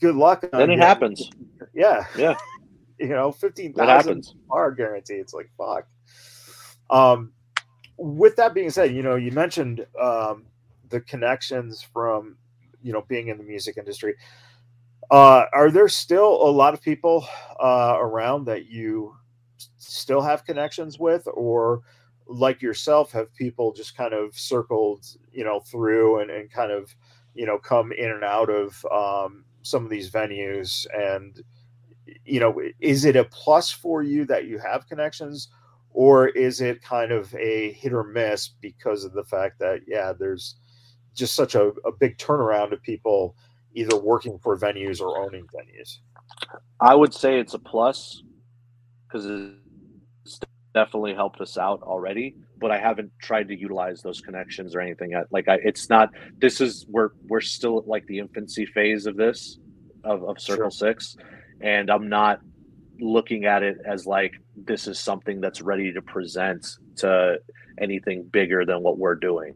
good 0.00 0.14
luck. 0.14 0.44
Then 0.52 0.70
it 0.70 0.78
happens. 0.78 1.30
Yeah. 1.74 2.06
Yeah. 2.16 2.36
you 2.98 3.08
know, 3.08 3.30
fifteen 3.30 3.72
thousand 3.72 4.26
bar 4.48 4.72
guarantee. 4.72 5.14
It's 5.14 5.32
like 5.32 5.50
fuck. 5.56 5.86
Um, 6.90 7.32
with 7.96 8.36
that 8.36 8.54
being 8.54 8.70
said, 8.70 8.94
you 8.94 9.02
know, 9.02 9.16
you 9.16 9.30
mentioned 9.32 9.86
um, 10.00 10.46
the 10.88 11.00
connections 11.00 11.82
from 11.82 12.36
you 12.82 12.92
know 12.92 13.04
being 13.08 13.28
in 13.28 13.38
the 13.38 13.44
music 13.44 13.76
industry. 13.76 14.14
Uh, 15.10 15.44
are 15.52 15.70
there 15.70 15.88
still 15.88 16.42
a 16.46 16.50
lot 16.50 16.74
of 16.74 16.82
people 16.82 17.26
uh, 17.62 17.96
around 17.98 18.44
that 18.44 18.66
you 18.66 19.14
still 19.78 20.20
have 20.20 20.44
connections 20.44 20.98
with, 20.98 21.26
or 21.32 21.80
like 22.26 22.60
yourself, 22.60 23.10
have 23.12 23.34
people 23.34 23.72
just 23.72 23.96
kind 23.96 24.12
of 24.12 24.36
circled, 24.38 25.06
you 25.32 25.44
know, 25.44 25.60
through 25.60 26.20
and, 26.20 26.30
and 26.30 26.52
kind 26.52 26.70
of, 26.70 26.94
you 27.34 27.46
know, 27.46 27.58
come 27.58 27.90
in 27.92 28.10
and 28.10 28.24
out 28.24 28.50
of 28.50 28.84
um, 28.92 29.44
some 29.62 29.82
of 29.82 29.90
these 29.90 30.10
venues? 30.10 30.86
And 30.94 31.42
you 32.24 32.40
know, 32.40 32.60
is 32.80 33.04
it 33.04 33.16
a 33.16 33.24
plus 33.24 33.70
for 33.70 34.02
you 34.02 34.24
that 34.26 34.46
you 34.46 34.58
have 34.58 34.88
connections, 34.88 35.48
or 35.90 36.28
is 36.28 36.60
it 36.60 36.82
kind 36.82 37.12
of 37.12 37.34
a 37.34 37.72
hit 37.72 37.92
or 37.92 38.04
miss 38.04 38.48
because 38.48 39.04
of 39.04 39.12
the 39.12 39.24
fact 39.24 39.58
that 39.60 39.80
yeah, 39.86 40.12
there's 40.18 40.56
just 41.14 41.34
such 41.34 41.54
a, 41.54 41.68
a 41.84 41.92
big 41.98 42.18
turnaround 42.18 42.72
of 42.72 42.82
people 42.82 43.36
either 43.80 43.96
working 43.96 44.38
for 44.42 44.58
venues 44.58 45.00
or 45.00 45.18
owning 45.18 45.46
venues? 45.46 45.98
I 46.80 46.94
would 46.94 47.14
say 47.14 47.38
it's 47.38 47.54
a 47.54 47.58
plus 47.58 48.22
because 49.06 49.26
it's 50.24 50.40
definitely 50.74 51.14
helped 51.14 51.40
us 51.40 51.56
out 51.56 51.82
already. 51.82 52.36
But 52.60 52.70
I 52.70 52.78
haven't 52.78 53.12
tried 53.22 53.48
to 53.48 53.58
utilize 53.58 54.02
those 54.02 54.20
connections 54.20 54.74
or 54.74 54.80
anything. 54.80 55.12
Like 55.30 55.48
I, 55.48 55.58
it's 55.64 55.88
not. 55.88 56.10
This 56.38 56.60
is 56.60 56.86
we're 56.88 57.10
we're 57.28 57.40
still 57.40 57.78
at 57.78 57.86
like 57.86 58.06
the 58.06 58.18
infancy 58.18 58.66
phase 58.66 59.06
of 59.06 59.16
this 59.16 59.58
of, 60.04 60.24
of 60.24 60.40
Circle 60.40 60.70
sure. 60.70 60.88
Six 60.88 61.16
and 61.60 61.90
I'm 61.90 62.08
not 62.08 62.40
looking 63.00 63.44
at 63.44 63.62
it 63.62 63.78
as 63.86 64.06
like 64.06 64.34
this 64.56 64.86
is 64.86 64.98
something 64.98 65.40
that's 65.40 65.60
ready 65.60 65.92
to 65.92 66.02
present 66.02 66.66
to 66.96 67.38
anything 67.80 68.24
bigger 68.32 68.64
than 68.64 68.82
what 68.82 68.98
we're 68.98 69.14
doing. 69.14 69.54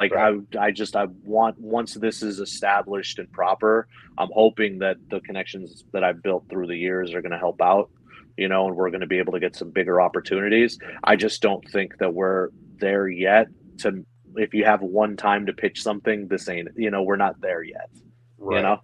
Like 0.00 0.14
right. 0.14 0.40
I, 0.56 0.66
I 0.66 0.70
just 0.70 0.94
I 0.94 1.06
want 1.24 1.58
once 1.58 1.94
this 1.94 2.22
is 2.22 2.38
established 2.38 3.18
and 3.18 3.30
proper, 3.32 3.88
I'm 4.16 4.28
hoping 4.32 4.78
that 4.78 4.96
the 5.10 5.20
connections 5.20 5.84
that 5.92 6.04
I've 6.04 6.22
built 6.22 6.44
through 6.48 6.68
the 6.68 6.76
years 6.76 7.14
are 7.14 7.22
going 7.22 7.32
to 7.32 7.38
help 7.38 7.60
out, 7.60 7.90
you 8.36 8.48
know, 8.48 8.68
and 8.68 8.76
we're 8.76 8.90
going 8.90 9.00
to 9.00 9.08
be 9.08 9.18
able 9.18 9.32
to 9.32 9.40
get 9.40 9.56
some 9.56 9.70
bigger 9.70 10.00
opportunities. 10.00 10.78
I 11.02 11.16
just 11.16 11.42
don't 11.42 11.68
think 11.70 11.98
that 11.98 12.14
we're 12.14 12.50
there 12.76 13.08
yet. 13.08 13.48
To 13.78 14.04
if 14.36 14.54
you 14.54 14.64
have 14.64 14.82
one 14.82 15.16
time 15.16 15.46
to 15.46 15.52
pitch 15.52 15.82
something, 15.82 16.28
this 16.28 16.48
ain't 16.48 16.68
you 16.76 16.90
know 16.90 17.02
we're 17.02 17.16
not 17.16 17.40
there 17.40 17.62
yet. 17.62 17.90
Right. 18.38 18.58
You 18.58 18.62
know. 18.62 18.80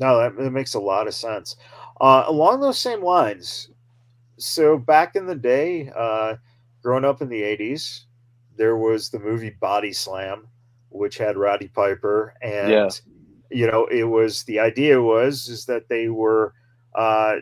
No, 0.00 0.18
that, 0.18 0.36
that 0.36 0.50
makes 0.50 0.74
a 0.74 0.80
lot 0.80 1.06
of 1.06 1.14
sense. 1.14 1.56
Uh, 2.00 2.24
along 2.26 2.60
those 2.60 2.78
same 2.78 3.02
lines, 3.02 3.70
so 4.38 4.76
back 4.76 5.14
in 5.14 5.26
the 5.26 5.36
day, 5.36 5.90
uh, 5.96 6.34
growing 6.82 7.04
up 7.04 7.22
in 7.22 7.28
the 7.28 7.40
80s, 7.40 8.04
there 8.56 8.76
was 8.76 9.10
the 9.10 9.18
movie 9.18 9.50
Body 9.50 9.92
Slam, 9.92 10.48
which 10.90 11.18
had 11.18 11.36
Roddy 11.36 11.68
Piper. 11.68 12.34
And, 12.42 12.70
yeah. 12.70 12.90
you 13.50 13.66
know, 13.66 13.86
it 13.86 14.04
was 14.04 14.44
the 14.44 14.60
idea 14.60 15.02
was 15.02 15.48
is 15.48 15.66
that 15.66 15.88
they 15.88 16.08
were 16.08 16.54
uh, 16.94 17.36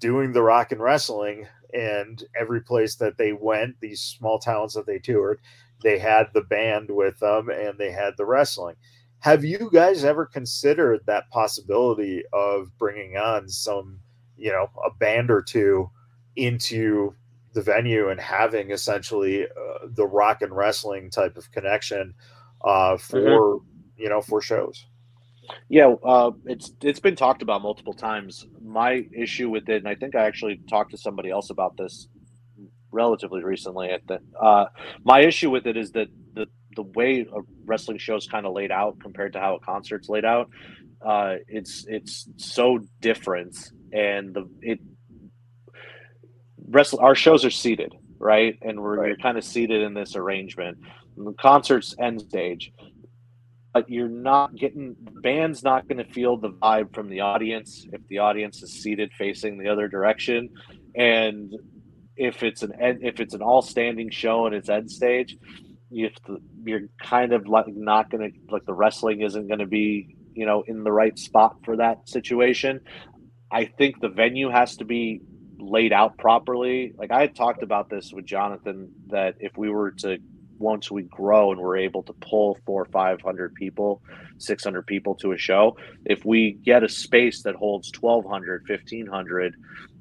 doing 0.00 0.32
the 0.32 0.42
rock 0.42 0.72
and 0.72 0.80
wrestling. 0.80 1.46
And 1.74 2.22
every 2.38 2.62
place 2.62 2.96
that 2.96 3.18
they 3.18 3.32
went, 3.32 3.80
these 3.80 4.00
small 4.00 4.38
towns 4.38 4.74
that 4.74 4.86
they 4.86 4.98
toured, 4.98 5.40
they 5.82 5.98
had 5.98 6.28
the 6.32 6.40
band 6.40 6.90
with 6.90 7.18
them 7.18 7.50
and 7.50 7.78
they 7.78 7.92
had 7.92 8.14
the 8.16 8.24
wrestling 8.24 8.76
have 9.20 9.44
you 9.44 9.68
guys 9.72 10.04
ever 10.04 10.26
considered 10.26 11.00
that 11.06 11.30
possibility 11.30 12.22
of 12.32 12.76
bringing 12.78 13.16
on 13.16 13.48
some, 13.48 13.98
you 14.36 14.50
know, 14.50 14.70
a 14.84 14.90
band 14.98 15.30
or 15.30 15.42
two 15.42 15.90
into 16.36 17.14
the 17.58 17.64
venue 17.64 18.08
and 18.08 18.20
having 18.20 18.70
essentially 18.70 19.44
uh, 19.44 19.86
the 19.94 20.06
rock 20.06 20.42
and 20.42 20.54
wrestling 20.54 21.10
type 21.10 21.36
of 21.36 21.50
connection 21.50 22.14
uh, 22.64 22.96
for 22.96 23.18
mm-hmm. 23.18 24.02
you 24.02 24.08
know 24.08 24.20
for 24.20 24.40
shows? 24.40 24.86
Yeah, 25.68 25.94
uh, 26.04 26.30
it's 26.44 26.72
it's 26.82 27.00
been 27.00 27.16
talked 27.16 27.42
about 27.42 27.62
multiple 27.62 27.94
times. 27.94 28.46
My 28.62 29.04
issue 29.12 29.50
with 29.50 29.68
it, 29.68 29.78
and 29.78 29.88
I 29.88 29.96
think 29.96 30.14
I 30.14 30.24
actually 30.24 30.60
talked 30.70 30.92
to 30.92 30.98
somebody 30.98 31.30
else 31.30 31.50
about 31.50 31.76
this 31.76 32.08
relatively 32.92 33.42
recently. 33.42 33.88
At 33.90 34.06
the, 34.06 34.20
uh, 34.40 34.66
my 35.04 35.20
issue 35.20 35.50
with 35.50 35.66
it 35.66 35.76
is 35.76 35.90
that 35.92 36.08
the 36.34 36.46
the 36.76 36.82
way 36.82 37.22
a 37.22 37.40
wrestling 37.64 37.98
show 37.98 38.14
is 38.14 38.28
kind 38.28 38.46
of 38.46 38.52
laid 38.52 38.70
out 38.70 39.00
compared 39.00 39.32
to 39.32 39.40
how 39.40 39.56
a 39.56 39.60
concert's 39.60 40.08
laid 40.08 40.24
out, 40.24 40.48
uh, 41.04 41.36
it's 41.48 41.84
it's 41.88 42.28
so 42.36 42.78
different, 43.00 43.56
and 43.92 44.32
the 44.34 44.48
it 44.60 44.78
wrestle 46.68 47.00
our 47.00 47.14
shows 47.14 47.44
are 47.44 47.50
seated 47.50 47.94
right, 48.18 48.58
and 48.62 48.80
we're 48.80 48.96
right. 48.96 49.22
kind 49.22 49.38
of 49.38 49.44
seated 49.44 49.82
in 49.82 49.94
this 49.94 50.16
arrangement. 50.16 50.78
The 51.16 51.32
concert's 51.34 51.94
end 52.00 52.20
stage, 52.20 52.72
but 53.72 53.88
you're 53.88 54.08
not 54.08 54.54
getting 54.56 54.96
band's 55.22 55.62
not 55.62 55.88
going 55.88 55.98
to 55.98 56.12
feel 56.12 56.36
the 56.36 56.50
vibe 56.50 56.94
from 56.94 57.08
the 57.08 57.20
audience 57.20 57.86
if 57.92 58.06
the 58.08 58.18
audience 58.18 58.62
is 58.62 58.72
seated 58.72 59.12
facing 59.12 59.58
the 59.58 59.68
other 59.68 59.88
direction, 59.88 60.50
and 60.94 61.54
if 62.16 62.42
it's 62.42 62.62
an 62.62 62.72
if 62.80 63.20
it's 63.20 63.34
an 63.34 63.42
all 63.42 63.62
standing 63.62 64.10
show 64.10 64.46
and 64.46 64.54
it's 64.54 64.68
end 64.68 64.90
stage, 64.90 65.36
you 65.90 66.10
to, 66.26 66.40
you're 66.64 66.88
kind 67.02 67.32
of 67.32 67.46
like 67.46 67.66
not 67.68 68.10
going 68.10 68.32
to 68.32 68.52
like 68.52 68.64
the 68.64 68.74
wrestling 68.74 69.22
isn't 69.22 69.46
going 69.46 69.60
to 69.60 69.66
be 69.66 70.16
you 70.34 70.46
know 70.46 70.62
in 70.66 70.84
the 70.84 70.92
right 70.92 71.18
spot 71.18 71.56
for 71.64 71.76
that 71.76 72.08
situation. 72.08 72.80
I 73.50 73.64
think 73.64 74.00
the 74.00 74.10
venue 74.10 74.50
has 74.50 74.76
to 74.76 74.84
be 74.84 75.22
laid 75.58 75.92
out 75.92 76.16
properly. 76.18 76.92
Like 76.96 77.10
I 77.10 77.20
had 77.20 77.34
talked 77.34 77.62
about 77.62 77.90
this 77.90 78.12
with 78.12 78.24
Jonathan 78.24 78.90
that 79.08 79.36
if 79.40 79.56
we 79.56 79.70
were 79.70 79.90
to 79.92 80.18
once 80.58 80.90
we 80.90 81.02
grow 81.02 81.52
and 81.52 81.60
we're 81.60 81.76
able 81.76 82.02
to 82.02 82.12
pull 82.14 82.58
four, 82.66 82.84
five 82.86 83.20
hundred 83.20 83.54
people, 83.54 84.02
six 84.38 84.64
hundred 84.64 84.86
people 84.86 85.14
to 85.16 85.32
a 85.32 85.38
show, 85.38 85.76
if 86.04 86.24
we 86.24 86.52
get 86.52 86.82
a 86.82 86.88
space 86.88 87.42
that 87.42 87.54
holds 87.54 87.92
1,200, 88.00 88.68
1,500, 88.68 89.56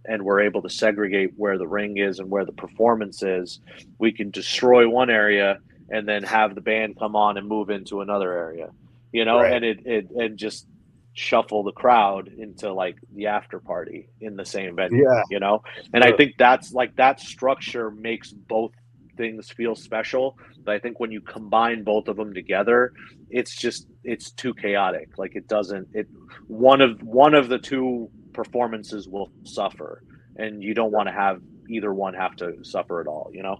and 0.05 0.23
we're 0.23 0.41
able 0.41 0.61
to 0.61 0.69
segregate 0.69 1.31
where 1.35 1.57
the 1.57 1.67
ring 1.67 1.97
is 1.97 2.19
and 2.19 2.29
where 2.29 2.45
the 2.45 2.51
performance 2.53 3.21
is, 3.21 3.59
we 3.99 4.11
can 4.11 4.31
destroy 4.31 4.87
one 4.87 5.09
area 5.09 5.59
and 5.89 6.07
then 6.07 6.23
have 6.23 6.55
the 6.55 6.61
band 6.61 6.97
come 6.97 7.15
on 7.15 7.37
and 7.37 7.47
move 7.47 7.69
into 7.69 8.01
another 8.01 8.31
area, 8.33 8.69
you 9.11 9.25
know, 9.25 9.39
right. 9.39 9.53
and 9.53 9.65
it, 9.65 9.85
it 9.85 10.09
and 10.11 10.37
just 10.37 10.65
shuffle 11.18 11.63
the 11.63 11.72
crowd 11.72 12.30
into 12.38 12.72
like 12.72 12.95
the 13.15 13.26
after 13.26 13.59
party 13.59 14.07
in 14.22 14.36
the 14.36 14.45
same 14.45 14.76
venue, 14.76 15.03
yeah. 15.03 15.24
you 15.32 15.39
know, 15.39 15.63
and 15.93 16.03
I 16.03 16.11
think 16.15 16.36
that's 16.38 16.74
like 16.74 16.95
that 16.97 17.20
structure 17.20 17.89
makes 17.89 18.32
both 18.32 18.72
things 19.18 19.49
feel 19.49 19.76
special. 19.76 20.38
But 20.63 20.76
I 20.76 20.80
think 20.80 20.99
when 20.99 21.11
you 21.11 21.22
combine 21.22 21.84
both 21.84 22.07
of 22.07 22.18
them 22.18 22.34
together, 22.34 22.93
it's 23.32 23.55
just 23.55 23.88
it's 24.03 24.32
too 24.32 24.53
chaotic. 24.53 25.18
Like 25.18 25.36
it 25.36 25.47
doesn't 25.47 25.88
it 25.93 26.07
one 26.47 26.82
of 26.82 27.01
one 27.01 27.34
of 27.34 27.49
the 27.49 27.57
two 27.57 28.09
performances 28.34 29.07
will 29.07 29.32
suffer, 29.43 30.03
and 30.36 30.61
you 30.61 30.76
don't 30.76 30.91
want 30.91 31.07
to 31.07 31.13
have 31.13 31.41
either 31.68 31.93
one 31.93 32.13
have 32.13 32.36
to 32.38 32.63
suffer 32.63 33.01
at 33.01 33.07
all. 33.07 33.32
You 33.34 33.41
know. 33.41 33.57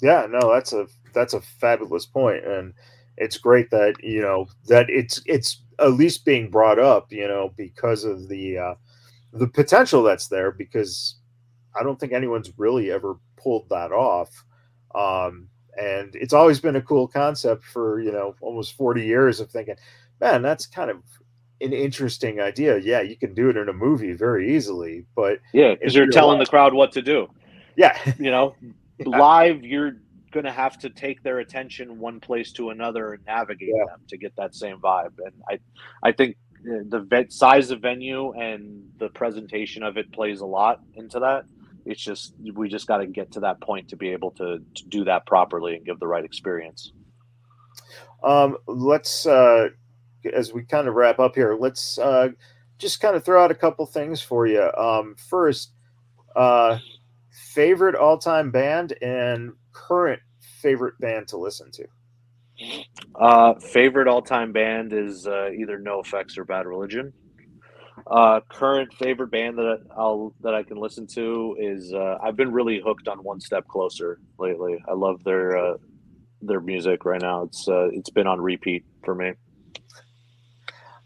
Yeah, 0.00 0.26
no, 0.28 0.52
that's 0.52 0.72
a 0.72 0.86
that's 1.12 1.34
a 1.34 1.42
fabulous 1.42 2.06
point, 2.06 2.46
and 2.46 2.72
it's 3.18 3.36
great 3.36 3.70
that 3.70 3.96
you 4.02 4.22
know 4.22 4.46
that 4.68 4.86
it's 4.88 5.20
it's 5.26 5.62
at 5.78 5.92
least 5.92 6.24
being 6.24 6.50
brought 6.50 6.78
up, 6.78 7.12
you 7.12 7.26
know, 7.26 7.52
because 7.56 8.04
of 8.04 8.28
the 8.28 8.58
uh, 8.58 8.74
the 9.32 9.46
potential 9.46 10.02
that's 10.02 10.28
there. 10.28 10.50
Because 10.50 11.16
I 11.74 11.82
don't 11.82 11.98
think 11.98 12.12
anyone's 12.12 12.52
really 12.56 12.90
ever 12.90 13.16
pulled 13.36 13.68
that 13.70 13.92
off, 13.92 14.30
um, 14.94 15.48
and 15.78 16.14
it's 16.14 16.32
always 16.32 16.60
been 16.60 16.76
a 16.76 16.82
cool 16.82 17.08
concept 17.08 17.64
for 17.64 18.00
you 18.00 18.12
know 18.12 18.34
almost 18.40 18.76
forty 18.76 19.04
years 19.04 19.40
of 19.40 19.50
thinking, 19.50 19.76
man, 20.20 20.42
that's 20.42 20.66
kind 20.66 20.90
of 20.90 21.02
an 21.60 21.72
interesting 21.72 22.40
idea. 22.40 22.78
Yeah, 22.78 23.00
you 23.00 23.16
can 23.16 23.34
do 23.34 23.50
it 23.50 23.56
in 23.56 23.68
a 23.68 23.72
movie 23.72 24.12
very 24.12 24.54
easily, 24.54 25.04
but 25.14 25.40
yeah, 25.52 25.74
because 25.74 25.94
you're 25.94 26.10
telling 26.10 26.38
life, 26.38 26.46
the 26.46 26.50
crowd 26.50 26.74
what 26.74 26.92
to 26.92 27.02
do. 27.02 27.28
Yeah, 27.76 27.98
you 28.18 28.30
know, 28.30 28.54
yeah. 28.98 29.08
live 29.08 29.64
you're 29.64 29.96
going 30.34 30.44
to 30.44 30.52
have 30.52 30.78
to 30.80 30.90
take 30.90 31.22
their 31.22 31.38
attention 31.38 31.98
one 31.98 32.20
place 32.20 32.52
to 32.52 32.70
another 32.70 33.14
and 33.14 33.24
navigate 33.24 33.70
yeah. 33.74 33.86
them 33.86 34.00
to 34.08 34.18
get 34.18 34.36
that 34.36 34.54
same 34.54 34.78
vibe. 34.78 35.14
And 35.24 35.34
I, 35.48 35.58
I 36.06 36.12
think 36.12 36.36
the 36.64 37.26
size 37.30 37.70
of 37.70 37.80
venue 37.80 38.32
and 38.32 38.84
the 38.98 39.08
presentation 39.08 39.82
of 39.82 39.96
it 39.96 40.12
plays 40.12 40.40
a 40.40 40.46
lot 40.46 40.80
into 40.94 41.20
that. 41.20 41.44
It's 41.86 42.02
just 42.02 42.34
we 42.54 42.68
just 42.68 42.86
got 42.86 42.98
to 42.98 43.06
get 43.06 43.30
to 43.32 43.40
that 43.40 43.60
point 43.60 43.88
to 43.88 43.96
be 43.96 44.10
able 44.10 44.30
to, 44.32 44.58
to 44.74 44.84
do 44.88 45.04
that 45.04 45.26
properly 45.26 45.76
and 45.76 45.84
give 45.84 46.00
the 46.00 46.06
right 46.06 46.24
experience. 46.24 46.92
Um, 48.22 48.56
let's 48.66 49.26
uh, 49.26 49.68
as 50.32 50.52
we 50.52 50.64
kind 50.64 50.88
of 50.88 50.94
wrap 50.94 51.18
up 51.18 51.34
here, 51.34 51.56
let's 51.58 51.98
uh, 51.98 52.28
just 52.78 53.00
kind 53.00 53.16
of 53.16 53.24
throw 53.24 53.44
out 53.44 53.50
a 53.50 53.54
couple 53.54 53.84
things 53.86 54.22
for 54.22 54.46
you. 54.46 54.62
Um, 54.72 55.14
first, 55.28 55.72
uh, 56.34 56.78
favorite 57.54 57.94
all-time 57.94 58.50
band 58.50 58.94
and 59.00 59.52
current 59.72 60.20
favorite 60.40 60.98
band 61.00 61.28
to 61.28 61.36
listen 61.36 61.70
to. 61.70 61.86
Uh, 63.14 63.54
favorite 63.60 64.08
all-time 64.08 64.52
band 64.52 64.92
is 64.92 65.26
uh, 65.26 65.50
either 65.50 65.82
Effects 66.00 66.36
or 66.36 66.44
Bad 66.44 66.66
Religion. 66.66 67.12
Uh, 68.08 68.40
current 68.48 68.92
favorite 68.94 69.30
band 69.30 69.56
that 69.56 69.80
I'll 69.96 70.34
that 70.40 70.54
I 70.54 70.62
can 70.62 70.76
listen 70.76 71.06
to 71.14 71.56
is 71.58 71.94
uh, 71.94 72.18
I've 72.22 72.36
been 72.36 72.52
really 72.52 72.80
hooked 72.84 73.08
on 73.08 73.18
One 73.18 73.40
Step 73.40 73.66
Closer 73.68 74.18
lately. 74.38 74.82
I 74.88 74.94
love 74.94 75.22
their 75.24 75.56
uh, 75.56 75.76
their 76.42 76.60
music 76.60 77.04
right 77.04 77.22
now. 77.22 77.44
It's 77.44 77.68
uh, 77.68 77.88
it's 77.92 78.10
been 78.10 78.26
on 78.26 78.40
repeat 78.40 78.84
for 79.04 79.14
me. 79.14 79.32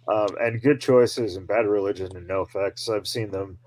Um, 0.08 0.28
and 0.40 0.62
good 0.62 0.80
choices 0.80 1.36
and 1.36 1.46
Bad 1.46 1.66
Religion 1.66 2.16
and 2.16 2.28
NOFX. 2.28 2.88
I've 2.88 3.06
seen 3.06 3.30
them 3.30 3.58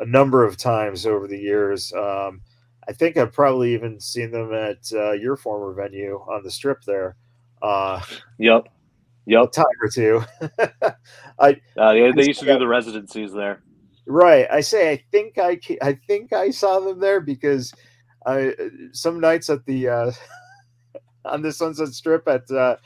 a 0.00 0.06
number 0.06 0.44
of 0.44 0.56
times 0.56 1.06
over 1.06 1.28
the 1.28 1.38
years. 1.38 1.92
Um, 1.92 2.40
I 2.88 2.92
think 2.92 3.16
I've 3.16 3.32
probably 3.32 3.74
even 3.74 4.00
seen 4.00 4.32
them 4.32 4.52
at 4.52 4.90
uh, 4.92 5.12
your 5.12 5.36
former 5.36 5.72
venue 5.72 6.16
on 6.28 6.42
the 6.42 6.50
strip 6.50 6.82
there. 6.84 7.16
Uh, 7.62 8.00
yep. 8.38 8.68
Yep. 9.26 9.52
Time 9.52 9.66
or 9.80 9.88
two. 9.88 10.24
I, 11.38 11.60
uh, 11.78 11.92
yeah, 11.92 12.12
they 12.16 12.26
used 12.26 12.40
to 12.40 12.46
do 12.46 12.58
the 12.58 12.66
residencies 12.66 13.32
there. 13.32 13.62
Right. 14.06 14.46
I 14.50 14.60
say 14.60 14.90
I 14.90 15.04
think 15.12 15.38
I 15.38 15.60
I 15.82 15.92
think 15.92 16.32
I 16.32 16.50
saw 16.50 16.80
them 16.80 16.98
there 16.98 17.20
because 17.20 17.72
I 18.26 18.54
some 18.92 19.20
nights 19.20 19.50
at 19.50 19.64
the 19.66 19.88
uh, 19.88 20.12
on 21.24 21.42
the 21.42 21.52
Sunset 21.52 21.88
Strip 21.88 22.26
at 22.26 22.50
uh, 22.50 22.76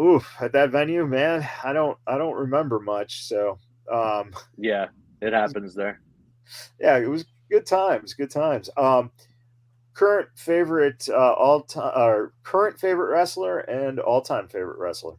oof 0.00 0.32
at 0.40 0.52
that 0.52 0.70
venue, 0.70 1.06
man, 1.06 1.48
I 1.64 1.72
don't 1.72 1.98
I 2.06 2.16
don't 2.16 2.36
remember 2.36 2.78
much. 2.78 3.24
So 3.24 3.58
um, 3.90 4.32
yeah, 4.56 4.88
it 5.20 5.32
happens 5.32 5.74
there. 5.74 6.00
Yeah, 6.80 6.98
it 6.98 7.08
was 7.08 7.24
good 7.50 7.66
times, 7.66 8.14
good 8.14 8.30
times. 8.30 8.70
Um, 8.76 9.10
current 9.94 10.28
favorite 10.36 11.08
uh, 11.10 11.34
all 11.34 11.62
time 11.62 11.92
or 11.96 12.32
current 12.44 12.80
favorite 12.80 13.12
wrestler 13.12 13.60
and 13.60 14.00
all 14.00 14.22
time 14.22 14.48
favorite 14.48 14.78
wrestler. 14.78 15.14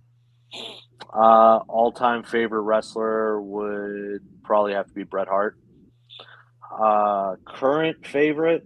Uh, 1.13 1.59
all 1.67 1.91
time 1.91 2.23
favorite 2.23 2.61
wrestler 2.61 3.41
would 3.41 4.21
probably 4.43 4.73
have 4.73 4.87
to 4.87 4.93
be 4.93 5.03
Bret 5.03 5.27
Hart. 5.27 5.57
Uh, 6.71 7.35
current 7.45 8.05
favorite. 8.05 8.65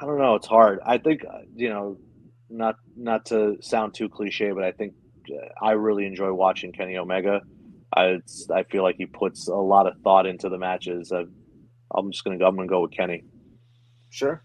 I 0.00 0.04
don't 0.06 0.18
know. 0.18 0.34
It's 0.34 0.46
hard. 0.46 0.80
I 0.84 0.98
think 0.98 1.24
uh, 1.24 1.42
you 1.54 1.68
know, 1.68 1.98
not 2.50 2.76
not 2.96 3.26
to 3.26 3.56
sound 3.60 3.94
too 3.94 4.08
cliche, 4.08 4.50
but 4.52 4.64
I 4.64 4.72
think 4.72 4.94
I 5.60 5.72
really 5.72 6.06
enjoy 6.06 6.32
watching 6.32 6.72
Kenny 6.72 6.96
Omega. 6.96 7.42
I 7.94 8.20
I 8.52 8.62
feel 8.64 8.82
like 8.82 8.96
he 8.96 9.06
puts 9.06 9.48
a 9.48 9.54
lot 9.54 9.86
of 9.86 9.98
thought 10.02 10.26
into 10.26 10.48
the 10.48 10.58
matches. 10.58 11.12
I, 11.12 11.24
I'm 11.94 12.10
just 12.10 12.24
gonna 12.24 12.38
go. 12.38 12.46
I'm 12.46 12.56
gonna 12.56 12.68
go 12.68 12.82
with 12.82 12.92
Kenny. 12.92 13.24
Sure. 14.10 14.42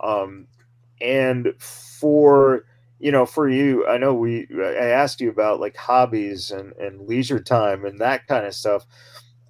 Um, 0.00 0.46
and 1.00 1.52
for 1.58 2.64
you 2.98 3.10
know, 3.10 3.26
for 3.26 3.48
you, 3.48 3.86
I 3.86 3.98
know 3.98 4.14
we 4.14 4.46
I 4.58 4.86
asked 4.86 5.20
you 5.20 5.30
about 5.30 5.60
like 5.60 5.76
hobbies 5.76 6.50
and 6.50 6.72
and 6.74 7.06
leisure 7.06 7.40
time 7.40 7.84
and 7.84 7.98
that 8.00 8.26
kind 8.26 8.46
of 8.46 8.54
stuff. 8.54 8.86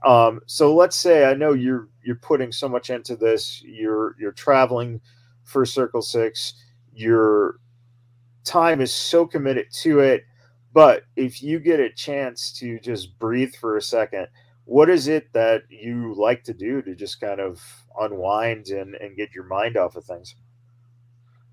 Um, 0.05 0.41
so 0.47 0.75
let's 0.75 0.97
say 0.97 1.25
I 1.25 1.35
know 1.35 1.53
you're 1.53 1.89
you're 2.03 2.17
putting 2.17 2.53
so 2.53 2.69
much 2.69 2.91
into 2.91 3.17
this. 3.17 3.63
You're 3.65 4.17
you're 4.19 4.33
traveling 4.33 5.01
for 5.45 5.65
Circle 5.65 6.03
Six. 6.03 6.55
Your 6.93 7.57
time 8.45 8.81
is 8.81 8.93
so 8.93 9.27
committed 9.27 9.67
to 9.73 10.01
it 10.01 10.25
but 10.75 11.05
if 11.17 11.43
you 11.43 11.61
get 11.61 11.81
a 11.81 11.89
chance 11.89 12.53
to 12.59 12.79
just 12.81 13.19
breathe 13.19 13.55
for 13.55 13.77
a 13.77 13.83
second, 13.83 14.27
what 14.65 14.91
is 14.91 15.09
it 15.09 15.33
that 15.33 15.63
you 15.69 16.15
like 16.15 16.43
to 16.45 16.53
do 16.53 16.83
to 16.83 16.95
just 16.95 17.21
kind 17.21 17.41
of 17.41 17.63
unwind 18.01 18.67
and, 18.69 18.95
and 18.97 19.17
get 19.17 19.35
your 19.35 19.45
mind 19.45 19.77
off 19.77 19.95
of 19.95 20.05
things? 20.05 20.35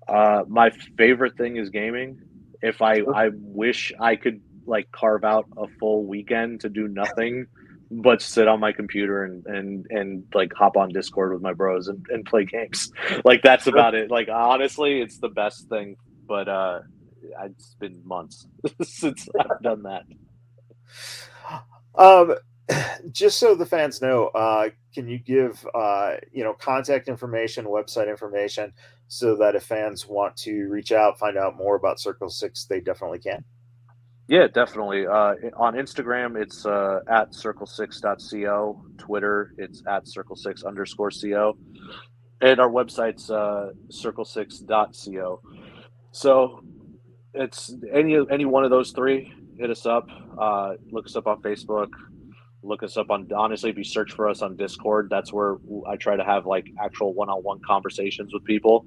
Uh, 0.08 0.42
my 0.48 0.70
favorite 0.98 1.36
thing 1.36 1.56
is 1.56 1.70
gaming. 1.70 2.20
If 2.62 2.82
I, 2.82 3.00
I 3.14 3.30
wish 3.32 3.92
I 4.00 4.16
could 4.16 4.40
like 4.66 4.90
carve 4.90 5.24
out 5.24 5.46
a 5.56 5.68
full 5.78 6.04
weekend 6.04 6.60
to 6.62 6.68
do 6.68 6.88
nothing 6.88 7.46
but 7.92 8.22
sit 8.22 8.48
on 8.48 8.58
my 8.58 8.72
computer 8.72 9.24
and 9.24 9.44
and 9.46 9.86
and 9.90 10.24
like 10.32 10.52
hop 10.54 10.76
on 10.76 10.88
Discord 10.88 11.32
with 11.32 11.42
my 11.42 11.52
bros 11.52 11.88
and, 11.88 12.04
and 12.08 12.24
play 12.24 12.44
games. 12.44 12.90
Like 13.24 13.42
that's 13.42 13.66
about 13.66 13.94
it. 13.94 14.10
Like 14.10 14.28
honestly, 14.32 15.00
it's 15.00 15.18
the 15.18 15.28
best 15.28 15.68
thing. 15.68 15.96
But 16.26 16.48
uh 16.48 16.80
it's 17.44 17.74
been 17.78 18.00
months 18.04 18.46
since 18.82 19.28
I've 19.38 19.62
done 19.62 19.82
that. 19.84 20.02
Um, 21.94 22.36
just 23.12 23.38
so 23.38 23.54
the 23.54 23.66
fans 23.66 24.00
know, 24.00 24.28
uh, 24.28 24.70
can 24.94 25.08
you 25.08 25.18
give 25.18 25.66
uh, 25.74 26.14
you 26.32 26.44
know 26.44 26.54
contact 26.54 27.08
information, 27.08 27.64
website 27.66 28.08
information, 28.08 28.72
so 29.08 29.36
that 29.36 29.54
if 29.54 29.64
fans 29.64 30.06
want 30.08 30.36
to 30.38 30.68
reach 30.68 30.92
out, 30.92 31.18
find 31.18 31.36
out 31.36 31.56
more 31.56 31.76
about 31.76 32.00
Circle 32.00 32.30
Six, 32.30 32.64
they 32.66 32.80
definitely 32.80 33.18
can. 33.18 33.44
Yeah, 34.28 34.46
definitely. 34.46 35.06
Uh, 35.06 35.34
on 35.56 35.74
Instagram, 35.74 36.40
it's 36.40 36.64
uh, 36.64 37.00
at 37.10 37.32
circle6.co. 37.32 38.84
Twitter, 38.96 39.52
it's 39.58 39.82
at 39.86 40.06
circle6 40.06 40.64
underscore 40.64 41.10
co. 41.10 41.56
And 42.40 42.60
our 42.60 42.70
website's 42.70 43.30
uh, 43.30 43.72
circle6.co. 43.90 45.40
So 46.12 46.64
it's 47.34 47.74
any 47.92 48.16
any 48.30 48.44
one 48.44 48.64
of 48.64 48.70
those 48.70 48.92
three. 48.92 49.32
Hit 49.58 49.70
us 49.70 49.86
up. 49.86 50.08
Uh, 50.38 50.74
look 50.90 51.06
us 51.06 51.16
up 51.16 51.26
on 51.26 51.40
Facebook. 51.42 51.88
Look 52.62 52.82
us 52.82 52.96
up 52.96 53.10
on 53.10 53.28
honestly. 53.34 53.70
If 53.70 53.78
you 53.78 53.84
search 53.84 54.12
for 54.12 54.28
us 54.28 54.42
on 54.42 54.56
Discord, 54.56 55.08
that's 55.10 55.32
where 55.32 55.56
I 55.88 55.96
try 55.96 56.16
to 56.16 56.24
have 56.24 56.46
like 56.46 56.66
actual 56.80 57.12
one-on-one 57.14 57.60
conversations 57.66 58.32
with 58.32 58.44
people. 58.44 58.86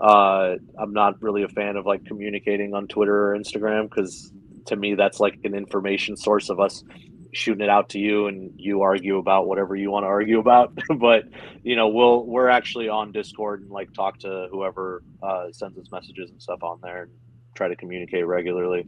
Uh, 0.00 0.56
I'm 0.78 0.92
not 0.92 1.20
really 1.20 1.42
a 1.42 1.48
fan 1.48 1.76
of 1.76 1.86
like 1.86 2.04
communicating 2.06 2.74
on 2.74 2.86
Twitter 2.88 3.32
or 3.32 3.36
Instagram 3.36 3.90
because 3.90 4.32
to 4.66 4.76
me 4.76 4.94
that's 4.94 5.20
like 5.20 5.38
an 5.44 5.54
information 5.54 6.16
source 6.16 6.48
of 6.48 6.60
us 6.60 6.84
shooting 7.32 7.62
it 7.62 7.70
out 7.70 7.88
to 7.90 7.98
you 7.98 8.26
and 8.26 8.52
you 8.56 8.82
argue 8.82 9.18
about 9.18 9.46
whatever 9.46 9.76
you 9.76 9.90
want 9.90 10.02
to 10.02 10.08
argue 10.08 10.40
about 10.40 10.76
but 10.98 11.24
you 11.62 11.76
know 11.76 11.88
we'll 11.88 12.26
we're 12.26 12.48
actually 12.48 12.88
on 12.88 13.12
discord 13.12 13.62
and 13.62 13.70
like 13.70 13.92
talk 13.92 14.18
to 14.18 14.48
whoever 14.50 15.02
uh, 15.22 15.46
sends 15.52 15.78
us 15.78 15.86
messages 15.92 16.30
and 16.30 16.42
stuff 16.42 16.62
on 16.62 16.78
there 16.82 17.08
try 17.54 17.68
to 17.68 17.76
communicate 17.76 18.26
regularly 18.26 18.86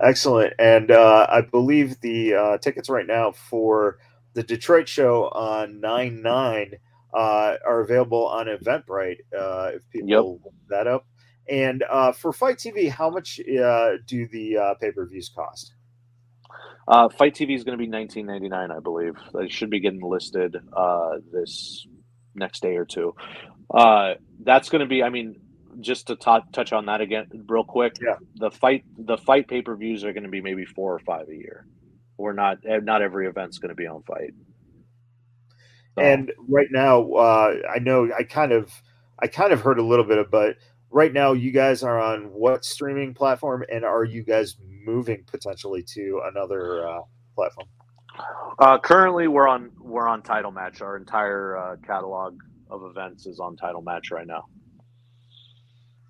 excellent 0.00 0.52
and 0.58 0.90
uh, 0.90 1.26
i 1.30 1.40
believe 1.40 2.00
the 2.00 2.34
uh, 2.34 2.58
tickets 2.58 2.88
right 2.88 3.06
now 3.06 3.32
for 3.32 3.98
the 4.34 4.42
detroit 4.42 4.88
show 4.88 5.24
on 5.28 5.80
9-9 5.80 6.74
uh, 7.14 7.56
are 7.66 7.80
available 7.80 8.26
on 8.26 8.46
eventbrite 8.46 9.18
uh, 9.36 9.72
if 9.74 9.82
people 9.90 10.08
yep. 10.08 10.22
look 10.22 10.54
that 10.68 10.86
up 10.86 11.06
and 11.48 11.82
uh, 11.90 12.12
for 12.12 12.32
FITE 12.32 12.58
TV, 12.58 12.90
how 12.90 13.08
much 13.08 13.40
uh, 13.40 13.92
do 14.06 14.28
the 14.28 14.58
uh, 14.58 14.74
pay 14.74 14.92
per 14.92 15.06
views 15.06 15.30
cost? 15.34 15.72
Uh, 16.86 17.08
FITE 17.08 17.34
TV 17.34 17.54
is 17.54 17.64
going 17.64 17.76
to 17.76 17.82
be 17.82 17.88
nineteen 17.88 18.26
ninety 18.26 18.48
nine, 18.48 18.70
I 18.70 18.80
believe. 18.80 19.14
They 19.34 19.48
should 19.48 19.70
be 19.70 19.80
getting 19.80 20.02
listed 20.02 20.56
uh, 20.76 21.16
this 21.32 21.86
next 22.34 22.60
day 22.60 22.76
or 22.76 22.84
two. 22.84 23.14
Uh, 23.72 24.14
that's 24.42 24.68
going 24.68 24.80
to 24.80 24.86
be, 24.86 25.02
I 25.02 25.10
mean, 25.10 25.36
just 25.80 26.06
to 26.08 26.16
t- 26.16 26.50
touch 26.52 26.72
on 26.72 26.86
that 26.86 27.00
again, 27.00 27.26
real 27.48 27.64
quick. 27.64 27.96
Yeah. 28.00 28.16
The 28.36 28.50
FITE, 28.50 28.84
the 28.98 29.16
FITE 29.16 29.48
pay 29.48 29.62
per 29.62 29.76
views 29.76 30.04
are 30.04 30.12
going 30.12 30.24
to 30.24 30.28
be 30.28 30.40
maybe 30.40 30.64
four 30.64 30.94
or 30.94 30.98
five 31.00 31.28
a 31.28 31.34
year. 31.34 31.66
We're 32.16 32.32
not, 32.32 32.58
eh, 32.66 32.80
not 32.82 33.02
every 33.02 33.26
event's 33.26 33.58
going 33.58 33.70
to 33.70 33.74
be 33.74 33.86
on 33.86 34.02
FITE. 34.02 34.34
So. 35.96 36.02
And 36.02 36.32
right 36.48 36.68
now, 36.70 37.10
uh, 37.12 37.54
I 37.74 37.78
know 37.78 38.10
I 38.16 38.22
kind 38.22 38.52
of, 38.52 38.70
I 39.20 39.26
kind 39.26 39.52
of 39.52 39.60
heard 39.60 39.78
a 39.78 39.84
little 39.84 40.04
bit 40.04 40.18
of, 40.18 40.30
but 40.30 40.56
right 40.90 41.12
now 41.12 41.32
you 41.32 41.50
guys 41.50 41.82
are 41.82 42.00
on 42.00 42.24
what 42.32 42.64
streaming 42.64 43.14
platform 43.14 43.64
and 43.70 43.84
are 43.84 44.04
you 44.04 44.22
guys 44.22 44.56
moving 44.84 45.22
potentially 45.26 45.82
to 45.82 46.22
another 46.32 46.88
uh, 46.88 47.00
platform 47.34 47.68
uh, 48.58 48.78
currently 48.78 49.28
we're 49.28 49.48
on 49.48 49.70
we're 49.78 50.08
on 50.08 50.22
title 50.22 50.50
match 50.50 50.80
our 50.80 50.96
entire 50.96 51.56
uh, 51.56 51.76
catalog 51.86 52.38
of 52.70 52.82
events 52.84 53.26
is 53.26 53.38
on 53.38 53.56
title 53.56 53.82
match 53.82 54.10
right 54.10 54.26
now 54.26 54.44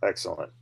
excellent 0.03 0.53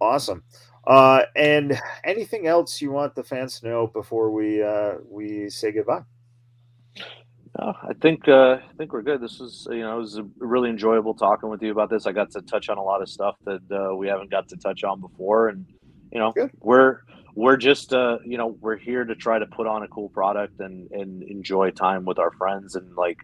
awesome 0.00 0.42
uh, 0.86 1.22
and 1.36 1.78
anything 2.04 2.46
else 2.46 2.80
you 2.80 2.90
want 2.90 3.14
the 3.14 3.22
fans 3.22 3.60
to 3.60 3.68
know 3.68 3.86
before 3.86 4.30
we 4.30 4.62
uh, 4.62 4.94
we 5.08 5.48
say 5.50 5.70
goodbye 5.72 6.02
no, 7.58 7.74
I 7.82 7.94
think 7.94 8.28
uh, 8.28 8.58
I 8.62 8.72
think 8.78 8.92
we're 8.92 9.02
good. 9.02 9.20
This 9.20 9.40
was 9.40 9.66
you 9.70 9.80
know 9.80 9.96
it 9.96 10.00
was 10.00 10.20
really 10.38 10.70
enjoyable 10.70 11.14
talking 11.14 11.48
with 11.48 11.62
you 11.62 11.72
about 11.72 11.90
this. 11.90 12.06
I 12.06 12.12
got 12.12 12.30
to 12.32 12.42
touch 12.42 12.68
on 12.68 12.78
a 12.78 12.82
lot 12.82 13.02
of 13.02 13.08
stuff 13.08 13.36
that 13.44 13.60
uh, 13.72 13.94
we 13.96 14.06
haven't 14.06 14.30
got 14.30 14.48
to 14.48 14.56
touch 14.56 14.84
on 14.84 15.00
before, 15.00 15.48
and 15.48 15.66
you 16.12 16.20
know 16.20 16.32
good. 16.32 16.50
we're 16.60 17.00
we're 17.34 17.56
just 17.56 17.92
uh, 17.92 18.18
you 18.24 18.38
know 18.38 18.56
we're 18.60 18.76
here 18.76 19.04
to 19.04 19.16
try 19.16 19.38
to 19.38 19.46
put 19.46 19.66
on 19.66 19.82
a 19.82 19.88
cool 19.88 20.08
product 20.10 20.60
and 20.60 20.88
and 20.92 21.24
enjoy 21.24 21.70
time 21.70 22.04
with 22.04 22.20
our 22.20 22.30
friends 22.32 22.76
and 22.76 22.94
like 22.94 23.18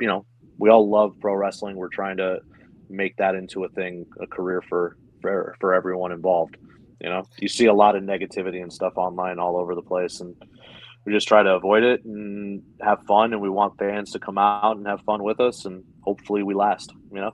you 0.00 0.06
know 0.06 0.24
we 0.58 0.70
all 0.70 0.88
love 0.88 1.16
pro 1.20 1.34
wrestling. 1.34 1.74
We're 1.74 1.88
trying 1.88 2.16
to 2.18 2.38
make 2.88 3.16
that 3.16 3.34
into 3.34 3.64
a 3.64 3.68
thing, 3.70 4.06
a 4.20 4.26
career 4.26 4.62
for 4.68 4.96
for 5.20 5.56
for 5.60 5.74
everyone 5.74 6.12
involved. 6.12 6.56
You 7.00 7.10
know, 7.10 7.24
you 7.38 7.48
see 7.48 7.66
a 7.66 7.74
lot 7.74 7.96
of 7.96 8.02
negativity 8.02 8.62
and 8.62 8.72
stuff 8.72 8.94
online 8.96 9.38
all 9.38 9.56
over 9.56 9.74
the 9.74 9.82
place, 9.82 10.20
and 10.20 10.34
we 11.08 11.14
just 11.14 11.26
try 11.26 11.42
to 11.42 11.54
avoid 11.54 11.82
it 11.82 12.04
and 12.04 12.62
have 12.82 13.02
fun 13.04 13.32
and 13.32 13.40
we 13.40 13.48
want 13.48 13.78
fans 13.78 14.10
to 14.12 14.18
come 14.18 14.36
out 14.36 14.76
and 14.76 14.86
have 14.86 15.00
fun 15.06 15.22
with 15.22 15.40
us 15.40 15.64
and 15.64 15.82
hopefully 16.02 16.42
we 16.42 16.52
last 16.52 16.92
you 17.10 17.18
know 17.18 17.32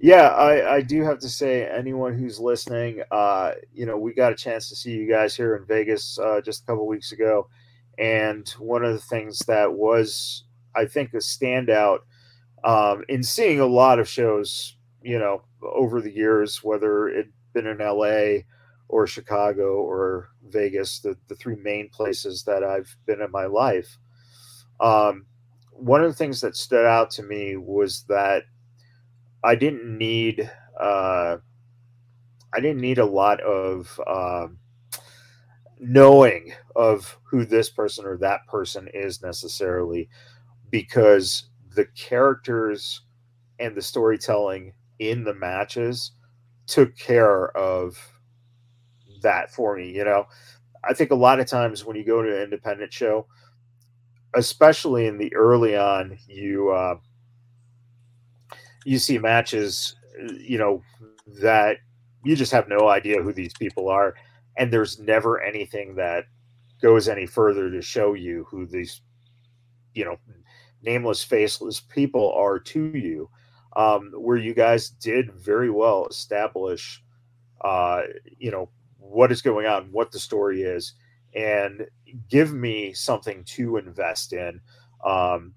yeah 0.00 0.28
i 0.28 0.76
i 0.76 0.80
do 0.80 1.02
have 1.02 1.18
to 1.18 1.28
say 1.28 1.68
anyone 1.68 2.16
who's 2.16 2.40
listening 2.40 3.02
uh 3.10 3.52
you 3.74 3.84
know 3.84 3.98
we 3.98 4.14
got 4.14 4.32
a 4.32 4.36
chance 4.36 4.70
to 4.70 4.74
see 4.74 4.92
you 4.92 5.06
guys 5.06 5.36
here 5.36 5.54
in 5.54 5.66
vegas 5.66 6.18
uh, 6.18 6.40
just 6.40 6.62
a 6.62 6.66
couple 6.66 6.86
weeks 6.86 7.12
ago 7.12 7.46
and 7.98 8.48
one 8.58 8.82
of 8.82 8.94
the 8.94 9.06
things 9.10 9.40
that 9.40 9.70
was 9.70 10.44
i 10.74 10.86
think 10.86 11.12
a 11.12 11.18
standout 11.18 11.98
um, 12.64 13.04
in 13.08 13.22
seeing 13.22 13.60
a 13.60 13.66
lot 13.66 13.98
of 13.98 14.08
shows 14.08 14.76
you 15.02 15.18
know 15.18 15.42
over 15.62 16.00
the 16.00 16.12
years 16.12 16.62
whether 16.62 17.08
it 17.08 17.28
been 17.52 17.66
in 17.66 17.78
la 17.78 18.40
or 18.88 19.06
Chicago 19.06 19.76
or 19.76 20.28
Vegas, 20.48 21.00
the, 21.00 21.16
the 21.28 21.34
three 21.34 21.56
main 21.56 21.88
places 21.88 22.42
that 22.44 22.62
I've 22.62 22.94
been 23.06 23.22
in 23.22 23.30
my 23.30 23.46
life. 23.46 23.98
Um, 24.80 25.26
one 25.70 26.04
of 26.04 26.10
the 26.10 26.16
things 26.16 26.40
that 26.42 26.56
stood 26.56 26.84
out 26.84 27.10
to 27.12 27.22
me 27.22 27.56
was 27.56 28.04
that 28.08 28.44
I 29.42 29.54
didn't 29.54 29.98
need 29.98 30.48
uh, 30.78 31.38
I 32.54 32.60
didn't 32.60 32.80
need 32.80 32.98
a 32.98 33.04
lot 33.04 33.40
of 33.40 33.98
uh, 34.06 34.48
knowing 35.78 36.52
of 36.76 37.18
who 37.22 37.44
this 37.46 37.70
person 37.70 38.04
or 38.04 38.18
that 38.18 38.46
person 38.46 38.88
is 38.92 39.22
necessarily, 39.22 40.08
because 40.70 41.44
the 41.74 41.86
characters 41.96 43.02
and 43.58 43.74
the 43.76 43.82
storytelling 43.82 44.72
in 44.98 45.24
the 45.24 45.34
matches 45.34 46.12
took 46.66 46.96
care 46.96 47.56
of 47.56 47.98
that 49.22 49.50
for 49.50 49.76
me. 49.76 49.90
You 49.90 50.04
know, 50.04 50.26
I 50.84 50.94
think 50.94 51.10
a 51.10 51.16
lot 51.16 51.40
of 51.40 51.46
times 51.46 51.84
when 51.84 51.96
you 51.96 52.04
go 52.04 52.22
to 52.22 52.36
an 52.36 52.42
independent 52.42 52.92
show, 52.92 53.26
especially 54.34 55.06
in 55.06 55.18
the 55.18 55.34
early 55.34 55.76
on, 55.76 56.18
you 56.26 56.70
uh, 56.70 56.96
you 58.84 58.98
see 58.98 59.18
matches, 59.18 59.96
you 60.38 60.58
know, 60.58 60.82
that 61.40 61.78
you 62.24 62.36
just 62.36 62.52
have 62.52 62.68
no 62.68 62.88
idea 62.88 63.22
who 63.22 63.32
these 63.32 63.54
people 63.54 63.88
are, 63.88 64.14
and 64.56 64.72
there's 64.72 64.98
never 64.98 65.40
anything 65.40 65.94
that 65.96 66.24
goes 66.80 67.08
any 67.08 67.26
further 67.26 67.70
to 67.70 67.80
show 67.80 68.14
you 68.14 68.44
who 68.50 68.66
these, 68.66 69.02
you 69.94 70.04
know, 70.04 70.16
nameless, 70.82 71.22
faceless 71.22 71.80
people 71.80 72.32
are 72.32 72.58
to 72.58 72.96
you. 72.96 73.30
Um, 73.74 74.12
where 74.14 74.36
you 74.36 74.52
guys 74.52 74.90
did 74.90 75.32
very 75.32 75.70
well 75.70 76.06
establish, 76.10 77.02
uh, 77.62 78.02
you 78.38 78.50
know, 78.50 78.68
what 78.98 79.32
is 79.32 79.40
going 79.40 79.66
on, 79.66 79.88
what 79.92 80.12
the 80.12 80.18
story 80.18 80.62
is, 80.62 80.92
and 81.34 81.86
give 82.28 82.52
me 82.52 82.92
something 82.92 83.44
to 83.44 83.78
invest 83.78 84.34
in. 84.34 84.60
Um, 85.06 85.54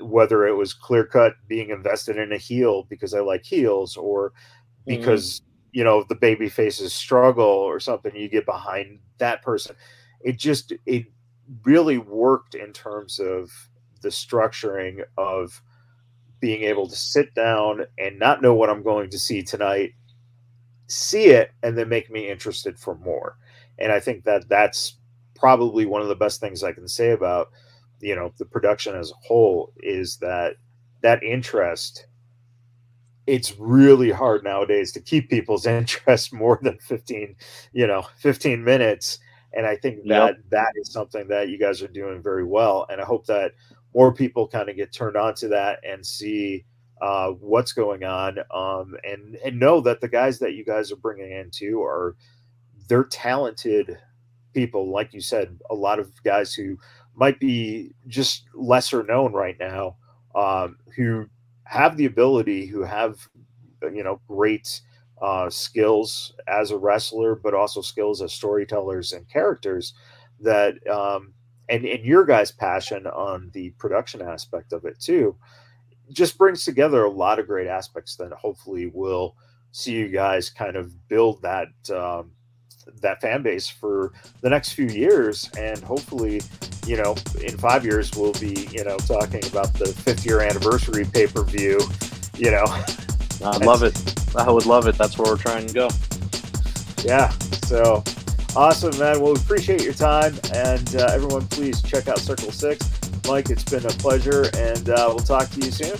whether 0.00 0.46
it 0.46 0.54
was 0.54 0.74
clear 0.74 1.06
cut 1.06 1.34
being 1.48 1.70
invested 1.70 2.18
in 2.18 2.32
a 2.32 2.36
heel 2.36 2.82
because 2.90 3.14
I 3.14 3.20
like 3.20 3.44
heels, 3.44 3.96
or 3.96 4.30
mm-hmm. 4.30 4.96
because 4.96 5.40
mm-hmm. 5.40 5.68
you 5.72 5.84
know 5.84 6.04
the 6.08 6.14
baby 6.14 6.48
faces 6.48 6.92
struggle 6.92 7.44
or 7.44 7.80
something, 7.80 8.14
you 8.14 8.28
get 8.28 8.46
behind 8.46 8.98
that 9.18 9.42
person. 9.42 9.76
It 10.20 10.38
just 10.38 10.72
it 10.84 11.06
really 11.64 11.98
worked 11.98 12.54
in 12.54 12.72
terms 12.72 13.18
of 13.18 13.50
the 14.02 14.08
structuring 14.08 15.02
of 15.16 15.62
being 16.40 16.62
able 16.62 16.88
to 16.88 16.96
sit 16.96 17.34
down 17.34 17.86
and 17.98 18.18
not 18.18 18.42
know 18.42 18.54
what 18.54 18.70
I'm 18.70 18.82
going 18.82 19.10
to 19.10 19.18
see 19.18 19.42
tonight 19.42 19.92
see 20.88 21.26
it 21.26 21.50
and 21.62 21.76
then 21.76 21.88
make 21.88 22.10
me 22.10 22.30
interested 22.30 22.78
for 22.78 22.94
more. 22.98 23.36
And 23.78 23.90
I 23.90 23.98
think 23.98 24.24
that 24.24 24.48
that's 24.48 24.96
probably 25.34 25.84
one 25.84 26.00
of 26.00 26.08
the 26.08 26.14
best 26.14 26.40
things 26.40 26.62
I 26.62 26.72
can 26.72 26.88
say 26.88 27.10
about 27.10 27.48
you 28.00 28.14
know 28.14 28.32
the 28.38 28.44
production 28.44 28.94
as 28.94 29.10
a 29.10 29.26
whole 29.26 29.72
is 29.78 30.18
that 30.18 30.56
that 31.02 31.22
interest 31.22 32.06
it's 33.26 33.58
really 33.58 34.10
hard 34.10 34.44
nowadays 34.44 34.92
to 34.92 35.00
keep 35.00 35.30
people's 35.30 35.66
interest 35.80 36.32
more 36.32 36.58
than 36.62 36.78
15 36.78 37.34
you 37.72 37.86
know 37.86 38.06
15 38.18 38.62
minutes 38.62 39.18
and 39.54 39.66
i 39.66 39.76
think 39.76 40.02
that 40.04 40.34
yep. 40.34 40.36
that 40.50 40.72
is 40.76 40.92
something 40.92 41.26
that 41.28 41.48
you 41.48 41.58
guys 41.58 41.82
are 41.82 41.88
doing 41.88 42.22
very 42.22 42.44
well 42.44 42.86
and 42.90 43.00
i 43.00 43.04
hope 43.04 43.26
that 43.26 43.52
more 43.96 44.12
people 44.12 44.46
kind 44.46 44.68
of 44.68 44.76
get 44.76 44.92
turned 44.92 45.16
on 45.16 45.34
to 45.34 45.48
that 45.48 45.80
and 45.82 46.04
see 46.06 46.66
uh, 47.00 47.28
what's 47.30 47.72
going 47.72 48.04
on, 48.04 48.38
um, 48.54 48.94
and 49.04 49.36
and 49.36 49.58
know 49.58 49.80
that 49.80 50.02
the 50.02 50.08
guys 50.08 50.38
that 50.38 50.54
you 50.54 50.66
guys 50.66 50.92
are 50.92 50.96
bringing 50.96 51.32
in 51.32 51.50
too 51.50 51.82
are 51.82 52.14
they're 52.88 53.04
talented 53.04 53.98
people, 54.54 54.90
like 54.90 55.14
you 55.14 55.20
said, 55.20 55.58
a 55.70 55.74
lot 55.74 55.98
of 55.98 56.10
guys 56.24 56.54
who 56.54 56.76
might 57.14 57.40
be 57.40 57.92
just 58.06 58.44
lesser 58.54 59.02
known 59.02 59.32
right 59.32 59.56
now, 59.58 59.96
um, 60.34 60.76
who 60.94 61.26
have 61.64 61.96
the 61.96 62.06
ability, 62.06 62.66
who 62.66 62.82
have 62.82 63.18
you 63.82 64.04
know 64.04 64.20
great 64.28 64.82
uh, 65.22 65.48
skills 65.48 66.34
as 66.48 66.70
a 66.70 66.76
wrestler, 66.78 67.34
but 67.34 67.54
also 67.54 67.80
skills 67.80 68.20
as 68.20 68.34
storytellers 68.34 69.12
and 69.12 69.28
characters 69.30 69.94
that 70.40 70.74
um, 70.88 71.32
and 71.68 71.84
and 71.84 72.04
your 72.04 72.24
guys' 72.24 72.52
passion 72.52 73.06
on 73.06 73.50
the 73.52 73.70
production 73.70 74.22
aspect 74.22 74.72
of 74.72 74.84
it 74.84 74.98
too 75.00 75.36
just 76.10 76.38
brings 76.38 76.64
together 76.64 77.04
a 77.04 77.10
lot 77.10 77.38
of 77.38 77.46
great 77.46 77.66
aspects 77.66 78.16
that 78.16 78.32
hopefully 78.32 78.90
will 78.94 79.36
see 79.72 79.92
you 79.92 80.08
guys 80.08 80.48
kind 80.48 80.76
of 80.76 81.08
build 81.08 81.42
that 81.42 81.68
um, 81.90 82.30
that 83.00 83.20
fan 83.20 83.42
base 83.42 83.68
for 83.68 84.12
the 84.40 84.48
next 84.48 84.72
few 84.72 84.86
years. 84.86 85.50
And 85.58 85.82
hopefully 85.82 86.40
you 86.86 86.96
know 86.96 87.16
in 87.42 87.58
five 87.58 87.84
years 87.84 88.14
we'll 88.14 88.32
be 88.34 88.68
you 88.70 88.84
know 88.84 88.96
talking 88.98 89.44
about 89.46 89.74
the 89.74 89.86
fifth 89.92 90.24
year 90.24 90.40
anniversary 90.40 91.04
pay-per-view 91.04 91.80
you 92.36 92.50
know. 92.50 92.64
I 93.44 93.58
love 93.58 93.82
it. 93.82 93.94
I 94.34 94.50
would 94.50 94.66
love 94.66 94.86
it. 94.86 94.96
That's 94.96 95.18
where 95.18 95.30
we're 95.30 95.36
trying 95.36 95.66
to 95.66 95.74
go. 95.74 95.88
Yeah 97.04 97.30
so 97.66 98.04
awesome 98.56 98.98
man. 98.98 99.20
Well 99.20 99.34
we 99.34 99.40
appreciate 99.40 99.82
your 99.82 99.92
time. 99.92 100.34
And 100.54 100.96
uh, 100.96 101.10
everyone 101.12 101.46
please 101.48 101.82
check 101.82 102.08
out 102.08 102.18
circle 102.18 102.50
six. 102.50 102.88
Mike 103.28 103.50
it's 103.50 103.64
been 103.64 103.84
a 103.84 103.90
pleasure. 103.90 104.50
And 104.56 104.88
uh, 104.88 105.06
we'll 105.08 105.18
talk 105.18 105.50
to 105.50 105.60
you 105.60 105.70
soon. 105.70 105.98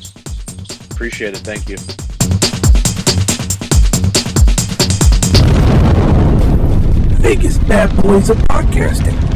Appreciate 0.91 1.35
it. 1.35 1.39
Thank 1.39 1.69
you. 1.69 1.77
Vegas 7.19 7.59
bad 7.59 7.95
boys 8.03 8.31
of 8.31 8.39
podcasting. 8.39 9.36